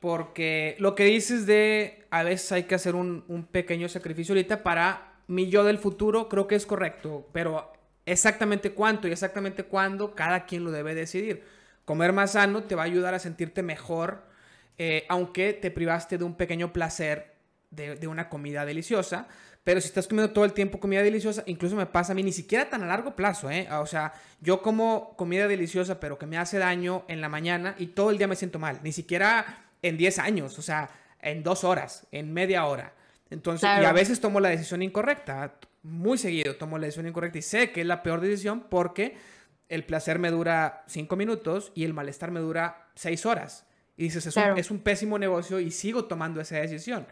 [0.00, 4.62] porque lo que dices de a veces hay que hacer un, un pequeño sacrificio ahorita
[4.62, 7.72] para mi yo del futuro, creo que es correcto, pero
[8.06, 11.42] exactamente cuánto y exactamente cuándo, cada quien lo debe decidir.
[11.84, 14.24] Comer más sano te va a ayudar a sentirte mejor,
[14.78, 17.33] eh, aunque te privaste de un pequeño placer
[17.74, 19.26] de, una comida deliciosa.
[19.62, 22.32] Pero si estás comiendo todo el tiempo comida deliciosa, incluso me pasa a mí, ni
[22.32, 23.66] siquiera tan a largo plazo, ¿eh?
[23.72, 27.88] O sea, yo como comida deliciosa, pero que me hace daño en la mañana y
[27.88, 28.80] todo el día me siento mal.
[28.82, 32.92] Ni siquiera en 10 años, o sea, en dos horas, en media hora.
[33.30, 35.54] Entonces, y a veces tomo la decisión incorrecta
[35.84, 39.16] muy seguido tomo la decisión incorrecta y sé que es la peor decisión porque
[39.68, 43.66] el placer me dura cinco minutos y el malestar me dura seis horas.
[43.96, 47.06] Y dices, es, un, es un, pésimo negocio y sigo tomando esa decisión.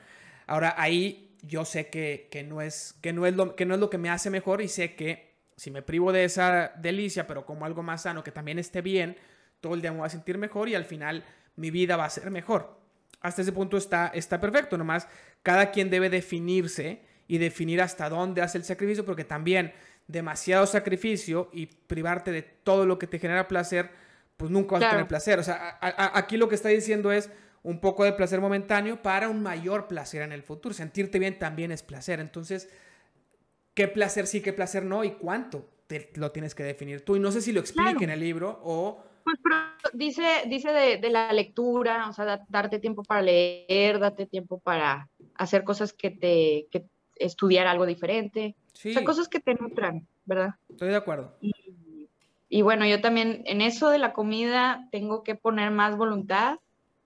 [0.47, 3.80] Ahora ahí yo sé que, que, no es, que, no es lo, que no es
[3.80, 7.45] lo que me hace mejor y sé que si me privo de esa delicia, pero
[7.45, 9.16] como algo más sano, que también esté bien,
[9.61, 11.24] todo el día me voy a sentir mejor y al final
[11.57, 12.80] mi vida va a ser mejor.
[13.20, 15.07] Hasta ese punto está, está perfecto, nomás
[15.43, 19.72] cada quien debe definirse y definir hasta dónde hace el sacrificio, porque también
[20.07, 23.90] demasiado sacrificio y privarte de todo lo que te genera placer,
[24.36, 25.38] pues nunca vas a tener placer.
[25.38, 27.30] O sea, aquí lo que está diciendo es
[27.63, 30.75] un poco de placer momentáneo para un mayor placer en el futuro.
[30.75, 32.21] Sentirte bien también es placer.
[32.21, 32.69] Entonces,
[33.75, 35.69] ¿qué placer sí, qué placer no y cuánto?
[35.87, 37.17] Te, lo tienes que definir tú.
[37.17, 39.05] Y no sé si lo explique en el libro o...
[39.25, 39.39] Pues
[39.93, 45.09] dice, dice de, de, la lectura, o sea, darte tiempo para leer, darte tiempo para
[45.37, 46.87] hacer cosas que te, que,
[47.17, 48.57] estudiar algo diferente.
[48.73, 48.91] Sí.
[48.91, 50.55] O sea, cosas que te nutran, ¿verdad?
[50.69, 51.37] Estoy de acuerdo.
[52.49, 56.59] Y, bueno, yo también en eso de la comida tengo que poner más voluntad,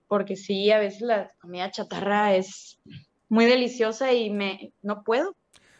[0.07, 2.79] porque sí, a veces la comida chatarra es
[3.29, 5.35] muy deliciosa y me no puedo.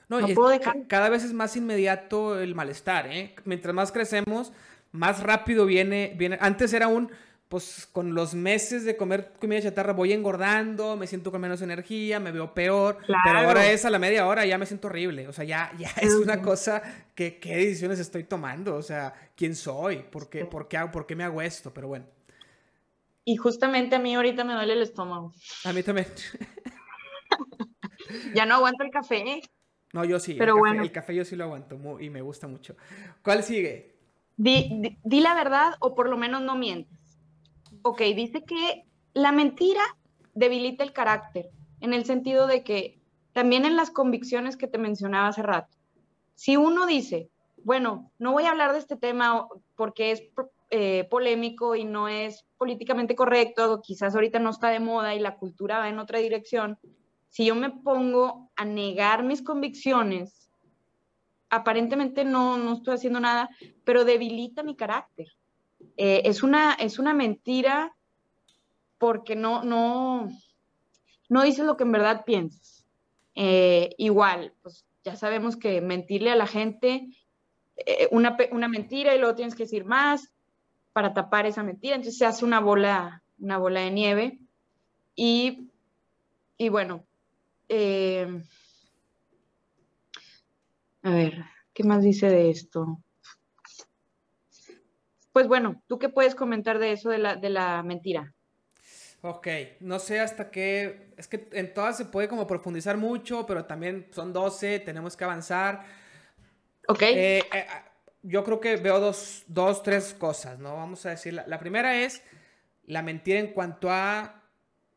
[0.10, 0.88] No, no puedo dejar.
[0.88, 3.36] Cada vez es más inmediato el malestar, ¿eh?
[3.44, 4.54] Mientras más crecemos,
[4.92, 6.38] más rápido viene, viene.
[6.40, 7.12] Antes era un
[7.50, 12.20] pues con los meses de comer comida chatarra voy engordando, me siento con menos energía,
[12.20, 15.34] me veo peor, pero ahora es a la media hora, ya me siento horrible, o
[15.34, 16.82] sea, ya, ya es una cosa
[17.16, 21.16] que qué decisiones estoy tomando, o sea, quién soy, ¿Por qué, por, qué, por qué
[21.16, 22.06] me hago esto, pero bueno.
[23.28, 25.34] Y justamente a mí ahorita me duele el estómago.
[25.66, 26.08] A mí también.
[28.34, 29.42] ya no aguanto el café.
[29.92, 30.36] No, yo sí.
[30.38, 30.82] Pero el bueno.
[30.82, 32.76] el café yo sí lo aguanto y me gusta mucho.
[33.22, 33.98] ¿Cuál sigue?
[34.38, 36.98] di, di la verdad o por lo menos no mientes
[37.82, 39.82] ok, dice que la mentira
[40.34, 41.50] debilita el carácter,
[41.80, 43.00] en el sentido de que
[43.34, 45.76] también en las convicciones que te mencionaba hace rato,
[46.36, 47.30] si uno dice,
[47.64, 50.24] bueno, no voy a hablar de este tema porque es
[50.70, 55.38] eh, polémico y no es políticamente correcto, quizás ahorita no está de moda y la
[55.38, 56.78] cultura va en otra dirección,
[57.30, 60.50] si yo me pongo a negar mis convicciones,
[61.50, 63.50] aparentemente no, no estoy haciendo nada,
[63.84, 65.28] pero debilita mi carácter.
[65.96, 67.96] Eh, es, una, es una mentira
[68.98, 70.30] porque no, no,
[71.30, 72.86] no dices lo que en verdad piensas.
[73.36, 77.08] Eh, igual, pues ya sabemos que mentirle a la gente,
[77.78, 80.34] eh, una, una, mentira y luego tienes que decir más
[80.98, 84.40] para tapar esa mentira, entonces se hace una bola, una bola de nieve.
[85.14, 85.70] Y,
[86.58, 87.06] y bueno,
[91.04, 92.98] a ver, ¿qué más dice de esto?
[95.34, 98.34] pues bueno, ¿tú qué puedes comentar de eso de la, de la mentira?
[99.22, 99.48] Ok,
[99.82, 104.08] no sé hasta qué, es que en todas se puede como profundizar mucho, pero también
[104.10, 105.86] son 12, tenemos que avanzar.
[106.88, 107.04] Ok.
[107.04, 107.66] Eh, eh,
[108.24, 110.76] yo creo que veo dos, dos, tres cosas, ¿no?
[110.76, 112.24] Vamos a decir, la, primera es
[112.86, 114.44] la mentira en cuanto a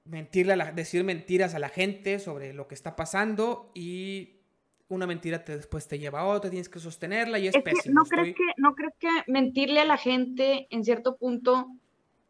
[0.05, 4.41] mentirle a decir mentiras a la gente sobre lo que está pasando y
[4.89, 8.01] una mentira te, después te lleva a otra, tienes que sostenerla y es, pésimo.
[8.01, 11.69] ¿no, crees que, ¿No crees que mentirle a la gente en cierto punto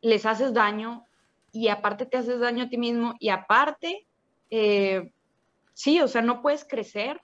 [0.03, 1.07] les haces daño
[1.53, 4.07] y aparte te haces daño a ti mismo y aparte,
[4.51, 5.11] eh,
[5.73, 7.21] sí, o sea, no puedes crecer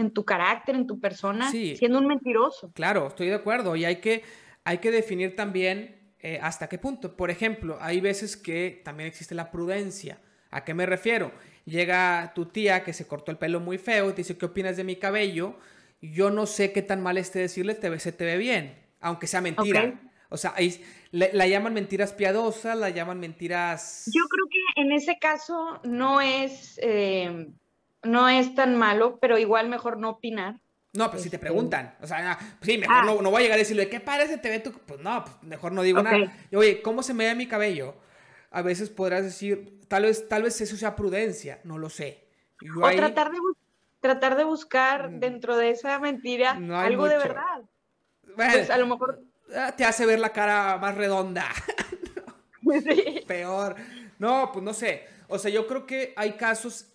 [0.00, 2.72] en tu carácter, en tu persona, siendo un mentiroso.
[2.72, 4.22] Claro, estoy de acuerdo y hay que,
[4.64, 7.16] hay que definir también eh, hasta qué punto.
[7.16, 10.18] Por ejemplo, hay veces que también existe la prudencia.
[10.50, 11.32] ¿A qué me refiero?
[11.64, 14.76] Llega tu tía que se cortó el pelo muy feo y te dice, ¿qué opinas
[14.76, 15.56] de mi cabello?
[16.00, 19.40] Yo no sé qué tan mal esté decirle, te se te ve bien, aunque sea
[19.40, 20.00] mentira.
[20.30, 20.54] O sea,
[21.10, 24.04] la, llaman mentiras piadosas, la llaman mentiras...
[24.06, 27.48] Yo creo que en ese caso no es, eh,
[28.02, 30.60] no es tan malo, pero igual mejor no opinar.
[30.92, 33.04] No, pero si te este, preguntan, o sea, sí, mejor ah.
[33.04, 34.72] no, no, voy a llegar a decirle, ¿qué parece te ve tu...?
[34.72, 36.32] Pues no, pues mejor no digo nada.
[36.52, 37.94] oye, ¿cómo se me ve mi cabello?
[38.50, 42.26] A veces podrás decir, tal vez, tal vez eso sea prudencia, no lo sé.
[42.82, 43.38] o tratar, de
[44.00, 45.20] tratar de buscar mm.
[45.20, 47.62] dentro de esa mentira algo de verdad.
[48.34, 49.22] pues a lo mejor...
[49.54, 51.46] Ah, te hace ver la cara más redonda.
[53.26, 53.76] Peor.
[54.18, 55.04] No, pues no sé.
[55.28, 56.89] O sea, yo creo que hay casos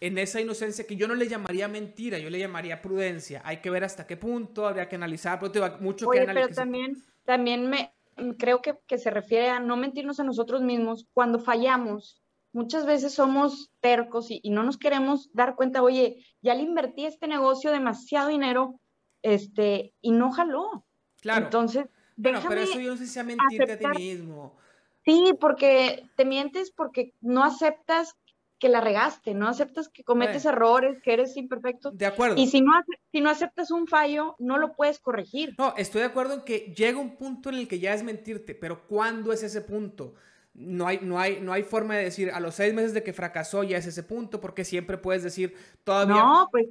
[0.00, 3.42] en esa inocencia que yo no le llamaría mentira, yo le llamaría prudencia.
[3.44, 7.02] Hay que ver hasta qué punto, habría que analizar, pero te mucho Oye, pero también,
[7.24, 7.92] también me
[8.38, 12.22] creo que, que, se refiere a no mentirnos a nosotros mismos cuando fallamos.
[12.52, 17.08] Muchas veces somos tercos y, no nos queremos dar cuenta, oye, ya le invertí a
[17.08, 18.80] este negocio demasiado dinero
[19.22, 20.86] este, y no jaló.
[21.20, 21.44] Claro.
[21.44, 21.86] Entonces,
[22.16, 24.56] déjame pero eso yo no sé si a mentirte a ti mismo.
[25.04, 28.16] Sí, porque te mientes porque no aceptas
[28.58, 31.90] que la regaste, no aceptas que cometes errores, que eres imperfecto.
[31.90, 32.40] De acuerdo.
[32.40, 32.72] Y si no,
[33.12, 35.54] si no aceptas un fallo, no lo puedes corregir.
[35.58, 38.54] No, estoy de acuerdo en que llega un punto en el que ya es mentirte,
[38.54, 40.14] pero ¿cuándo es ese punto?
[40.54, 43.12] No hay, no, hay, no hay forma de decir a los seis meses de que
[43.12, 45.54] fracasó ya es ese punto, porque siempre puedes decir
[45.84, 46.16] todavía.
[46.16, 46.66] No, pues,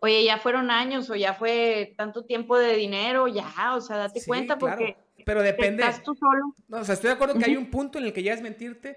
[0.00, 4.20] oye, ya fueron años o ya fue tanto tiempo de dinero, ya, o sea, date
[4.26, 4.96] cuenta porque.
[5.24, 5.82] Pero depende.
[5.84, 6.54] Estás tú solo.
[6.68, 8.42] No, o sea, estoy de acuerdo que hay un punto en el que ya es
[8.42, 8.96] mentirte,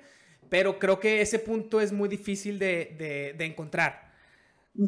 [0.52, 4.12] pero creo que ese punto es muy difícil de, encontrar.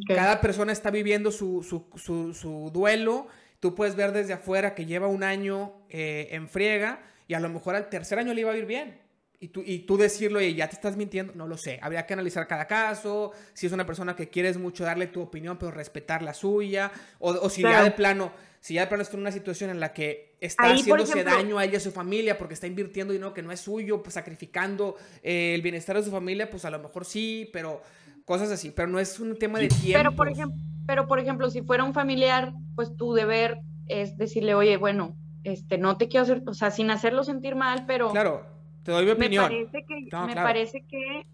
[0.05, 3.27] Cada persona está viviendo su, duelo.
[3.61, 7.47] Tú puedes ver desde afuera que lleva un año eh, en friega y a lo
[7.47, 8.99] mejor al tercer año le iba a ir bien.
[9.39, 11.79] Y tú, y tú decirlo, y ya te estás mintiendo, no lo sé.
[11.81, 15.57] Habría que analizar cada caso, si es una persona que quieres mucho darle tu opinión,
[15.57, 18.33] pero respetar la suya, o, si ya de plano
[18.63, 21.65] si ya de plano está en una situación en la que está haciéndose daño a
[21.65, 24.95] ella y a su familia porque está invirtiendo dinero que no es suyo, pues sacrificando
[25.21, 27.81] eh, el bienestar de su familia, pues a lo mejor sí, pero
[28.23, 29.99] cosas así, pero no es un tema de tiempo.
[29.99, 33.59] Pero por ejemplo, pero por ejemplo, si fuera un familiar, pues tu deber
[33.89, 37.83] es decirle, oye, bueno, este, no te quiero hacer, o sea, sin hacerlo sentir mal,
[37.85, 38.11] pero...
[38.11, 38.45] Claro,
[38.83, 39.51] te doy mi opinión.
[39.51, 41.25] Me parece que, me parece que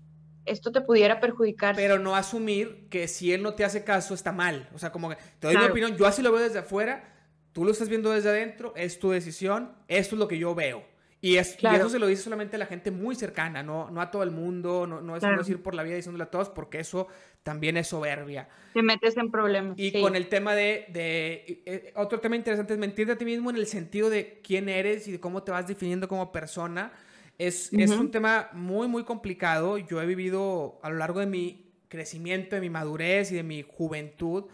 [0.45, 1.75] esto te pudiera perjudicar.
[1.75, 4.67] Pero no asumir que si él no te hace caso está mal.
[4.73, 7.08] O sea, como que te doy mi opinión, yo así lo veo desde afuera,
[7.53, 10.83] Tú lo estás viendo desde adentro, es tu decisión, esto es lo que yo veo.
[11.21, 14.09] Y, es, eso se lo dice solamente a la gente muy cercana, no, no a
[14.09, 16.79] todo el mundo, no, no, es, no ir por la vida diciéndole a todos, porque
[16.79, 17.07] eso
[17.43, 18.47] también es soberbia.
[18.73, 19.73] Te metes en problemas.
[19.77, 23.49] Y con el tema de, de, eh, Otro tema interesante es mentirte a ti mismo
[23.49, 26.93] en el sentido de quién eres y de cómo te vas definiendo como persona.
[27.37, 29.77] Es, es un tema muy, muy complicado.
[29.77, 33.63] Yo he vivido a lo largo de mi crecimiento, de mi madurez y de mi
[33.63, 34.45] juventud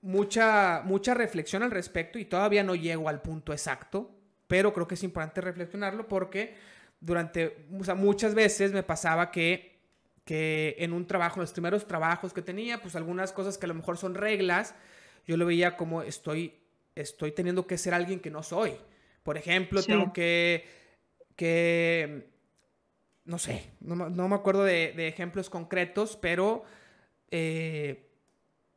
[0.00, 4.10] mucha, mucha reflexión al respecto y todavía no llego al punto exacto,
[4.46, 6.54] pero creo que es importante reflexionarlo porque
[7.00, 9.80] durante, muchas veces me pasaba que,
[10.24, 13.68] que en un trabajo, en los primeros trabajos que tenía, pues algunas cosas que a
[13.68, 14.74] lo mejor son reglas,
[15.26, 16.54] yo lo veía como estoy,
[16.94, 18.76] estoy teniendo que ser alguien que no soy.
[19.22, 20.66] Por ejemplo, tengo que,
[21.36, 22.30] que,
[23.24, 26.64] no sé, no, me acuerdo de, ejemplos concretos, pero...
[27.30, 28.07] Eh,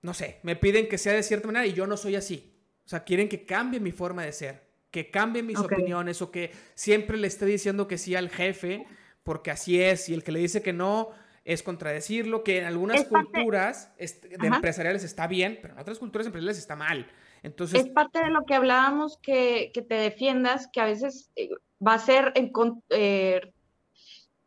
[0.01, 2.53] no sé, me piden que sea de cierta manera y yo no soy así.
[2.85, 6.51] O sea, quieren que cambie mi forma de ser, que cambie mis opiniones o que
[6.75, 8.85] siempre le esté diciendo que sí al jefe,
[9.23, 11.09] porque así es, y el que le dice que no
[11.45, 16.59] es contradecirlo, que en algunas culturas de empresariales está bien, pero en otras culturas empresariales
[16.59, 17.07] está mal.
[17.43, 21.49] Entonces, es parte de lo que hablábamos, que, te defiendas, que a veces eh,
[21.85, 22.51] va a ser en,
[22.89, 23.41] eh,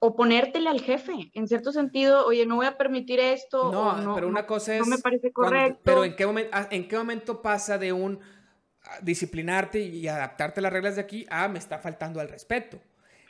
[0.06, 3.72] oponértele al jefe, en cierto sentido, oye, no voy a permitir esto.
[3.72, 4.80] No, pero una cosa es...
[4.80, 5.80] No me parece correcto.
[5.82, 8.20] pero ¿en qué, momento, ah, ¿en qué momento pasa de un
[8.82, 12.78] ah, disciplinarte y adaptarte a las reglas de aquí a me está faltando al respeto?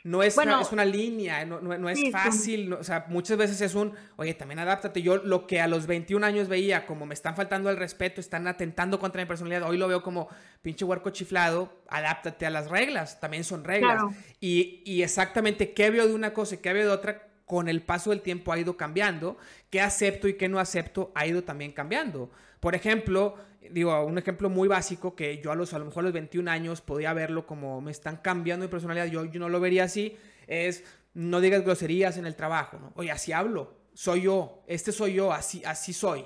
[0.05, 3.73] No es, una, es una línea, no, no, es fácil, o sea, muchas veces es
[3.73, 5.01] un, oye, también adáptate.
[5.01, 8.45] Yo lo que a los 21 años veía como me están faltando el respeto, están
[8.45, 10.29] atentando contra mi personalidad, hoy lo veo como
[10.61, 14.03] pinche huerco chiflado, adáptate a las reglas, también son reglas.
[14.39, 17.81] Y, y, exactamente qué veo de una cosa y qué veo de otra con el
[17.81, 19.39] paso del tiempo ha ido cambiando,
[19.71, 22.29] qué acepto y qué no acepto ha ido también cambiando.
[22.59, 23.37] Por ejemplo,
[23.71, 26.49] digo, un ejemplo muy básico que yo a los a lo mejor a los 21
[26.49, 30.17] años podía verlo como me están cambiando mi personalidad, yo, yo no lo vería así,
[30.47, 30.83] es
[31.13, 32.91] no digas groserías en el trabajo, ¿no?
[32.95, 36.25] Oye, así hablo, soy yo, este soy yo, así, así soy.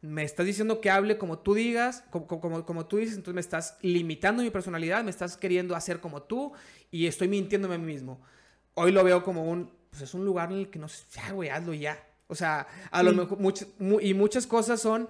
[0.00, 3.40] Me estás diciendo que hable como tú digas, como, como, como tú dices, entonces me
[3.40, 6.52] estás limitando mi personalidad, me estás queriendo hacer como tú
[6.90, 8.20] y estoy mintiéndome a mí mismo.
[8.74, 11.32] Hoy lo veo como un, pues es un lugar en el que no sé, ya,
[11.32, 12.04] güey, hazlo ya.
[12.26, 13.38] O sea, a lo mejor,
[14.02, 15.08] y muchas cosas son,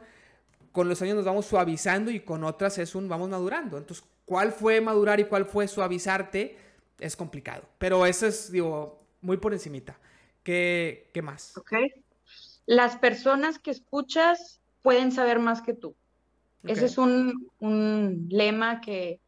[0.75, 3.79] con los años nos vamos suavizando y con otras es un, vamos madurando.
[3.79, 6.59] Entonces, ¿cuál fue madurar y cuál fue suavizarte?
[6.99, 7.63] Es complicado.
[7.79, 9.97] Pero eso es, digo, muy por encimita.
[10.43, 11.57] ¿Qué, qué más?
[11.57, 11.75] Ok.
[12.67, 15.95] Las personas que escuchas pueden saber más que tú.
[16.65, 19.21] Ese es un, un lema que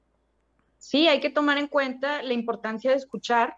[0.79, 3.57] sí hay que tomar en cuenta la importancia de escuchar,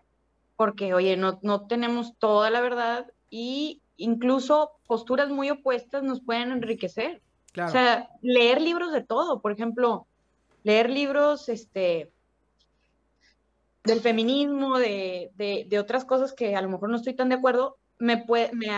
[0.56, 6.50] porque, oye, no, no tenemos toda la verdad y incluso posturas muy opuestas nos pueden
[6.50, 7.22] enriquecer.
[7.56, 10.06] O sea, leer libros de todo, por ejemplo,
[10.62, 12.10] leer libros este,
[13.84, 17.78] del feminismo, de, de, otras cosas que a lo mejor no estoy tan de acuerdo,
[17.98, 18.68] me puede, me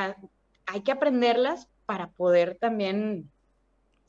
[0.67, 3.29] hay que aprenderlas para poder también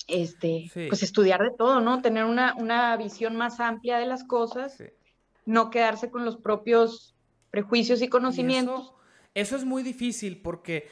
[0.07, 2.01] este, pues estudiar de todo, ¿no?
[2.01, 4.77] Tener una, una visión más amplia de las cosas,
[5.45, 7.15] no quedarse con los propios
[7.49, 8.93] prejuicios y conocimientos.
[9.33, 10.87] eso, es muy difícil porque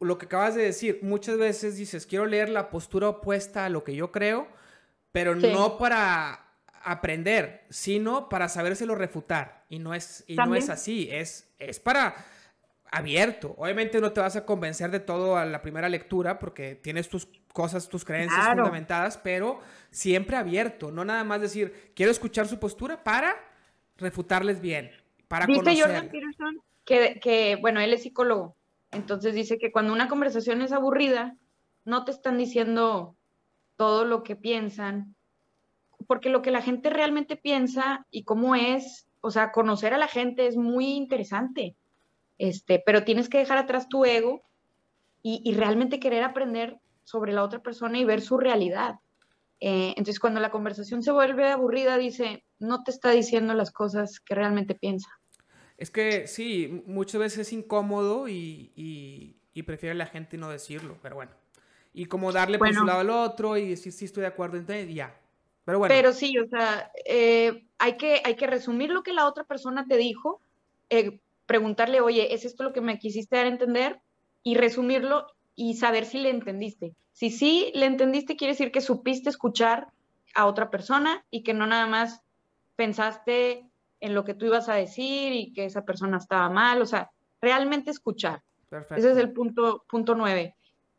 [0.00, 3.84] lo que acabas de decir, muchas veces dices, quiero leer la postura opuesta a lo
[3.84, 4.48] que yo creo,
[5.12, 6.46] pero no para
[6.82, 9.64] aprender, sino para sabérselo refutar.
[9.68, 12.14] Y no es, y no es así, es, es para
[12.90, 13.54] abierto.
[13.58, 17.28] Obviamente no te vas a convencer de todo a la primera lectura porque tienes tus
[17.52, 19.60] cosas, tus creencias fundamentadas, pero
[19.90, 23.36] siempre abierto, no nada más decir, quiero escuchar su postura para
[23.96, 24.90] refutarles bien
[25.30, 28.56] para dice Jordan Peterson que, que, bueno, él es psicólogo,
[28.90, 31.36] entonces dice que cuando una conversación es aburrida,
[31.84, 33.16] no te están diciendo
[33.76, 35.14] todo lo que piensan,
[36.06, 40.08] porque lo que la gente realmente piensa y cómo es, o sea, conocer a la
[40.08, 41.76] gente es muy interesante,
[42.38, 44.42] este, pero tienes que dejar atrás tu ego
[45.22, 48.96] y, y realmente querer aprender sobre la otra persona y ver su realidad.
[49.60, 54.18] Eh, entonces, cuando la conversación se vuelve aburrida, dice, no te está diciendo las cosas
[54.20, 55.19] que realmente piensa.
[55.80, 61.16] Es que sí, muchas veces es incómodo y, y, prefiere la gente no decirlo, pero
[61.16, 61.32] bueno.
[61.94, 64.92] Y como darle por su lado al otro y decir, sí, estoy de acuerdo, entonces
[64.94, 65.18] ya.
[65.64, 65.94] Pero bueno.
[65.94, 69.86] Pero sí, o sea, eh, hay, que, hay que resumir lo que la otra persona
[69.86, 70.42] te dijo,
[70.90, 74.00] eh, preguntarle, oye, ¿es esto lo que me quisiste dar a entender?
[74.42, 76.94] Y resumirlo y saber si le entendiste.
[77.12, 79.88] Si sí le entendiste, quiere decir que supiste escuchar
[80.34, 82.20] a otra persona y que no nada más
[82.76, 83.69] pensaste
[84.00, 87.10] en lo que tú ibas a decir y que esa persona estaba mal, o sea,
[87.40, 88.42] realmente escuchar.
[88.96, 90.54] Ese es el punto, punto nueve.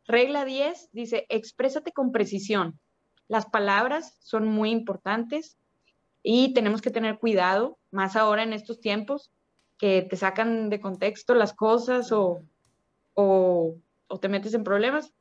[0.06, 2.78] Regla 10 dice, exprésate con precisión.
[3.28, 5.56] Las palabras son muy importantes
[6.22, 9.30] y tenemos que tener cuidado, más ahora en estos tiempos,
[9.78, 12.42] que te sacan de contexto las cosas o,
[13.14, 13.74] o,
[14.06, 15.12] o te metes en problemas.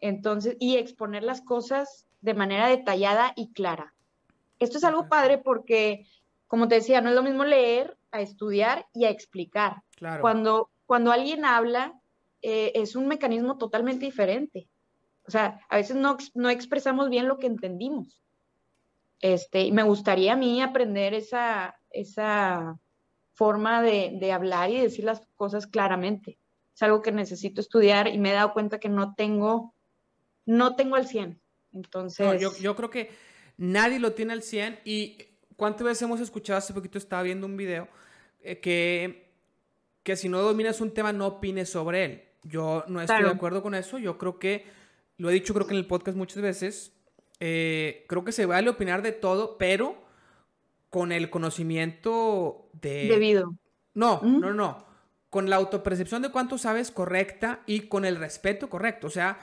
[0.00, 3.94] Entonces, y exponer las cosas de manera detallada y clara.
[4.58, 6.06] Esto es algo padre porque
[6.46, 9.82] como te decía, no es lo mismo leer a estudiar y a explicar.
[10.20, 12.00] Cuando, cuando alguien habla,
[12.42, 14.68] eh, es un mecanismo totalmente diferente.
[15.26, 18.22] O sea, a veces no, no expresamos bien lo que entendimos.
[19.20, 22.78] Este, y me gustaría a mí aprender esa, esa
[23.32, 26.38] forma de, de, hablar y decir las cosas claramente.
[26.74, 29.74] Es algo que necesito estudiar y me he dado cuenta que no tengo,
[30.44, 31.40] no tengo el 100.
[31.72, 32.40] Entonces...
[32.40, 33.10] yo, yo creo que
[33.56, 35.18] nadie lo tiene al 100 y
[35.56, 37.88] ¿Cuántas veces hemos escuchado, hace poquito estaba viendo un video,
[38.40, 39.30] eh, que,
[40.02, 42.22] que si no dominas un tema no opines sobre él?
[42.44, 44.66] Yo no estoy de acuerdo con eso, yo creo que,
[45.16, 46.92] lo he dicho creo que en el podcast muchas veces,
[47.40, 49.96] eh, creo que se vale opinar de todo, pero
[50.90, 53.08] con el conocimiento de...
[53.08, 53.54] Debido.
[53.94, 54.86] No, no, no.
[55.30, 59.06] Con la autopercepción de cuánto sabes correcta y con el respeto correcto.
[59.06, 59.38] O sea,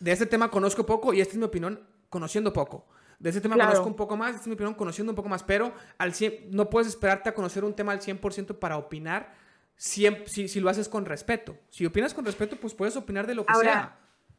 [0.00, 1.80] de este tema conozco poco y esta es mi opinión
[2.10, 2.84] conociendo poco.
[3.22, 5.44] De ese tema conozco un poco más, esta es mi opinión, conociendo un poco más,
[5.44, 9.32] pero al 100, no puedes esperarte a conocer un tema al 100% para opinar
[9.76, 11.56] si, si, lo haces con respeto.
[11.68, 13.96] Si opinas con respeto, pues puedes opinar de lo que sea.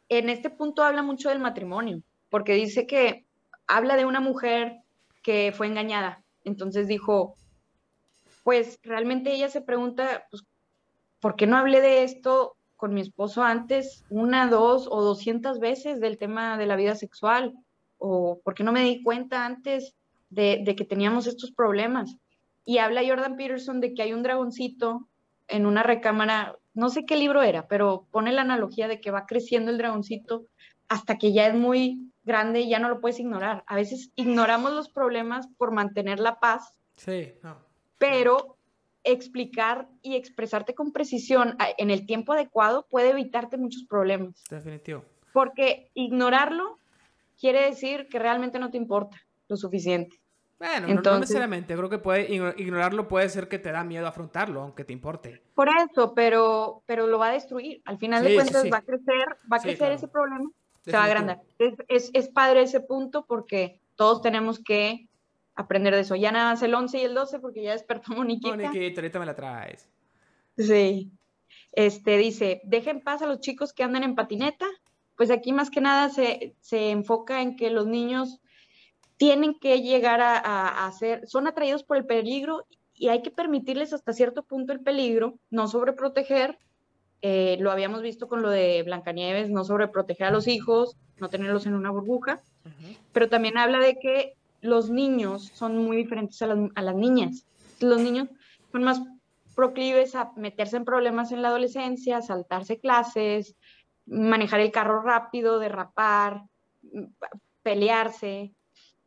[0.09, 3.25] En este punto habla mucho del matrimonio, porque dice que
[3.67, 4.81] habla de una mujer
[5.21, 6.21] que fue engañada.
[6.43, 7.37] Entonces dijo,
[8.43, 10.43] pues realmente ella se pregunta, pues,
[11.21, 16.01] ¿por qué no hablé de esto con mi esposo antes una, dos o doscientas veces
[16.01, 17.53] del tema de la vida sexual?
[18.05, 19.95] O por qué no me di cuenta antes
[20.29, 22.17] de, que teníamos estos problemas.
[22.65, 25.07] Y habla Jordan Peterson de que hay un dragoncito
[25.47, 29.25] en una recámara, no sé qué libro era, pero pone la analogía de que va
[29.25, 30.45] creciendo el dragoncito
[30.89, 33.63] hasta que ya es muy grande y ya no lo puedes ignorar.
[33.67, 36.73] A veces ignoramos los problemas por mantener la paz.
[36.97, 37.57] Sí, no.
[37.99, 38.57] Pero
[39.05, 44.43] explicar y expresarte con precisión en el tiempo adecuado puede evitarte muchos problemas.
[44.49, 45.05] Definitivo.
[45.31, 46.79] Porque ignorarlo
[47.39, 50.17] quiere decir que realmente no te importa lo suficiente.
[50.59, 51.75] Bueno, no, necesariamente.
[51.75, 55.41] Creo que puede, ignorarlo puede ser que te da miedo afrontarlo, aunque te importe.
[55.55, 57.81] Por eso, pero, pero lo va a destruir.
[57.83, 60.49] Al final de cuentas va a crecer, va a crecer ese problema,
[60.81, 61.41] se va a agrandar.
[61.59, 65.09] Es, es, es, padre ese punto porque todos tenemos que
[65.55, 66.15] aprender de eso.
[66.15, 68.55] Ya nada más el 11 y el 12 porque ya despertó Moniquita.
[68.55, 69.89] Moniquita, ahorita me la traes.
[70.57, 71.11] Sí.
[71.73, 74.67] Este dice, dejen paz a los chicos que andan en patineta.
[75.23, 78.41] Pues aquí más que nada se, se enfoca en que los niños
[79.15, 84.11] tienen que llegar a, ser, son atraídos por el peligro y hay que permitirles hasta
[84.11, 86.59] cierto punto el peligro, no sobreproteger.
[87.21, 91.67] Eh, lo habíamos visto con lo de Blancanieves, no sobreproteger a los hijos, no tenerlos
[91.67, 92.41] en una burbuja,
[93.13, 97.45] pero también habla de que los niños son muy diferentes a las, niñas.
[97.79, 98.27] Los niños
[98.73, 99.01] son más
[99.55, 103.55] proclives a meterse en problemas en la adolescencia, saltarse clases,
[104.05, 106.43] manejar el carro rápido, derrapar,
[107.61, 108.53] pelearse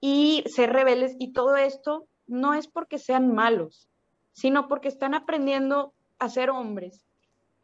[0.00, 1.16] y ser rebeldes.
[1.18, 3.88] Y todo esto no es porque sean malos,
[4.32, 7.04] sino porque están aprendiendo a ser hombres,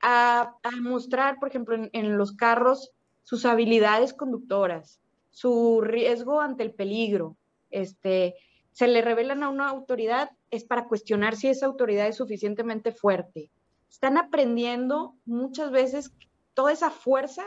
[0.01, 2.91] a, mostrar, por ejemplo, en, los carros
[3.23, 5.01] sus habilidades conductoras,
[5.31, 7.37] su riesgo ante el peligro.
[7.71, 8.35] Este,
[8.73, 13.51] se le revelan a una autoridad es para cuestionar si esa autoridad es suficientemente fuerte.
[13.91, 16.13] Están aprendiendo muchas veces
[16.55, 17.45] toda esa fuerza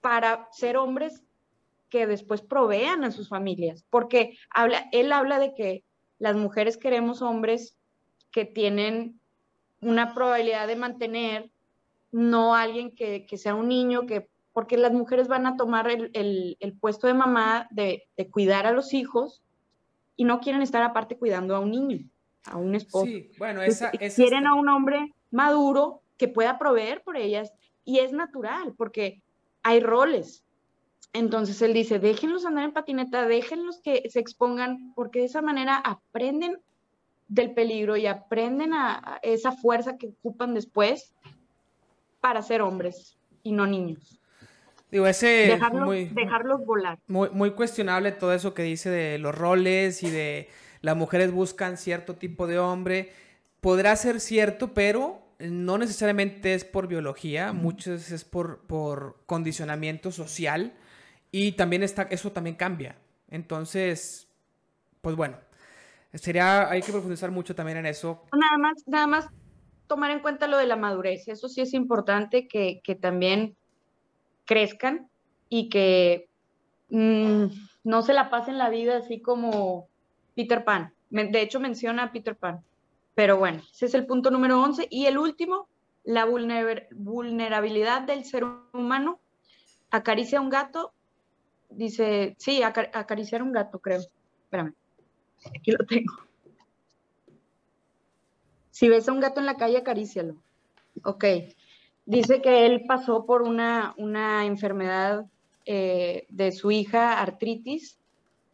[0.00, 1.22] para ser hombres
[1.88, 5.84] que después provean a sus familias, porque habla, él habla de que
[6.18, 7.76] las mujeres queremos hombres
[8.30, 9.20] que tienen
[9.82, 11.50] una probabilidad de mantener,
[12.10, 17.06] no alguien que, sea un niño, que, porque las mujeres van a tomar el, puesto
[17.06, 19.42] de mamá de, cuidar a los hijos
[20.16, 22.08] y no quieren estar aparte cuidando a un niño,
[22.44, 23.06] a un esposo.
[23.06, 27.52] Sí, bueno, esa, quieren a un hombre maduro que pueda proveer por ellas
[27.84, 29.22] y es natural porque
[29.62, 30.44] hay roles.
[31.12, 35.76] Entonces él dice, déjenlos andar en patineta, déjenlos que se expongan, porque de esa manera
[35.76, 36.58] aprenden
[37.28, 41.14] del peligro y aprenden a, esa fuerza que ocupan después
[42.20, 44.18] para ser hombres y no niños.
[44.90, 46.98] Digo, ese dejarlos, muy, dejarlos volar.
[47.08, 50.48] Muy, muy cuestionable todo eso que dice de los roles y de
[50.82, 53.12] las mujeres buscan cierto tipo de hombre.
[53.60, 60.12] Podrá ser cierto, pero no necesariamente es por biología, muchas veces es por, por condicionamiento
[60.12, 60.74] social
[61.30, 62.96] y también está, eso también cambia.
[63.28, 64.28] Entonces,
[65.00, 65.38] pues bueno,
[66.14, 68.22] sería, hay que profundizar mucho también en eso.
[68.32, 69.28] Nada más, nada más
[69.86, 71.28] tomar en cuenta lo de la madurez.
[71.28, 73.56] Eso sí es importante que, también
[74.44, 75.08] crezcan
[75.48, 76.28] y que
[76.90, 77.44] mm,
[77.84, 79.88] no se la pasen la vida así como
[80.34, 80.94] Peter Pan.
[81.10, 82.62] De hecho, menciona a Peter Pan.
[83.14, 84.88] Pero bueno, ese es el punto número 11.
[84.90, 85.68] Y el último,
[86.04, 89.20] la vulnerabilidad del ser humano.
[89.90, 90.92] Acaricia a un gato
[91.76, 94.00] dice, sí, acariciar un gato, creo.
[94.44, 94.74] Espérame,
[95.56, 96.14] aquí lo tengo.
[98.70, 100.36] Si ves a un gato en la calle, acarícialo.
[101.04, 101.24] Ok.
[102.04, 105.26] Dice que él pasó por una, una enfermedad
[105.66, 107.98] eh, de su hija, artritis,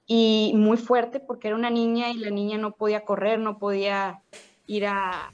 [0.07, 4.23] y muy fuerte porque era una niña y la niña no podía correr, no podía
[4.69, 5.33] ir a,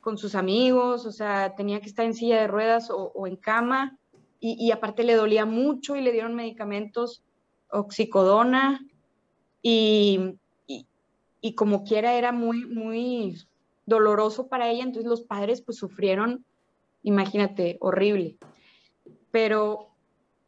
[0.00, 3.98] con sus amigos, o sea, tenía que estar en silla de ruedas o, en cama
[4.40, 7.24] y, aparte le dolía mucho y le dieron medicamentos,
[7.70, 8.86] oxicodona,
[9.60, 10.38] y,
[11.40, 13.36] y, como quiera era muy, muy
[13.84, 16.44] doloroso para ella, entonces los padres pues sufrieron,
[17.02, 18.36] imagínate, horrible.
[19.32, 19.88] Pero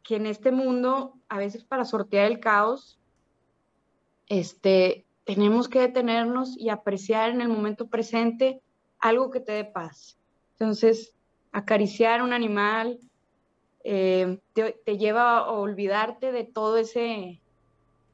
[0.03, 2.99] que en este mundo, a veces para sortear el caos,
[4.27, 8.61] este, tenemos que detenernos y apreciar en el momento presente
[8.99, 10.17] algo que te dé paz.
[10.53, 11.13] Entonces,
[11.51, 12.99] acariciar un animal,
[13.83, 17.39] eh, te, lleva a olvidarte de todo ese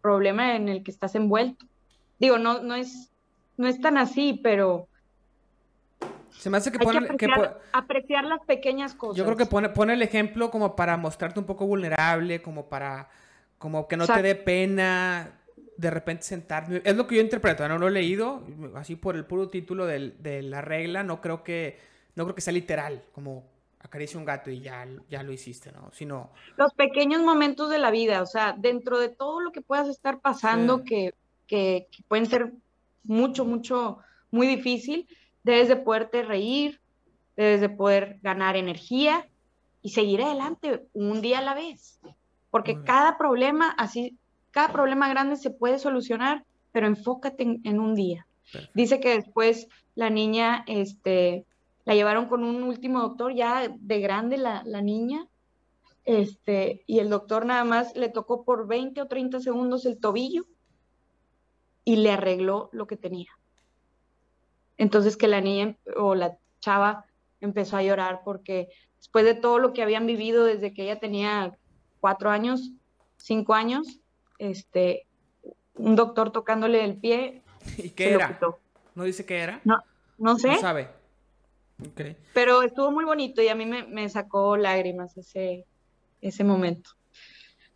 [0.01, 1.65] problema en el que estás envuelto.
[2.19, 3.11] Digo, no, no, es,
[3.57, 4.87] no es tan así, pero...
[6.31, 6.99] Se me hace que, pone,
[7.73, 9.17] apreciar, las pequeñas cosas.
[9.17, 13.09] Yo creo que pone, pone el ejemplo como para mostrarte un poco vulnerable, como para,
[13.57, 15.37] como que no te dé pena
[15.77, 16.81] de repente sentarte.
[16.83, 18.43] Es lo que yo interpreto, no lo he leído,
[18.75, 21.79] así por el puro título de la regla, no creo que,
[22.15, 25.91] no creo que sea literal, como acaricia un gato y ya, ya lo hiciste, ¿no?
[25.93, 26.31] Sino...
[26.57, 30.19] Los pequeños momentos de la vida, o sea, dentro de todo lo que puedas estar
[30.19, 31.13] pasando, que,
[32.07, 32.51] pueden ser
[33.03, 33.99] mucho, mucho,
[34.31, 35.07] muy difícil,
[35.43, 36.81] debes de poderte reír,
[37.35, 39.27] debes de poder ganar energía
[39.81, 41.99] y seguir adelante un día a la vez.
[42.49, 44.17] Porque cada problema, así,
[44.51, 48.27] cada problema grande se puede solucionar, pero enfócate en, un día.
[48.73, 51.45] Dice que después la niña, este,
[51.85, 55.27] la llevaron con un último doctor, ya de grande la, la niña,
[56.07, 60.45] este, y el doctor nada más le tocó por 20 o 30 segundos el tobillo
[61.83, 63.29] y le arregló lo que tenía.
[64.77, 67.05] Entonces que la niña o la chava
[67.41, 71.57] empezó a llorar porque después de todo lo que habían vivido desde que ella tenía
[71.99, 72.71] cuatro años,
[73.17, 73.99] cinco años,
[74.39, 75.05] este,
[75.75, 77.43] un doctor tocándole el pie.
[77.77, 78.39] ¿Y qué era?
[78.95, 79.61] ¿No dice qué era?
[79.63, 79.83] No,
[80.17, 80.49] no sé.
[80.49, 80.89] No sabe.
[82.33, 85.65] Pero estuvo muy bonito y a mí me, me sacó lágrimas ese,
[86.21, 86.91] ese momento.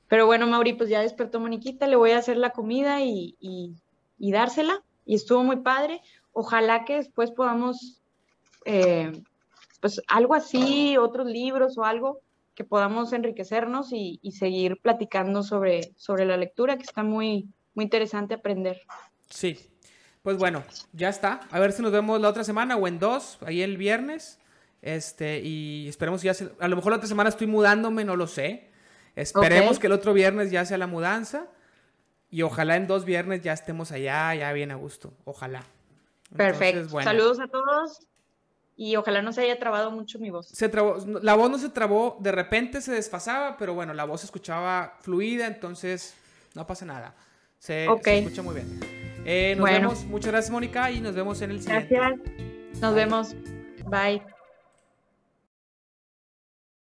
[0.07, 4.31] Pero bueno, Mauri, pues ya despertó Moniquita, le voy a hacer la comida y, y,
[4.31, 4.83] dársela.
[5.05, 6.01] Y estuvo muy padre.
[6.33, 8.01] Ojalá que después podamos,
[8.65, 9.11] eh,
[9.79, 12.19] pues algo así, otros libros o algo
[12.61, 17.85] que podamos enriquecernos y, y, seguir platicando sobre, sobre la lectura, que está muy, muy
[17.85, 18.81] interesante aprender.
[19.31, 19.57] Sí,
[20.21, 20.63] pues bueno,
[20.93, 21.39] ya está.
[21.49, 24.39] A ver si nos vemos la otra semana o en dos, ahí el viernes.
[24.83, 28.69] Este, y esperemos ya, a lo mejor la otra semana estoy mudándome, no lo sé.
[29.15, 31.47] Esperemos que el otro viernes ya sea la mudanza
[32.29, 35.13] y ojalá en dos viernes ya estemos allá, ya bien a gusto.
[35.25, 35.63] Ojalá.
[36.37, 37.01] Perfecto.
[37.01, 38.07] Saludos a todos
[38.83, 40.47] y ojalá no se haya trabado mucho mi voz.
[40.47, 44.21] Se trabó, la voz no se trabó, de repente se desfasaba, pero bueno, la voz
[44.21, 46.15] se escuchaba fluida, entonces
[46.55, 47.13] no pasa nada.
[47.59, 48.79] Se, escucha muy bien.
[49.23, 50.03] Eh, nos vemos.
[50.05, 51.93] Muchas gracias, Mónica, y nos vemos en el siguiente.
[51.93, 52.81] Gracias.
[52.81, 53.35] Nos vemos.
[53.85, 54.23] Bye.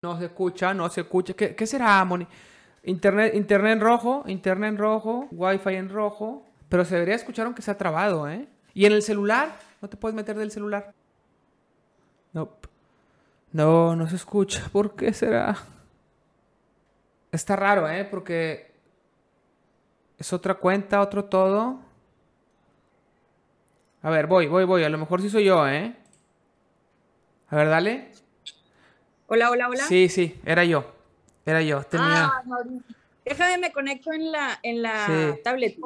[0.02, 1.34] No se escucha, no se escucha.
[1.34, 2.26] ¿Qué, será, Moni?
[2.82, 6.44] Internet, internet en rojo, internet en rojo, wifi en rojo.
[6.68, 8.48] Pero se debería escuchar aunque sea trabado, ¿eh?
[8.74, 9.56] ¿Y en el celular?
[9.80, 10.92] ¿No te puedes meter del celular?
[12.36, 12.50] No.
[13.52, 14.68] No, no se escucha.
[14.70, 15.56] ¿Por qué será?
[17.32, 18.04] Está raro, ¿eh?
[18.04, 18.72] Porque
[20.18, 21.80] es otra cuenta, otro todo.
[24.02, 24.84] A ver, voy, voy, voy.
[24.84, 25.96] A lo mejor sí soy yo, ¿eh?
[27.48, 28.12] A ver, dale.
[29.28, 29.84] Hola, hola, hola.
[29.84, 30.92] Sí, sí, era yo.
[31.46, 31.82] Era yo.
[31.84, 32.26] Tenía...
[32.26, 32.42] Ah,
[33.24, 35.78] Déjame, me conecto en la, en la tablet.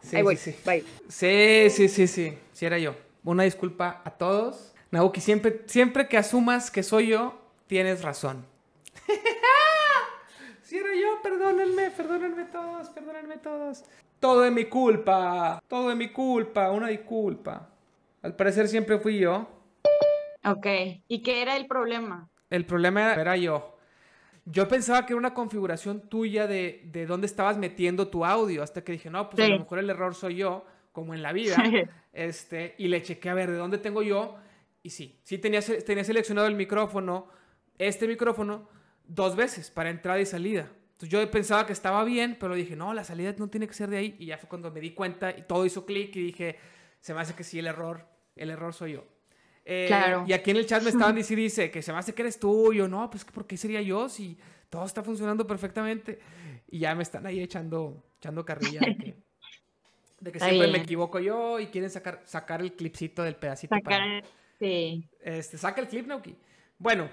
[0.00, 0.36] Sí, Ahí voy.
[0.38, 0.84] Sí, sí.
[1.08, 2.38] Sí, sí, sí, sí.
[2.54, 2.94] Sí, era yo.
[3.24, 4.71] Una disculpa a todos.
[4.92, 8.44] Naoki, siempre, siempre que asumas que soy yo, tienes razón.
[10.62, 13.84] sí, era yo, perdónenme, perdónenme todos, perdónenme todos.
[14.20, 17.70] Todo es mi culpa, todo es mi culpa, una disculpa.
[18.20, 19.48] Al parecer siempre fui yo.
[20.44, 20.66] Ok,
[21.08, 22.28] ¿y qué era el problema?
[22.50, 23.78] El problema era, yo.
[24.44, 28.84] Yo pensaba que era una configuración tuya de, de dónde estabas metiendo tu audio, hasta
[28.84, 31.56] que dije, no, pues a lo mejor el error soy yo, como en la vida.
[32.12, 34.36] este, y le chequé a ver de dónde tengo yo.
[34.82, 37.28] Y sí, sí tenía, tenía seleccionado el micrófono,
[37.78, 38.68] este micrófono,
[39.06, 40.70] dos veces para entrada y salida.
[40.92, 43.90] Entonces yo pensaba que estaba bien, pero dije, no, la salida no tiene que ser
[43.90, 44.16] de ahí.
[44.18, 46.58] Y ya fue cuando me di cuenta y todo hizo clic y dije,
[47.00, 48.06] se me hace que sí, el error,
[48.36, 49.04] el error soy yo.
[49.64, 50.24] Eh, claro.
[50.26, 52.38] Y aquí en el chat me estaban diciendo, dice, que se me hace que eres
[52.38, 52.72] tú.
[52.72, 54.38] Y yo, no, pues, ¿por qué sería yo si
[54.70, 56.18] todo está funcionando perfectamente?
[56.68, 59.16] Y ya me están ahí echando, echando carrilla de que,
[60.20, 63.74] de que siempre me equivoco yo y quieren sacar, sacar el clipcito del pedacito.
[63.74, 64.24] Sacar,
[64.62, 65.08] sí.
[65.20, 66.36] Este, saca el clip, Nauki.
[66.78, 67.10] Bueno,